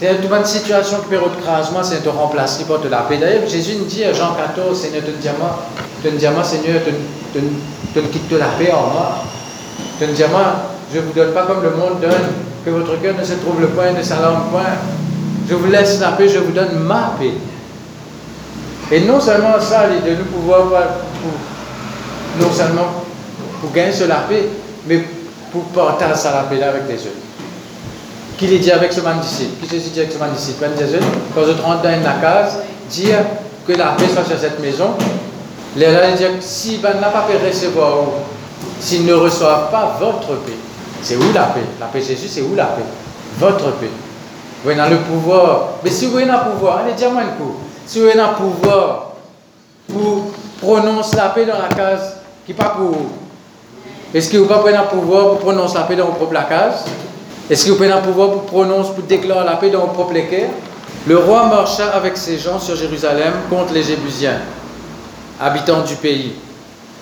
C'est 0.00 0.12
une 0.12 0.44
situation 0.44 0.98
qui 0.98 1.08
peut 1.08 1.18
moi, 1.18 1.82
c'est 1.82 2.04
de 2.04 2.08
remplacer 2.08 2.64
pour 2.64 2.78
de 2.78 2.88
la 2.88 2.98
paix. 2.98 3.16
D'ailleurs, 3.16 3.48
Jésus 3.48 3.76
nous 3.78 3.86
dit 3.86 4.04
à 4.04 4.12
Jean 4.12 4.34
14, 4.34 4.80
Seigneur, 4.80 5.02
te 5.02 5.28
moi, 5.38 5.58
te 6.02 6.26
moi, 6.28 6.44
Seigneur, 6.44 6.82
te, 6.84 7.98
te, 7.98 8.06
quitte 8.06 8.28
de 8.28 8.36
la 8.36 8.46
paix 8.58 8.70
en 8.70 8.92
moi. 8.92 9.24
Te 9.98 10.04
moi, 10.04 10.42
je 10.94 11.00
ne 11.00 11.04
vous 11.04 11.12
donne 11.12 11.32
pas 11.32 11.46
comme 11.46 11.64
le 11.64 11.70
monde 11.70 12.00
donne, 12.00 12.12
que 12.64 12.70
votre 12.70 13.00
cœur 13.02 13.16
ne 13.18 13.24
se 13.24 13.34
trouve 13.34 13.60
le 13.60 13.68
point, 13.68 13.90
ne 13.90 14.02
s'alarme 14.02 14.50
point. 14.52 14.62
Je 15.48 15.54
vous 15.54 15.66
laisse 15.70 15.98
la 16.00 16.12
paix, 16.12 16.28
je 16.28 16.38
vous 16.38 16.52
donne 16.52 16.78
ma 16.80 17.14
paix. 17.18 17.32
Et 18.90 19.00
non 19.00 19.20
seulement 19.20 19.60
ça, 19.60 19.86
de 19.88 20.14
nous 20.14 20.24
pouvoir, 20.24 20.62
pour, 20.62 22.42
non 22.46 22.52
seulement 22.52 23.04
pour 23.60 23.72
gagner 23.72 23.92
sur 23.92 24.08
la 24.08 24.16
paix, 24.16 24.48
mais 24.86 25.04
pour 25.52 25.64
partager 25.64 26.14
ça 26.14 26.32
la 26.32 26.42
paix 26.42 26.62
avec 26.62 26.82
les 26.88 26.96
autres. 26.96 27.16
Qu'il 28.36 28.52
est 28.52 28.58
dit 28.58 28.70
avec 28.70 28.92
ce 28.92 29.00
man 29.00 29.18
disciple 29.18 29.66
Qui 29.66 29.80
se 29.80 29.88
dit 29.88 29.98
avec 29.98 30.12
ce 30.12 30.18
man 30.18 30.30
disciple 30.32 30.64
Quand 31.34 31.40
je 31.44 31.60
rentre 31.60 31.82
dans 31.82 31.90
la 31.90 32.12
case, 32.20 32.58
dire 32.88 33.18
que 33.66 33.72
la 33.72 33.88
paix 33.98 34.06
soit 34.12 34.24
sur 34.24 34.38
cette 34.38 34.60
maison, 34.60 34.94
Là, 35.76 36.10
il 36.10 36.16
dit 36.16 36.24
si 36.40 36.78
ben 36.78 36.98
n'a 37.00 37.08
pas 37.08 37.26
pu 37.28 37.46
recevoir, 37.46 38.04
s'ils 38.80 39.04
ne 39.04 39.12
reçoivent 39.12 39.70
pas 39.70 39.96
votre 40.00 40.40
paix, 40.44 40.56
c'est 41.02 41.16
où 41.16 41.32
la 41.34 41.44
paix? 41.44 41.60
La 41.78 41.86
paix 41.86 42.00
Jésus, 42.00 42.28
c'est 42.28 42.42
où 42.42 42.54
la 42.56 42.64
paix? 42.64 42.82
Votre 43.38 43.72
paix. 43.72 43.90
Vous 44.64 44.70
avez 44.70 44.90
le 44.90 44.96
pouvoir. 44.98 45.68
Mais 45.84 45.90
si 45.90 46.06
vous 46.06 46.16
avez 46.16 46.26
le 46.26 46.50
pouvoir, 46.50 46.78
allez, 46.78 46.94
dis-moi 46.94 47.22
un 47.22 47.36
coup. 47.36 47.54
Si 47.86 48.00
vous 48.00 48.06
avez 48.06 48.16
le 48.16 48.34
pouvoir 48.36 49.12
pour 49.86 50.24
prononcer 50.60 51.16
la 51.16 51.28
paix 51.28 51.46
dans 51.46 51.58
la 51.58 51.68
case, 51.68 52.16
qui 52.44 52.52
pas 52.52 52.70
pour 52.70 52.86
vous 52.86 53.08
Est-ce 54.12 54.30
que 54.30 54.36
vous 54.38 54.46
pas 54.46 54.62
le 54.70 54.88
pouvoir 54.88 55.28
pour 55.28 55.38
prononcer 55.38 55.74
la 55.74 55.84
paix 55.84 55.96
dans 55.96 56.06
votre 56.06 56.16
propre 56.16 56.48
case? 56.48 56.84
Est-ce 57.48 57.66
que 57.66 57.72
vous 57.72 57.82
avez 57.82 57.94
le 57.94 58.00
pouvoir 58.00 58.30
pour 58.30 58.42
prononcer, 58.42 58.90
pour 58.94 59.04
déclarer 59.04 59.44
la 59.44 59.56
paix 59.56 59.70
dans 59.70 59.80
votre 59.80 59.92
propre 59.92 60.14
cœur 60.14 60.50
Le 61.06 61.18
roi 61.18 61.46
marcha 61.46 61.90
avec 61.90 62.16
ses 62.16 62.38
gens 62.38 62.58
sur 62.58 62.74
Jérusalem 62.76 63.32
contre 63.48 63.72
les 63.72 63.82
Jébusiens, 63.82 64.40
habitants 65.40 65.82
du 65.82 65.94
pays. 65.94 66.32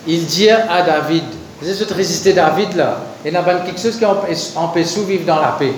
Il 0.07 0.25
dit 0.27 0.51
à 0.51 0.83
David, 0.83 1.25
vous 1.61 1.69
êtes 1.69 1.91
résister 1.91 2.33
David 2.33 2.77
là, 2.77 2.99
il 3.25 3.31
n'y 3.33 3.37
a 3.37 3.43
quelque 3.43 3.81
chose 3.81 3.97
qui 3.97 4.05
empêche 4.05 4.95
de 4.95 5.03
vivre 5.03 5.25
dans 5.27 5.41
la 5.41 5.57
paix. 5.59 5.73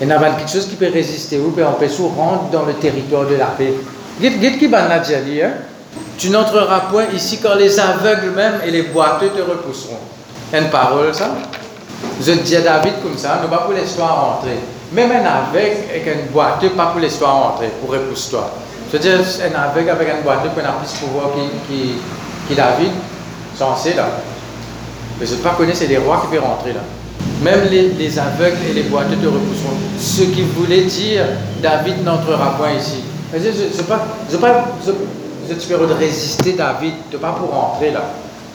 Il 0.00 0.06
n'y 0.06 0.12
a 0.12 0.18
quelque 0.18 0.50
chose 0.50 0.66
qui 0.66 0.76
peut 0.76 0.90
résister 0.92 1.38
ou 1.38 1.50
peut 1.50 1.64
empêcher 1.64 1.98
de 1.98 2.02
rentrer 2.02 2.52
dans 2.52 2.64
le 2.64 2.74
territoire 2.74 3.26
de 3.26 3.34
la 3.34 3.46
paix. 3.46 3.74
Qui 4.20 4.26
hein? 5.42 5.50
Tu 6.16 6.30
n'entreras 6.30 6.80
point 6.90 7.04
ici 7.14 7.38
quand 7.38 7.54
les 7.54 7.78
aveugles 7.78 8.30
même 8.34 8.60
et 8.66 8.70
les 8.70 8.82
boiteux 8.82 9.30
te 9.30 9.40
repousseront. 9.40 9.98
Une 10.52 10.68
parole, 10.68 11.14
ça? 11.14 11.30
Je 12.20 12.32
dis 12.32 12.56
à 12.56 12.60
David 12.60 12.94
comme 13.02 13.16
ça, 13.16 13.40
ne 13.42 13.48
pas 13.48 13.58
pour 13.58 13.74
l'histoire 13.74 14.36
rentrer. 14.36 14.58
Même 14.92 15.10
un 15.10 15.24
aveugle 15.24 15.76
et 15.92 16.10
un 16.10 16.32
boiteux, 16.32 16.70
pas 16.70 16.86
pour 16.86 17.00
l'histoire 17.00 17.34
rentrer, 17.34 17.68
pour 17.80 17.90
repousser 17.90 18.30
toi. 18.30 18.50
Je 18.90 18.96
veux 18.96 19.02
dire, 19.02 19.20
un 19.20 19.60
aveugle 19.60 19.90
avec 19.90 20.08
un 20.08 20.20
boiteux 20.22 20.48
qui 20.54 20.60
a 20.60 20.72
plus 20.72 20.92
pouvoir 20.98 21.30
que 21.32 21.72
qui, 21.72 21.94
qui 22.48 22.54
David, 22.54 22.92
censé 23.56 23.94
là. 23.94 24.06
Mais 25.20 25.26
je 25.26 25.34
ne 25.34 25.40
pas 25.40 25.50
connaître, 25.50 25.78
c'est 25.78 25.86
les 25.86 25.98
rois 25.98 26.22
qui 26.22 26.34
peuvent 26.34 26.44
rentrer 26.44 26.72
là. 26.72 26.80
Même 27.42 27.68
les, 27.70 27.90
les, 27.90 28.18
aveugles 28.18 28.58
et 28.68 28.72
les 28.74 28.82
boiteux 28.82 29.16
te 29.16 29.26
repousseront. 29.26 29.76
Ce 29.98 30.22
qui 30.22 30.42
voulait 30.42 30.82
dire, 30.82 31.24
David 31.62 32.04
n'entrera 32.04 32.56
point 32.56 32.72
ici. 32.72 33.04
Je 33.32 33.38
ne 33.38 33.82
pas, 33.82 34.06
je, 34.30 34.36
pas, 34.36 34.68
je, 34.84 35.54
tu 35.54 35.68
peux 35.68 35.84
résister 35.94 36.52
David, 36.54 36.94
tu 37.10 37.16
pas 37.18 37.32
pour 37.32 37.50
rentrer 37.50 37.90
là. 37.90 38.04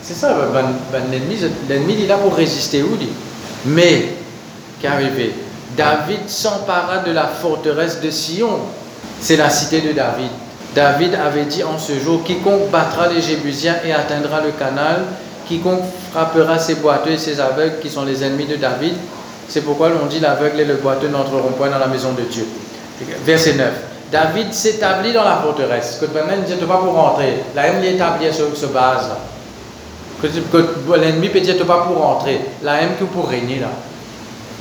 C'est 0.01 0.15
ça, 0.15 0.35
ben, 0.53 0.63
ben, 0.91 1.03
l'ennemi, 1.09 1.37
l'ennemi 1.69 1.95
il 1.99 2.03
est 2.05 2.07
là 2.07 2.17
pour 2.17 2.35
résister 2.35 2.83
où 2.83 2.97
dit. 2.97 3.09
Mais, 3.65 4.15
qu'arrivé 4.81 5.33
David 5.77 6.27
s'empara 6.27 6.99
de 6.99 7.11
la 7.11 7.27
forteresse 7.27 8.01
de 8.01 8.09
Sion. 8.09 8.59
C'est 9.19 9.37
la 9.37 9.49
cité 9.49 9.81
de 9.81 9.93
David. 9.93 10.29
David 10.75 11.15
avait 11.15 11.45
dit 11.45 11.63
en 11.63 11.77
ce 11.77 11.99
jour, 11.99 12.23
quiconque 12.23 12.69
battra 12.71 13.07
les 13.07 13.21
Jébusiens 13.21 13.77
et 13.85 13.93
atteindra 13.93 14.41
le 14.41 14.51
canal, 14.51 15.03
quiconque 15.47 15.83
frappera 16.11 16.57
ses 16.57 16.75
boiteux 16.75 17.11
et 17.11 17.17
ses 17.17 17.39
aveugles 17.39 17.79
qui 17.81 17.89
sont 17.89 18.05
les 18.05 18.23
ennemis 18.23 18.45
de 18.45 18.55
David. 18.55 18.93
C'est 19.47 19.61
pourquoi 19.61 19.89
l'on 19.89 20.05
dit 20.05 20.19
l'aveugle 20.19 20.59
et 20.59 20.65
le 20.65 20.75
boiteux 20.75 21.09
n'entreront 21.09 21.51
point 21.51 21.69
dans 21.69 21.79
la 21.79 21.87
maison 21.87 22.13
de 22.13 22.23
Dieu. 22.23 22.47
Verset 23.25 23.55
9. 23.55 23.71
David 24.11 24.53
s'établit 24.53 25.11
dans 25.11 25.23
la 25.23 25.37
forteresse. 25.37 25.99
Que 25.99 26.05
même 26.05 26.43
ne 26.47 26.65
pas 26.65 26.77
pour 26.77 26.93
rentrer. 26.93 27.43
La 27.55 27.67
haine 27.67 27.83
établie 27.83 28.31
sur 28.31 28.55
ce 28.55 28.67
base. 28.67 29.09
Que, 30.21 30.27
l'ennemi 30.95 31.29
peut 31.29 31.41
dire 31.41 31.57
pas 31.65 31.85
pour 31.87 31.97
rentrer. 31.97 32.39
La 32.61 32.81
haine 32.81 32.95
que 32.99 33.05
pour 33.05 33.27
régner 33.27 33.59
là. 33.59 33.69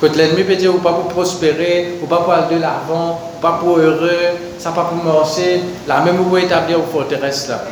Que 0.01 0.07
l'ennemi 0.07 0.43
peut 0.43 0.57
dire 0.57 0.73
pas 0.79 0.93
pour 0.95 1.09
prospérer, 1.09 1.99
ou 2.03 2.07
pas 2.07 2.19
pour 2.19 2.33
aller 2.33 2.57
de 2.57 2.61
l'avant, 2.61 3.21
ou 3.37 3.41
pas 3.41 3.59
pour 3.63 3.79
heureux, 3.79 4.11
ça 4.59 4.73
pas 4.73 4.85
pour 4.85 5.05
marcher. 5.05 5.61
La 5.87 6.01
même 6.01 6.17
pour 6.17 6.37
établir 6.39 6.79
une 6.79 6.87
forteresse 6.87 7.49
là. 7.49 7.63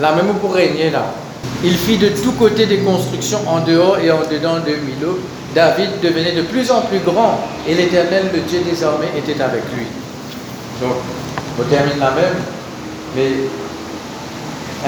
La 0.00 0.12
même 0.12 0.32
pour 0.40 0.54
régner 0.54 0.90
là. 0.90 1.02
Il 1.64 1.76
fit 1.76 1.98
de 1.98 2.08
tous 2.08 2.32
côtés 2.32 2.66
des 2.66 2.78
constructions 2.78 3.40
en 3.48 3.60
dehors 3.60 3.98
et 3.98 4.10
en 4.10 4.20
dedans 4.30 4.58
de 4.64 4.72
Milo. 4.76 5.18
David 5.54 6.00
devenait 6.02 6.32
de 6.32 6.42
plus 6.42 6.70
en 6.70 6.82
plus 6.82 7.00
grand 7.00 7.40
et 7.66 7.74
l'Éternel, 7.74 8.30
le 8.32 8.40
Dieu 8.40 8.60
désormais, 8.68 9.08
était 9.16 9.40
avec 9.42 9.62
lui. 9.74 9.86
Donc, 10.80 10.96
on 11.58 11.64
termine 11.64 11.98
la 11.98 12.10
même, 12.12 12.36
mais 13.16 13.30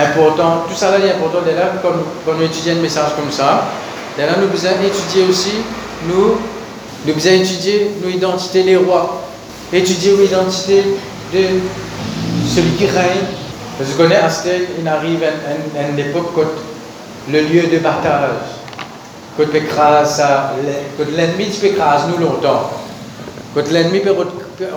important, 0.00 0.64
tout 0.68 0.76
ça 0.76 0.92
là 0.92 1.04
est 1.04 1.10
important 1.10 1.42
d'être 1.44 1.82
quand, 1.82 1.88
quand 2.24 2.38
nous 2.38 2.44
étudions 2.44 2.74
un 2.74 2.82
message 2.82 3.16
comme 3.16 3.32
ça. 3.32 3.64
Là, 4.18 4.26
nous 4.40 4.48
besoin 4.48 4.72
étudier 4.72 5.24
aussi, 5.28 5.52
nous, 6.06 6.36
nous 7.06 7.14
besoin 7.14 7.32
étudier 7.32 7.90
nos 8.02 8.10
identités 8.10 8.62
les 8.62 8.76
rois, 8.76 9.22
étudier 9.72 10.16
l'identité 10.16 10.82
de 11.32 11.38
celui 12.46 12.70
qui 12.72 12.86
règne. 12.86 13.39
Vous 13.82 13.96
connaissez, 13.96 14.22
Astel, 14.22 14.62
il 14.78 14.86
arrive 14.86 15.22
à, 15.24 15.88
une 15.90 15.98
époque 15.98 16.36
où 16.36 17.30
le 17.30 17.40
lieu 17.40 17.62
de 17.68 17.78
partage, 17.78 18.28
quand 19.38 19.46
l'ennemi 21.16 21.46
peut 21.46 21.66
écraser 21.66 22.08
nous 22.08 22.18
longtemps, 22.22 22.70
quand 23.54 23.70
l'ennemi 23.70 24.00
peut 24.00 24.14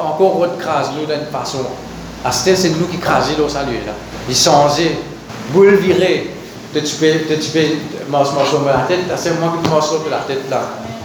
encore 0.01 0.37
recraser 0.37 0.91
nous 0.97 1.05
d'une 1.05 1.25
façon. 1.31 1.65
Astel, 2.23 2.55
c'est 2.55 2.69
nous 2.69 2.87
qui 2.87 2.97
crasons 2.97 3.33
dans 3.37 3.49
salut 3.49 3.73
là. 3.85 3.91
Il 4.29 4.35
changeait, 4.35 4.97
boule 5.49 5.75
virée. 5.75 6.29
Tu 6.73 6.79
peux, 6.79 7.35
tu 7.35 7.49
peux 7.51 8.09
morceau 8.09 8.59
de 8.59 8.65
la 8.67 8.85
tête, 8.87 8.99
c'est 9.17 9.37
moi 9.37 9.53
qui 9.61 9.69
morceau 9.69 9.99
de 9.99 10.09
la 10.09 10.19
tête 10.19 10.49
là. 10.49 10.61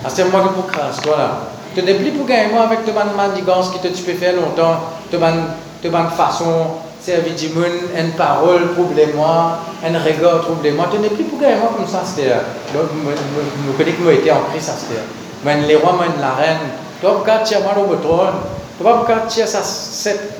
C'est 0.07 0.31
moi 0.31 0.43
qui 0.43 0.63
peux 0.63 0.73
craser 0.73 1.03
toi 1.03 1.17
là. 1.19 1.41
Tu 1.75 1.83
n'es 1.83 1.95
plus 1.95 2.13
pour 2.13 2.27
gagner 2.27 2.53
moi 2.53 2.63
avec 2.63 2.87
ta 2.87 2.93
manigance 2.93 3.71
qui 3.71 3.81
te 3.81 3.89
tu 3.89 4.03
peux 4.05 4.15
faire 4.15 4.35
longtemps, 4.37 4.81
ta 5.11 6.11
façon, 6.17 6.79
servir 7.01 7.35
du 7.35 7.49
monde, 7.51 7.67
une 7.97 8.13
parole, 8.13 8.75
troublez-moi, 8.75 9.59
un 9.85 9.99
regard, 9.99 10.43
troublez-moi. 10.43 10.87
Tu 10.91 10.99
n'es 10.99 11.09
plus 11.09 11.25
pour 11.25 11.41
gagner 11.41 11.57
moi 11.57 11.73
comme 11.77 11.87
ça, 11.87 12.03
c'était. 12.05 12.35
Nous 12.75 13.73
connaissons 13.73 13.97
que 13.97 14.03
nous 14.03 14.11
étions 14.11 14.35
en 14.35 14.51
crise, 14.51 14.71
c'était. 14.77 15.03
Mais 15.45 15.61
les 15.67 15.77
rois, 15.77 15.99
la 16.21 16.33
reine, 16.33 16.59
toi, 17.01 17.21
regarde, 17.21 17.43
tiens 17.45 17.61
moi 17.61 17.73
le 17.77 17.97
trône. 17.99 18.35
Tu 18.77 18.85
vas 18.85 18.95
pas 18.99 19.27
tirer 19.27 19.47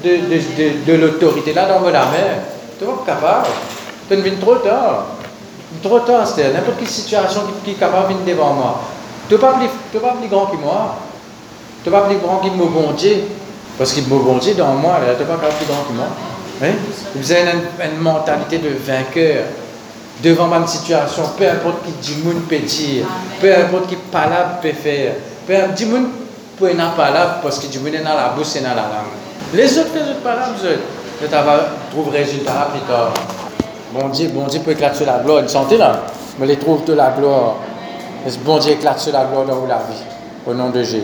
de, 0.05 0.11
de, 0.11 0.37
de, 0.37 0.85
de 0.87 0.97
l'autorité 0.97 1.53
là 1.53 1.67
dans 1.67 1.81
la 1.85 2.05
mer. 2.07 2.39
Tu 2.79 2.85
pas? 2.85 3.03
Capable. 3.05 3.47
Tu 4.09 4.17
viens 4.17 4.35
trop 4.41 4.55
tard. 4.57 5.07
Trop 5.83 6.01
tard, 6.01 6.27
c'est 6.27 6.53
n'importe 6.53 6.79
quelle 6.79 6.89
situation 6.89 7.41
qui, 7.65 7.73
est 7.73 7.75
capable 7.75 8.09
de 8.09 8.19
venir 8.21 8.37
devant 8.37 8.55
moi. 8.55 8.81
Tu 9.29 9.35
n'es 9.35 9.41
pas, 9.41 9.53
pas 9.53 10.15
plus 10.19 10.29
grand 10.29 10.47
que 10.47 10.57
moi. 10.57 10.97
Tu 11.83 11.91
n'es 11.91 11.97
pas 11.97 12.07
plus 12.07 12.17
grand 12.19 12.37
que 12.39 12.49
mon 12.49 12.67
bon 12.67 12.93
Dieu. 12.93 13.25
Parce 13.77 13.93
qu'il 13.93 14.07
mon 14.09 14.19
bon 14.19 14.39
Dieu 14.39 14.55
dans 14.55 14.75
moi, 14.75 14.99
tu 15.03 15.09
n'es 15.09 15.29
pas 15.29 15.35
plus 15.35 15.67
grand 15.67 15.83
que 15.83 15.93
moi. 15.93 16.07
Hein? 16.63 16.73
Vous 17.15 17.33
avez 17.33 17.43
une, 17.43 17.91
une, 17.93 18.01
mentalité 18.01 18.59
de 18.59 18.71
vainqueur 18.85 19.45
devant 20.23 20.47
ma 20.49 20.67
situation. 20.67 21.23
Peu 21.37 21.49
importe 21.49 21.85
qui 22.03 22.17
monde 22.17 22.43
peut 22.49 22.59
dire, 22.59 23.07
peu 23.41 23.55
importe 23.55 23.89
qui 23.89 23.97
parole 24.11 24.61
peut 24.61 24.73
faire. 24.73 25.15
Peu 25.47 25.57
importe, 25.57 25.83
monde 25.87 26.09
pour 26.57 26.67
une 26.67 26.77
parole 26.97 27.41
parce 27.43 27.59
que 27.59 27.67
Dieu 27.67 27.81
est 27.87 28.03
dans 28.03 28.15
la 28.15 28.31
bouche 28.31 28.57
et 28.57 28.61
dans 28.61 28.71
la 28.71 28.83
langue. 28.83 29.15
Les 29.55 29.79
autres, 29.79 29.91
les 29.95 30.03
autres 30.03 30.21
paroles, 30.21 31.61
vous 31.95 32.03
trouver 32.03 32.19
résultat 32.19 32.69
plus 32.73 32.81
tard. 32.81 33.15
Bon 33.93 34.09
Dieu, 34.09 34.29
bon 34.29 34.47
Dieu 34.47 34.61
peut 34.61 34.73
éclater 34.73 35.05
la 35.05 35.19
gloire. 35.21 35.41
Une 35.41 35.49
santé 35.49 35.77
là, 35.77 36.03
mais 36.39 36.47
les 36.47 36.59
trouve 36.59 36.85
de 36.85 36.93
la 36.93 37.11
gloire. 37.11 37.55
Bon 38.45 38.59
Dieu 38.59 38.73
éclate 38.73 38.99
sur 38.99 39.13
la 39.13 39.25
gloire 39.25 39.47
dans 39.47 39.67
la 39.67 39.77
vie? 39.77 40.03
Au 40.47 40.55
nom 40.55 40.71
de 40.71 40.83
Jésus. 40.83 40.97